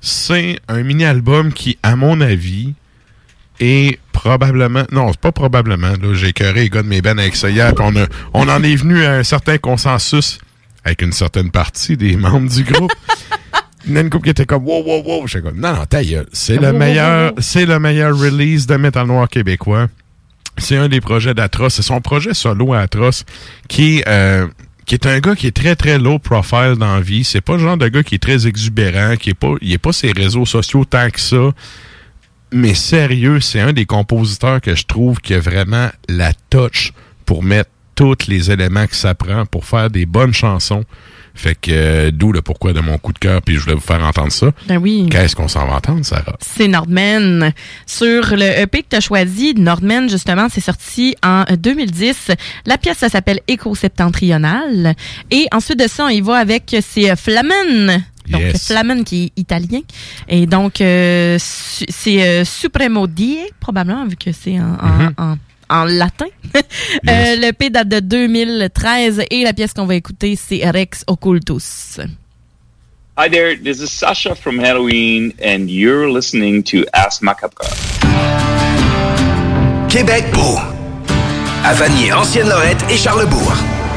[0.00, 2.74] c'est un mini-album qui, à mon avis,
[3.60, 4.84] est probablement...
[4.92, 5.88] Non, c'est pas probablement.
[5.90, 7.72] là, J'ai écœuré les gars de mes bennes avec ça hier.
[7.78, 10.38] on, a- on en est venu à un certain consensus
[10.84, 12.92] avec une certaine partie des membres du groupe.
[13.86, 15.26] Il y en a une couple qui était comme wow wow wow.
[15.26, 15.98] J'étais comme non non ta.
[16.32, 19.88] C'est le meilleur c'est le meilleur release de métal noir québécois.
[20.56, 21.74] c'est un des projets d'Atroce.
[21.74, 23.24] C'est son projet solo à Atroce
[23.68, 24.46] qui est, euh,
[24.86, 27.24] qui est un gars qui est très, très low profile dans la vie.
[27.24, 29.78] C'est pas le genre de gars qui est très exubérant, qui est pas, il est
[29.78, 31.50] pas ses réseaux sociaux tant que ça.
[32.56, 36.92] Mais sérieux, c'est un des compositeurs que je trouve qui a vraiment la touch
[37.26, 40.84] pour mettre tous les éléments que ça prend pour faire des bonnes chansons.
[41.34, 43.80] Fait que euh, d'où le pourquoi de mon coup de cœur, puis je voulais vous
[43.80, 44.52] faire entendre ça.
[44.68, 45.08] Ben oui.
[45.10, 46.36] Qu'est-ce qu'on s'en va entendre, Sarah?
[46.38, 47.52] C'est Nordman.
[47.86, 52.30] Sur le EP que tu as choisi, Nordman, justement, c'est sorti en 2010.
[52.66, 54.94] La pièce, ça s'appelle Écho septentrional.
[55.32, 58.04] Et ensuite de ça, on y va avec, c'est Flamen.
[58.28, 58.66] Donc, Yes.
[58.66, 59.80] Flamen qui est italien.
[60.28, 65.14] Et donc, euh, su- c'est euh, Supremo Die, probablement, vu que c'est en, en- Mhm.
[65.18, 65.36] en-
[65.70, 66.26] en latin.
[66.54, 66.60] Euh,
[67.36, 71.98] le P date de 2013 et la pièce qu'on va écouter, c'est Rex Occultus.
[73.16, 77.62] Hi there, this is Sasha from Halloween, and you're listening to Ask Macabre.
[79.88, 80.58] Québec beau.
[81.64, 83.54] À Vanier, Ancienne-Lorette et Charlebourg.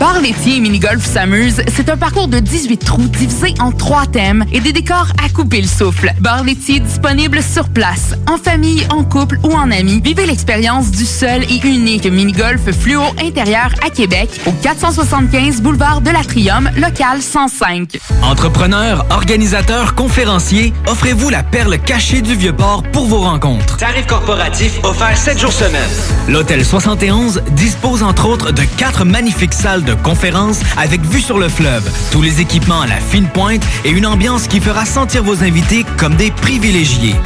[0.00, 4.44] Bar laitier et mini-golf s'amuse, c'est un parcours de 18 trous divisé en trois thèmes
[4.52, 6.12] et des décors à couper le souffle.
[6.20, 10.00] Bar laitier disponible sur place, en famille, en couple ou en amis.
[10.04, 16.10] Vivez l'expérience du seul et unique mini-golf fluo intérieur à Québec au 475 boulevard de
[16.10, 17.98] l'Atrium, local 105.
[18.22, 23.76] Entrepreneurs, organisateurs, conférenciers, offrez-vous la perle cachée du Vieux-Port pour vos rencontres.
[23.76, 25.80] Tarif corporatif offert 7 jours semaine.
[26.28, 31.48] L'Hôtel 71 dispose entre autres de quatre magnifiques salles de conférences avec vue sur le
[31.48, 35.42] fleuve, tous les équipements à la fine pointe et une ambiance qui fera sentir vos
[35.42, 37.16] invités comme des privilégiés.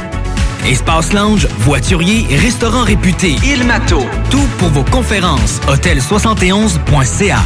[0.65, 3.35] Espace lounge, voiturier restaurant réputé.
[3.43, 4.05] Il Mato.
[4.29, 5.59] Tout pour vos conférences.
[5.67, 7.39] Hôtel71.ca.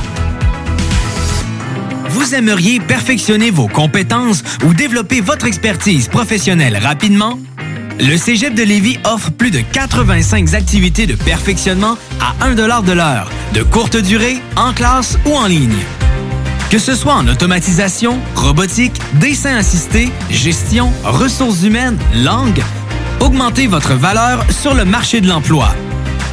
[2.10, 7.40] Vous aimeriez perfectionner vos compétences ou développer votre expertise professionnelle rapidement?
[8.00, 13.30] Le Cégep de Lévis offre plus de 85 activités de perfectionnement à 1 de l'heure,
[13.54, 15.78] de courte durée, en classe ou en ligne.
[16.72, 22.64] Que ce soit en automatisation, robotique, dessin assisté, gestion, ressources humaines, langue,
[23.20, 25.70] augmentez votre valeur sur le marché de l'emploi.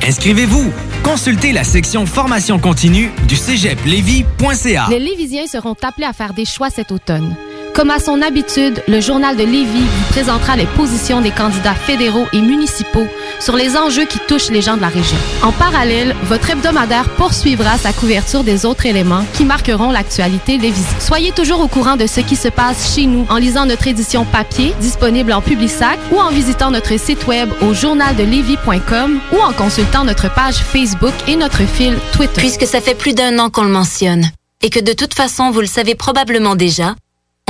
[0.07, 0.73] Inscrivez-vous.
[1.03, 4.87] Consultez la section formation continue du cégeplevy.ca.
[4.91, 7.37] Les Lévisiens seront appelés à faire des choix cet automne.
[7.75, 12.27] Comme à son habitude, le journal de Lévis vous présentera les positions des candidats fédéraux
[12.33, 13.07] et municipaux
[13.39, 15.17] sur les enjeux qui touchent les gens de la région.
[15.43, 21.01] En parallèle, votre hebdomadaire poursuivra sa couverture des autres éléments qui marqueront l'actualité lévisienne.
[21.01, 24.25] Soyez toujours au courant de ce qui se passe chez nous en lisant notre édition
[24.25, 30.05] papier disponible en Publisac ou en visitant notre site web au journaldelévis.com ou en consultant
[30.05, 32.41] notre page Facebook et notre fil Twitter.
[32.41, 34.31] Puisque ça fait plus d'un an qu'on le mentionne
[34.63, 36.95] et que de toute façon vous le savez probablement déjà,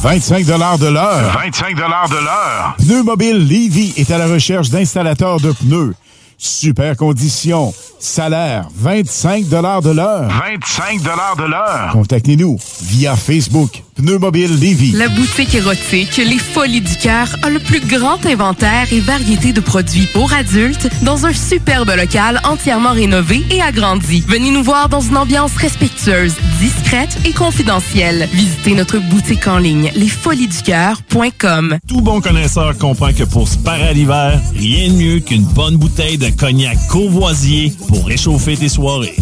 [0.00, 1.32] 25 de l'heure.
[1.32, 2.76] 25 de l'heure.
[2.78, 5.94] Pneu Mobile Levy est à la recherche d'installateurs de pneus.
[6.38, 7.74] Super conditions.
[7.98, 10.28] Salaire 25 de l'heure.
[10.28, 11.88] 25 de l'heure.
[11.92, 13.82] Contactez-nous via Facebook.
[13.98, 14.92] Pneu Mobile Levy.
[14.92, 19.60] La boutique érotique Les Folies du Cœur a le plus grand inventaire et variété de
[19.60, 24.22] produits pour adultes dans un superbe local entièrement rénové et agrandi.
[24.28, 28.28] Venez nous voir dans une ambiance respectueuse, discrète et confidentielle.
[28.32, 31.78] Visitez notre boutique en ligne lesfoliesducoeur.com.
[31.88, 35.76] Tout bon connaisseur comprend que pour se parer à l'hiver, rien de mieux qu'une bonne
[35.76, 39.16] bouteille de cognac courvoisier pour réchauffer tes soirées.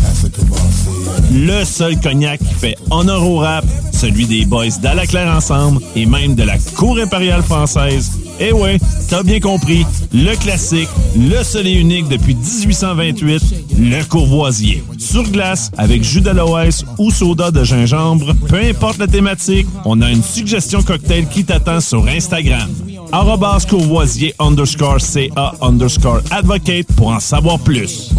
[1.33, 5.81] Le seul cognac qui fait honneur au rap, celui des boys d'À la Claire Ensemble
[5.95, 8.11] et même de la Cour impériale française,
[8.41, 8.79] Eh ouais,
[9.09, 9.87] t'as bien compris.
[10.13, 13.43] Le classique, le seul et unique depuis 1828,
[13.79, 14.83] le Courvoisier.
[14.99, 20.11] Sur glace, avec jus d'aloès ou soda de gingembre, peu importe la thématique, on a
[20.11, 22.69] une suggestion cocktail qui t'attend sur Instagram.
[23.13, 28.11] Arrobas Courvoisier underscore CA underscore advocate pour en savoir plus.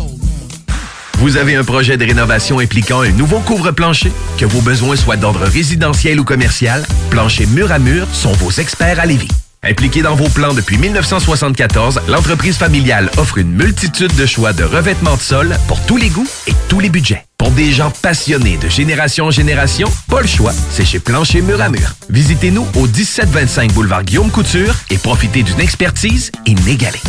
[1.18, 4.12] Vous avez un projet de rénovation impliquant un nouveau couvre-plancher?
[4.38, 9.00] Que vos besoins soient d'ordre résidentiel ou commercial, Plancher Mur à Mur sont vos experts
[9.00, 9.28] à Lévis.
[9.64, 15.16] Impliqué dans vos plans depuis 1974, l'entreprise familiale offre une multitude de choix de revêtements
[15.16, 17.26] de sol pour tous les goûts et tous les budgets.
[17.40, 21.60] Pour des gens passionnés de génération en génération, pas le choix, c'est chez Plancher Mur
[21.62, 21.96] à Mur.
[22.12, 27.02] Visitez-nous au 1725 boulevard Guillaume Couture et profitez d'une expertise inégalée.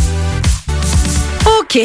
[1.61, 1.79] OK.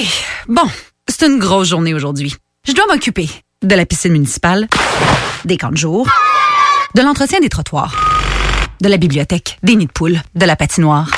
[0.48, 0.70] Bon,
[1.09, 2.35] c'est une grosse journée aujourd'hui.
[2.67, 3.30] Je dois m'occuper
[3.61, 4.67] de la piscine municipale,
[5.45, 6.07] des camps de jour,
[6.95, 7.95] de l'entretien des trottoirs,
[8.81, 11.09] de la bibliothèque, des nids de poules, de la patinoire,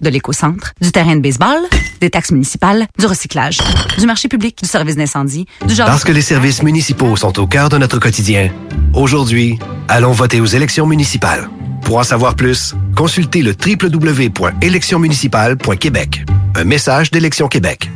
[0.00, 1.58] de l'éco-centre, du terrain de baseball,
[2.00, 3.58] des taxes municipales, du recyclage,
[3.98, 5.86] du marché public, du service d'incendie, du genre...
[5.86, 8.50] Parce que les services municipaux sont au cœur de notre quotidien,
[8.94, 9.58] aujourd'hui,
[9.88, 11.50] allons voter aux élections municipales.
[11.82, 16.24] Pour en savoir plus, consultez le www.électionsmunicipales.québec.
[16.54, 17.90] Un message d'Élection Québec.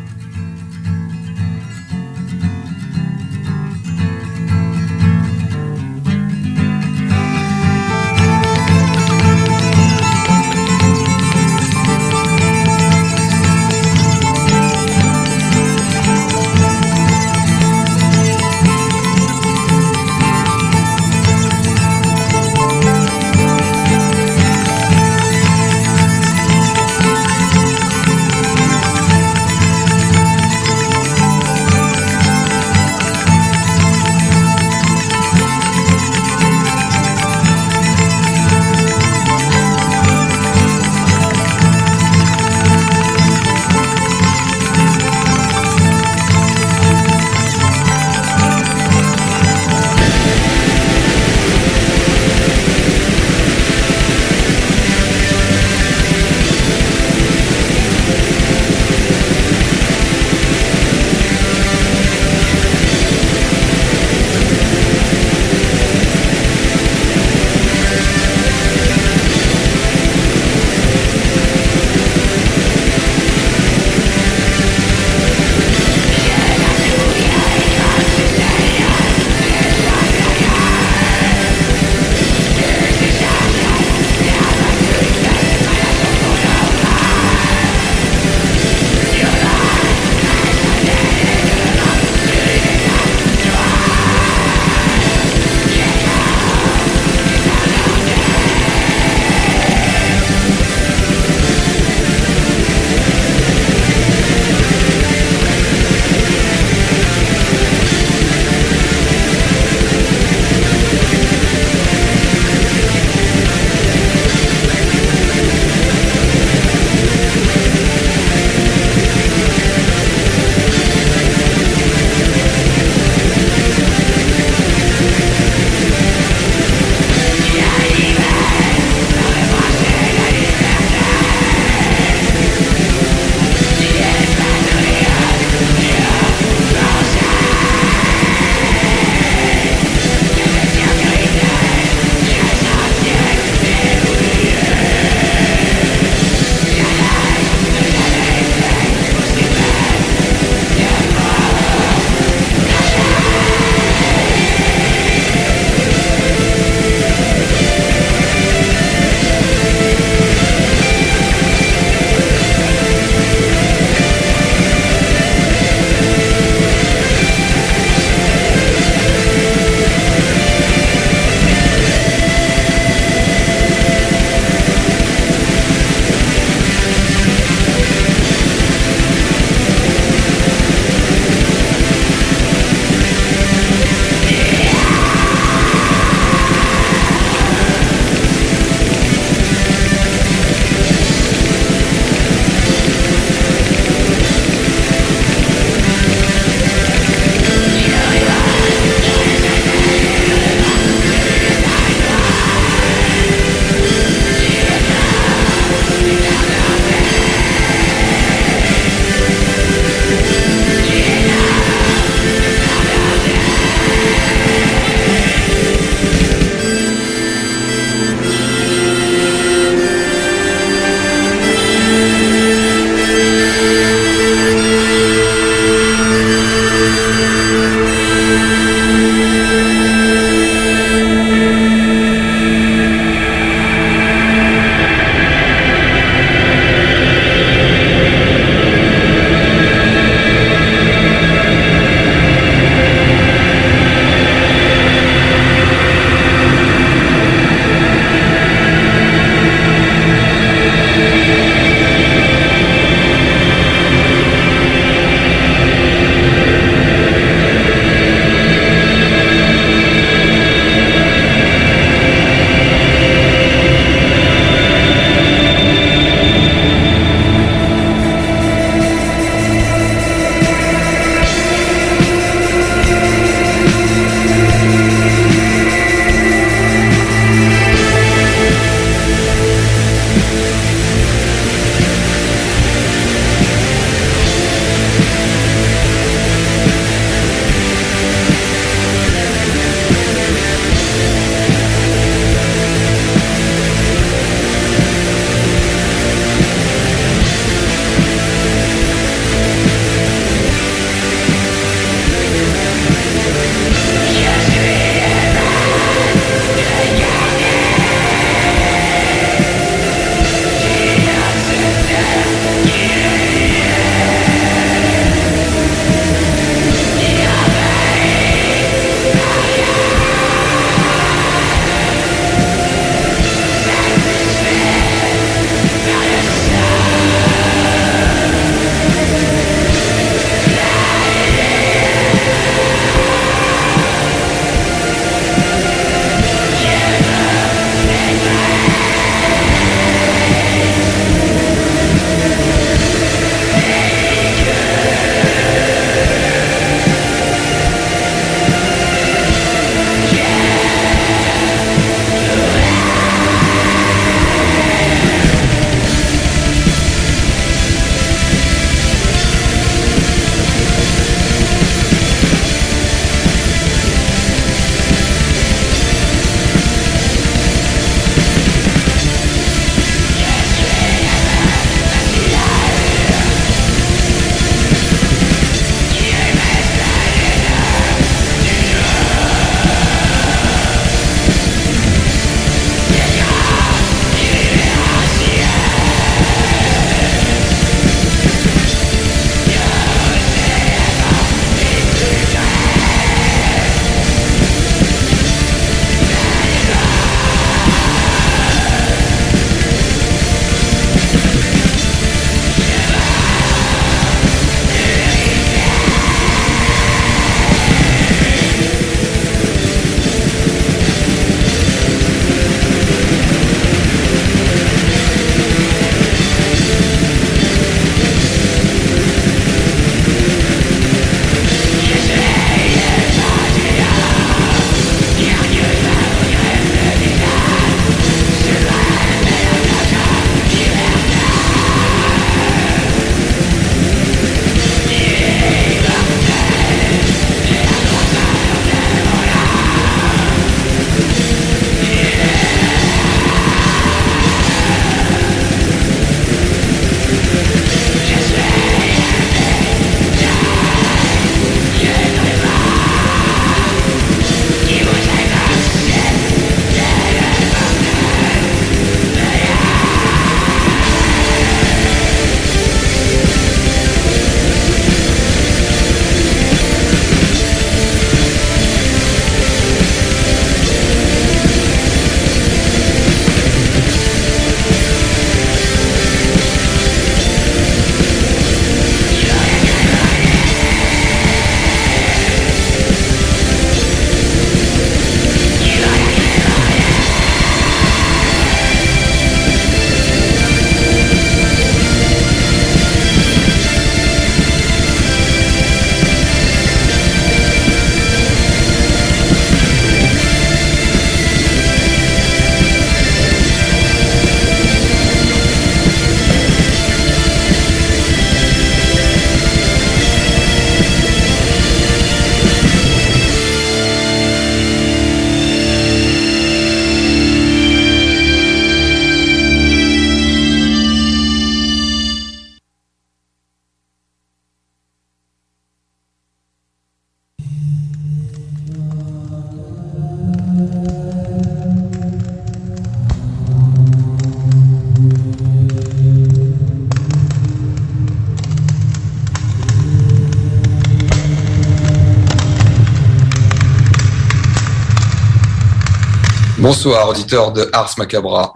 [546.74, 548.55] Bonsoir, auditeur de Ars Macabra.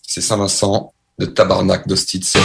[0.00, 2.38] C'est Saint-Vincent de Tabarnak d'Ostitz.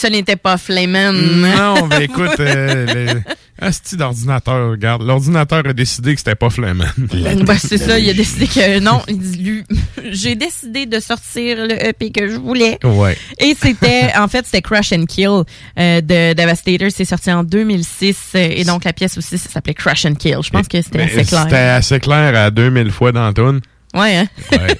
[0.00, 1.14] Ce n'était pas Flayman.
[1.14, 5.02] Non, mais écoute, euh, le- d'ordinateur, regarde.
[5.02, 6.88] L'ordinateur a décidé que c'était pas Flayman.
[6.96, 9.02] Ben, c'est ça, il a décidé que non.
[9.08, 9.64] il dit, lui,
[10.12, 12.78] J'ai décidé de sortir le EP que je voulais.
[12.82, 13.16] Ouais.
[13.38, 15.42] Et c'était, en fait, c'était Crush and Kill
[15.78, 16.88] euh, de Devastator.
[16.94, 18.16] C'est sorti en 2006.
[18.34, 20.38] euh, Et donc, la pièce aussi, ça s'appelait Crush and Kill.
[20.42, 21.42] Je pense que c'était assez clair.
[21.44, 23.60] C'était assez clair à 2000 fois dans la toune.
[23.94, 24.28] Ouais, hein?
[24.52, 24.76] Ouais.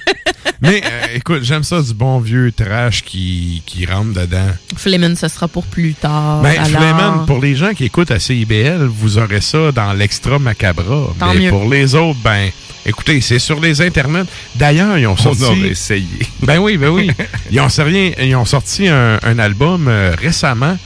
[0.61, 4.47] Mais euh, écoute, j'aime ça du bon vieux trash qui, qui rentre dedans.
[4.77, 6.41] Flemen, ce sera pour plus tard.
[6.41, 6.67] Ben, alors.
[6.81, 11.07] Fleman, pour les gens qui écoutent à CIBL, vous aurez ça dans l'extra macabra.
[11.19, 11.49] Tant Mais mieux.
[11.49, 12.49] pour les autres, ben,
[12.85, 14.25] écoutez, c'est sur les internets.
[14.55, 15.43] D'ailleurs, ils ont sorti.
[15.43, 16.07] aurait essayé.
[16.43, 17.11] Ben oui, ben oui.
[17.51, 20.77] ils, ont sorti, ils ont sorti un, un album euh, récemment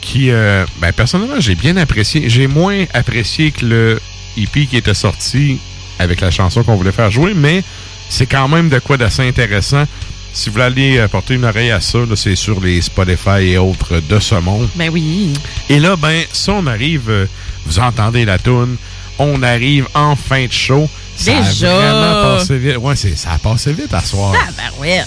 [0.00, 2.28] qui, euh, ben, personnellement, j'ai bien apprécié.
[2.28, 4.00] J'ai moins apprécié que le
[4.36, 5.58] EP qui était sorti
[6.00, 7.62] avec la chanson qu'on voulait faire jouer, mais
[8.08, 9.84] c'est quand même de quoi d'assez intéressant.
[10.32, 13.58] Si vous voulez aller euh, porter une oreille à ça, c'est sur les Spotify et
[13.58, 14.68] autres de ce monde.
[14.76, 15.32] Ben oui.
[15.68, 17.26] Et là, ben, ça, on arrive, euh,
[17.66, 18.76] vous entendez la toune,
[19.18, 20.88] on arrive en fin de show.
[21.16, 21.70] Ça Déjà?
[21.72, 22.76] a vraiment passé vite.
[22.78, 24.32] Ouais, c'est- ça a passé vite à soir.
[24.36, 25.02] Ah, ben ouais.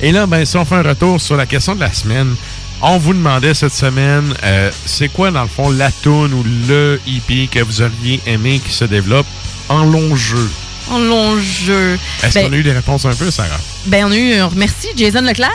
[0.00, 2.34] Et là, ben, si on fait un retour sur la question de la semaine,
[2.82, 7.00] on vous demandait cette semaine, euh, c'est quoi, dans le fond, la toune ou le
[7.06, 9.26] EP que vous auriez aimé qui se développe
[9.68, 10.48] en long jeu?
[10.90, 11.98] En long jeu.
[12.22, 13.60] Est-ce Ben, qu'on a eu des réponses un peu, Sarah?
[13.86, 15.50] Ben, on a eu, on remercie Jason Leclerc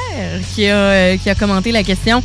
[0.53, 2.21] qui a, euh, qui a commenté la question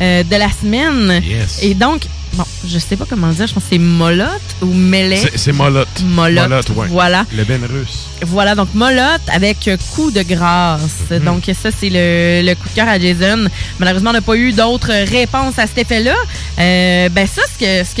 [0.00, 1.22] euh, de la semaine.
[1.24, 1.58] Yes.
[1.62, 2.02] Et donc,
[2.34, 4.28] bon, je sais pas comment le dire, je pense que c'est Molotte
[4.62, 5.16] ou Melet.
[5.16, 6.02] C'est- C'est Molotte.
[6.04, 6.86] Molotte, ouais.
[6.88, 7.24] voilà.
[7.34, 8.06] Le Ben russe.
[8.24, 10.80] Voilà, donc Molotte avec coup de grâce.
[11.10, 11.18] Mhm.
[11.20, 13.48] Donc, ça, c'est le, le coup de cœur à Jason.
[13.78, 16.14] Malheureusement, on n'a pas eu d'autres réponses à cet effet-là.
[16.58, 17.94] Euh, ben, ça, ce que, ce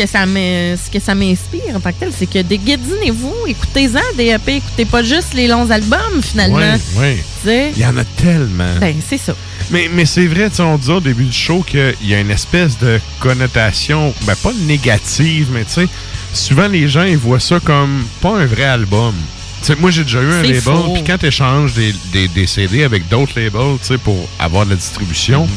[0.90, 5.34] que ça m'inspire en tant que tel, c'est que déguédinez-vous, écoutez-en DEP, écoutez pas juste
[5.34, 6.58] les longs albums, finalement.
[6.96, 7.72] Oui, oui.
[7.76, 8.76] Il y en a tellement.
[8.80, 9.34] Ben, c'est ça.
[9.70, 12.78] Mais, mais c'est vrai, on disait au début du show qu'il y a une espèce
[12.78, 15.88] de connotation, ben pas négative, mais tu sais,
[16.32, 19.14] souvent les gens ils voient ça comme pas un vrai album.
[19.60, 22.46] Tu sais, moi j'ai déjà eu un label, puis quand tu échanges des, des, des
[22.46, 25.48] CD avec d'autres labels, tu sais, pour avoir de la distribution,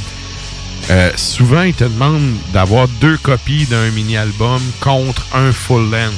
[0.92, 6.14] euh, souvent ils te demandent d'avoir deux copies d'un mini-album contre un full length.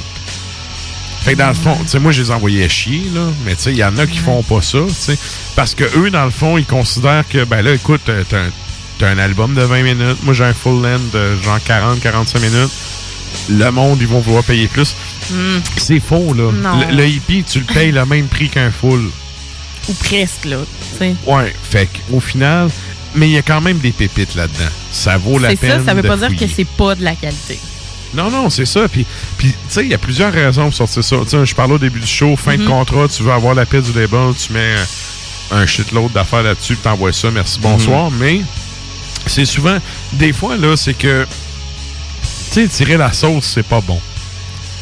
[1.28, 3.26] Fait que dans le fond, tu sais, moi, je les envoyais chier, là.
[3.44, 5.18] Mais tu sais, il y en a qui font pas ça, tu sais.
[5.56, 8.50] Parce que eux, dans le fond, ils considèrent que, ben là, écoute, euh, t'as un,
[8.98, 10.22] t'as un album de 20 minutes.
[10.22, 12.70] Moi, j'ai un full length de genre 40, 45 minutes.
[13.50, 14.94] Le monde, ils vont vouloir payer plus.
[15.30, 15.58] Hmm.
[15.76, 16.50] C'est faux, là.
[16.88, 19.10] Le, le hippie, tu le payes le même prix qu'un full.
[19.90, 20.56] Ou presque, là.
[20.92, 21.14] tu sais.
[21.26, 21.52] Ouais.
[21.70, 22.70] Fait qu'au final,
[23.14, 24.70] mais il y a quand même des pépites là-dedans.
[24.92, 25.80] Ça vaut la C'est peine.
[25.80, 27.58] ça, ça veut de pas dire que c'est pas de la qualité.
[28.14, 28.88] Non, non, c'est ça.
[28.88, 29.04] Puis,
[29.36, 31.16] puis tu sais, il y a plusieurs raisons pour sortir ça.
[31.24, 32.68] Tu sais, je parlais au début du show, fin de Mhm.
[32.68, 34.74] contrat, tu veux avoir la paix du label, tu mets
[35.50, 38.10] un, shitload d'affaires là-dessus, puis t'envoies ça, merci, bonsoir.
[38.10, 38.40] Mais
[39.26, 39.78] c'est souvent,
[40.14, 41.26] des fois, là, c'est que,
[42.52, 44.00] tu sais, tirer la sauce, c'est pas bon.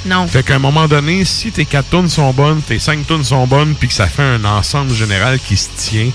[0.07, 0.27] Non.
[0.29, 3.47] Fait qu'à un moment donné, si tes 4 tonnes sont bonnes, tes 5 tonnes sont
[3.49, 6.11] bonnes, puis que ça fait un ensemble général qui se tient,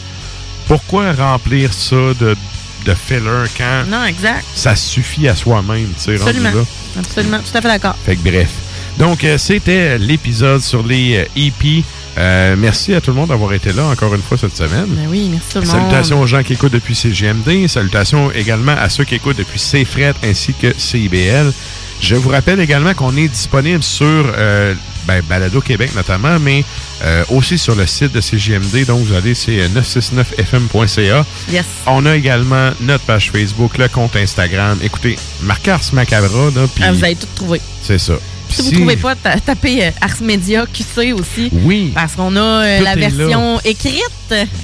[0.68, 2.38] pourquoi remplir ça de,
[2.86, 4.46] de filler quand Non, exact.
[4.56, 6.52] ça suffit à soi-même, tu sais, rendu là?
[6.98, 7.40] Absolument.
[7.40, 7.96] Tout à fait d'accord.
[8.06, 8.50] Fait que bref.
[8.98, 11.84] Donc, euh, c'était l'épisode sur les euh, EP.
[12.18, 14.88] Euh, merci à tout le monde d'avoir été là encore une fois cette semaine.
[14.88, 15.72] Ben oui, merci tout le monde.
[15.72, 17.68] Salutations aux gens qui écoutent depuis CGMD.
[17.68, 21.54] Salutations également à ceux qui écoutent depuis CFRET ainsi que CIBL.
[22.02, 24.74] Je vous rappelle également qu'on est disponible sur euh,
[25.06, 26.64] ben, Balado Québec notamment, mais
[27.04, 28.86] euh, aussi sur le site de CGMD.
[28.86, 31.26] Donc, vous allez, c'est euh, 969fm.ca.
[31.52, 31.66] Yes.
[31.88, 34.78] On a également notre page Facebook, le compte Instagram.
[34.84, 37.62] Écoutez, Marc Ars Macabra, là, puis Ah, vous avez tout trouvé.
[37.84, 38.14] c'est ça.
[38.50, 41.50] Si vous ne trouvez pas, ta- tapez euh, Ars Media QC aussi.
[41.64, 41.92] Oui.
[41.96, 43.08] Parce qu'on a euh, la là.
[43.10, 44.04] version écrite.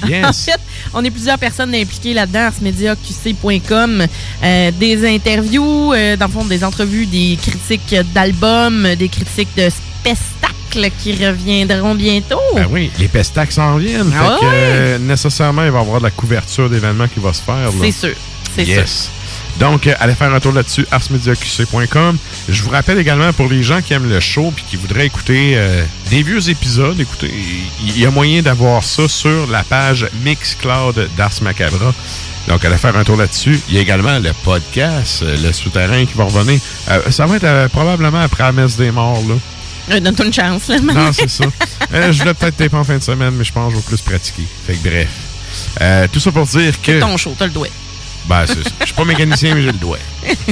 [0.06, 0.24] Yes.
[0.26, 0.60] en fait,
[0.92, 4.06] on est plusieurs personnes impliquées là-dedans, arsmediaqc.com.
[4.44, 9.70] Euh, des interviews, euh, dans le fond, des entrevues, des critiques d'albums, des critiques de
[10.04, 12.40] spectacles qui reviendront bientôt.
[12.54, 14.12] Ben oui, les pestacs s'en viennent.
[14.14, 17.32] Ah fait que, euh, nécessairement, il va y avoir de la couverture d'événements qui va
[17.32, 17.70] se faire.
[17.80, 18.14] C'est sûr.
[18.54, 19.10] C'est yes.
[19.58, 22.16] Donc, euh, allez faire un tour là-dessus, arsmediaqc.com.
[22.48, 25.54] Je vous rappelle également pour les gens qui aiment le show et qui voudraient écouter
[25.56, 27.32] euh, des vieux épisodes, écoutez,
[27.84, 31.92] il y a moyen d'avoir ça sur la page Mixcloud d'Ars Macabra.
[32.48, 33.60] Donc, allez faire un tour là-dessus.
[33.68, 36.58] Il y a également le podcast, le souterrain qui va revenir.
[36.88, 39.34] Euh, ça va être euh, probablement après la messe des morts, là.
[39.90, 40.68] Euh, Donne-toi une chance.
[40.68, 41.44] Là, Non, c'est ça.
[41.94, 43.86] Euh, je voulais peut-être taper en fin de semaine, mais je pense que je vais
[43.96, 44.42] plus pratiquer.
[44.66, 45.08] Fait que bref.
[45.80, 46.92] Euh, tout ça pour dire que.
[46.92, 47.68] C'est ton show, t'as le doigt.
[48.26, 48.70] Ben, c'est ça.
[48.80, 49.98] Je suis pas mécanicien, mais j'ai le doigt.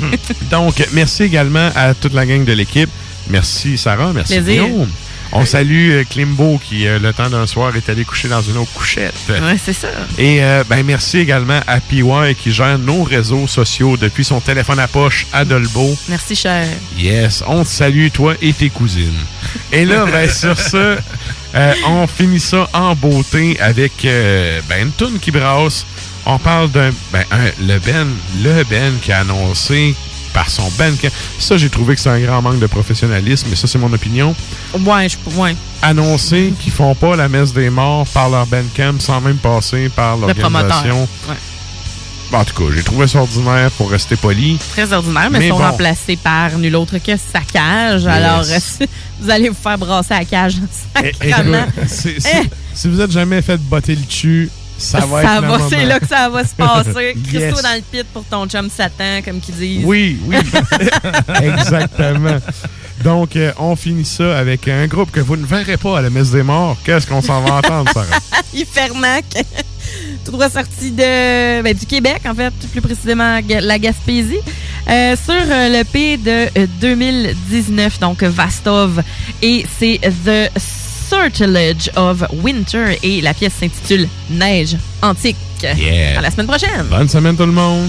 [0.50, 2.88] Donc, merci également à toute la gang de l'équipe.
[3.28, 4.40] Merci Sarah, merci.
[4.40, 4.88] Guillaume.
[5.32, 8.56] On salue euh, Klimbo qui, euh, le temps d'un soir, est allé coucher dans une
[8.56, 9.14] autre couchette.
[9.28, 9.88] Ouais, c'est ça.
[10.18, 12.02] Et euh, ben, merci également à PY
[12.38, 15.96] qui gère nos réseaux sociaux depuis son téléphone à poche à Dolbeau.
[16.08, 16.66] Merci, cher.
[16.96, 19.12] Yes, on te salue, toi et tes cousines.
[19.72, 20.96] Et là, ben, sur ce,
[21.54, 25.84] euh, on finit ça en beauté avec euh, ben, une toune qui brasse.
[26.24, 26.90] On parle d'un.
[27.12, 28.06] Ben, un- le Ben,
[28.42, 29.94] le Ben qui a annoncé
[30.36, 31.08] par son Bandcamp.
[31.38, 34.34] Ça, j'ai trouvé que c'est un grand manque de professionnalisme, mais ça, c'est mon opinion.
[34.78, 35.56] Ouais, je ouais.
[35.80, 40.16] Annoncer qu'ils font pas la messe des morts par leur Bandcamp sans même passer par
[40.18, 41.08] Le l'organisation.
[41.26, 41.36] Ouais.
[42.38, 44.58] En tout cas, j'ai trouvé ça ordinaire pour rester poli.
[44.72, 45.64] Très ordinaire, mais, Mais sont bon.
[45.64, 48.04] remplacés par nul autre que Saccage.
[48.06, 48.86] Alors, euh,
[49.20, 50.54] vous allez vous faire brasser à la cage.
[51.02, 51.58] Eh, sacrément.
[51.62, 55.68] écoute, c'est- c'est- Si vous êtes jamais fait botter le cul, ça va moment.
[55.68, 57.14] c'est là que ça va se passer.
[57.24, 57.62] Christo Yes.
[57.62, 59.84] dans le pit pour ton chum Satan, comme qu'ils disent.
[59.84, 60.36] Oui, oui.
[61.42, 62.38] Exactement.
[63.02, 66.10] Donc, euh, on finit ça avec un groupe que vous ne verrez pas à la
[66.10, 66.76] messe des morts.
[66.84, 68.06] Qu'est-ce qu'on s'en va entendre, Sarah?
[68.54, 69.24] Hifernac.
[70.24, 74.40] Tout droit sorti de, ben, du Québec, en fait, plus précisément la Gaspésie.
[74.88, 79.02] Euh, sur euh, le P de euh, 2019, donc Vastov.
[79.42, 80.50] Et c'est The
[81.08, 82.98] Sortilege of Winter.
[83.02, 85.36] Et la pièce s'intitule Neige antique.
[85.62, 86.18] Yeah.
[86.18, 86.86] À la semaine prochaine.
[86.90, 87.88] Bonne semaine, tout le monde.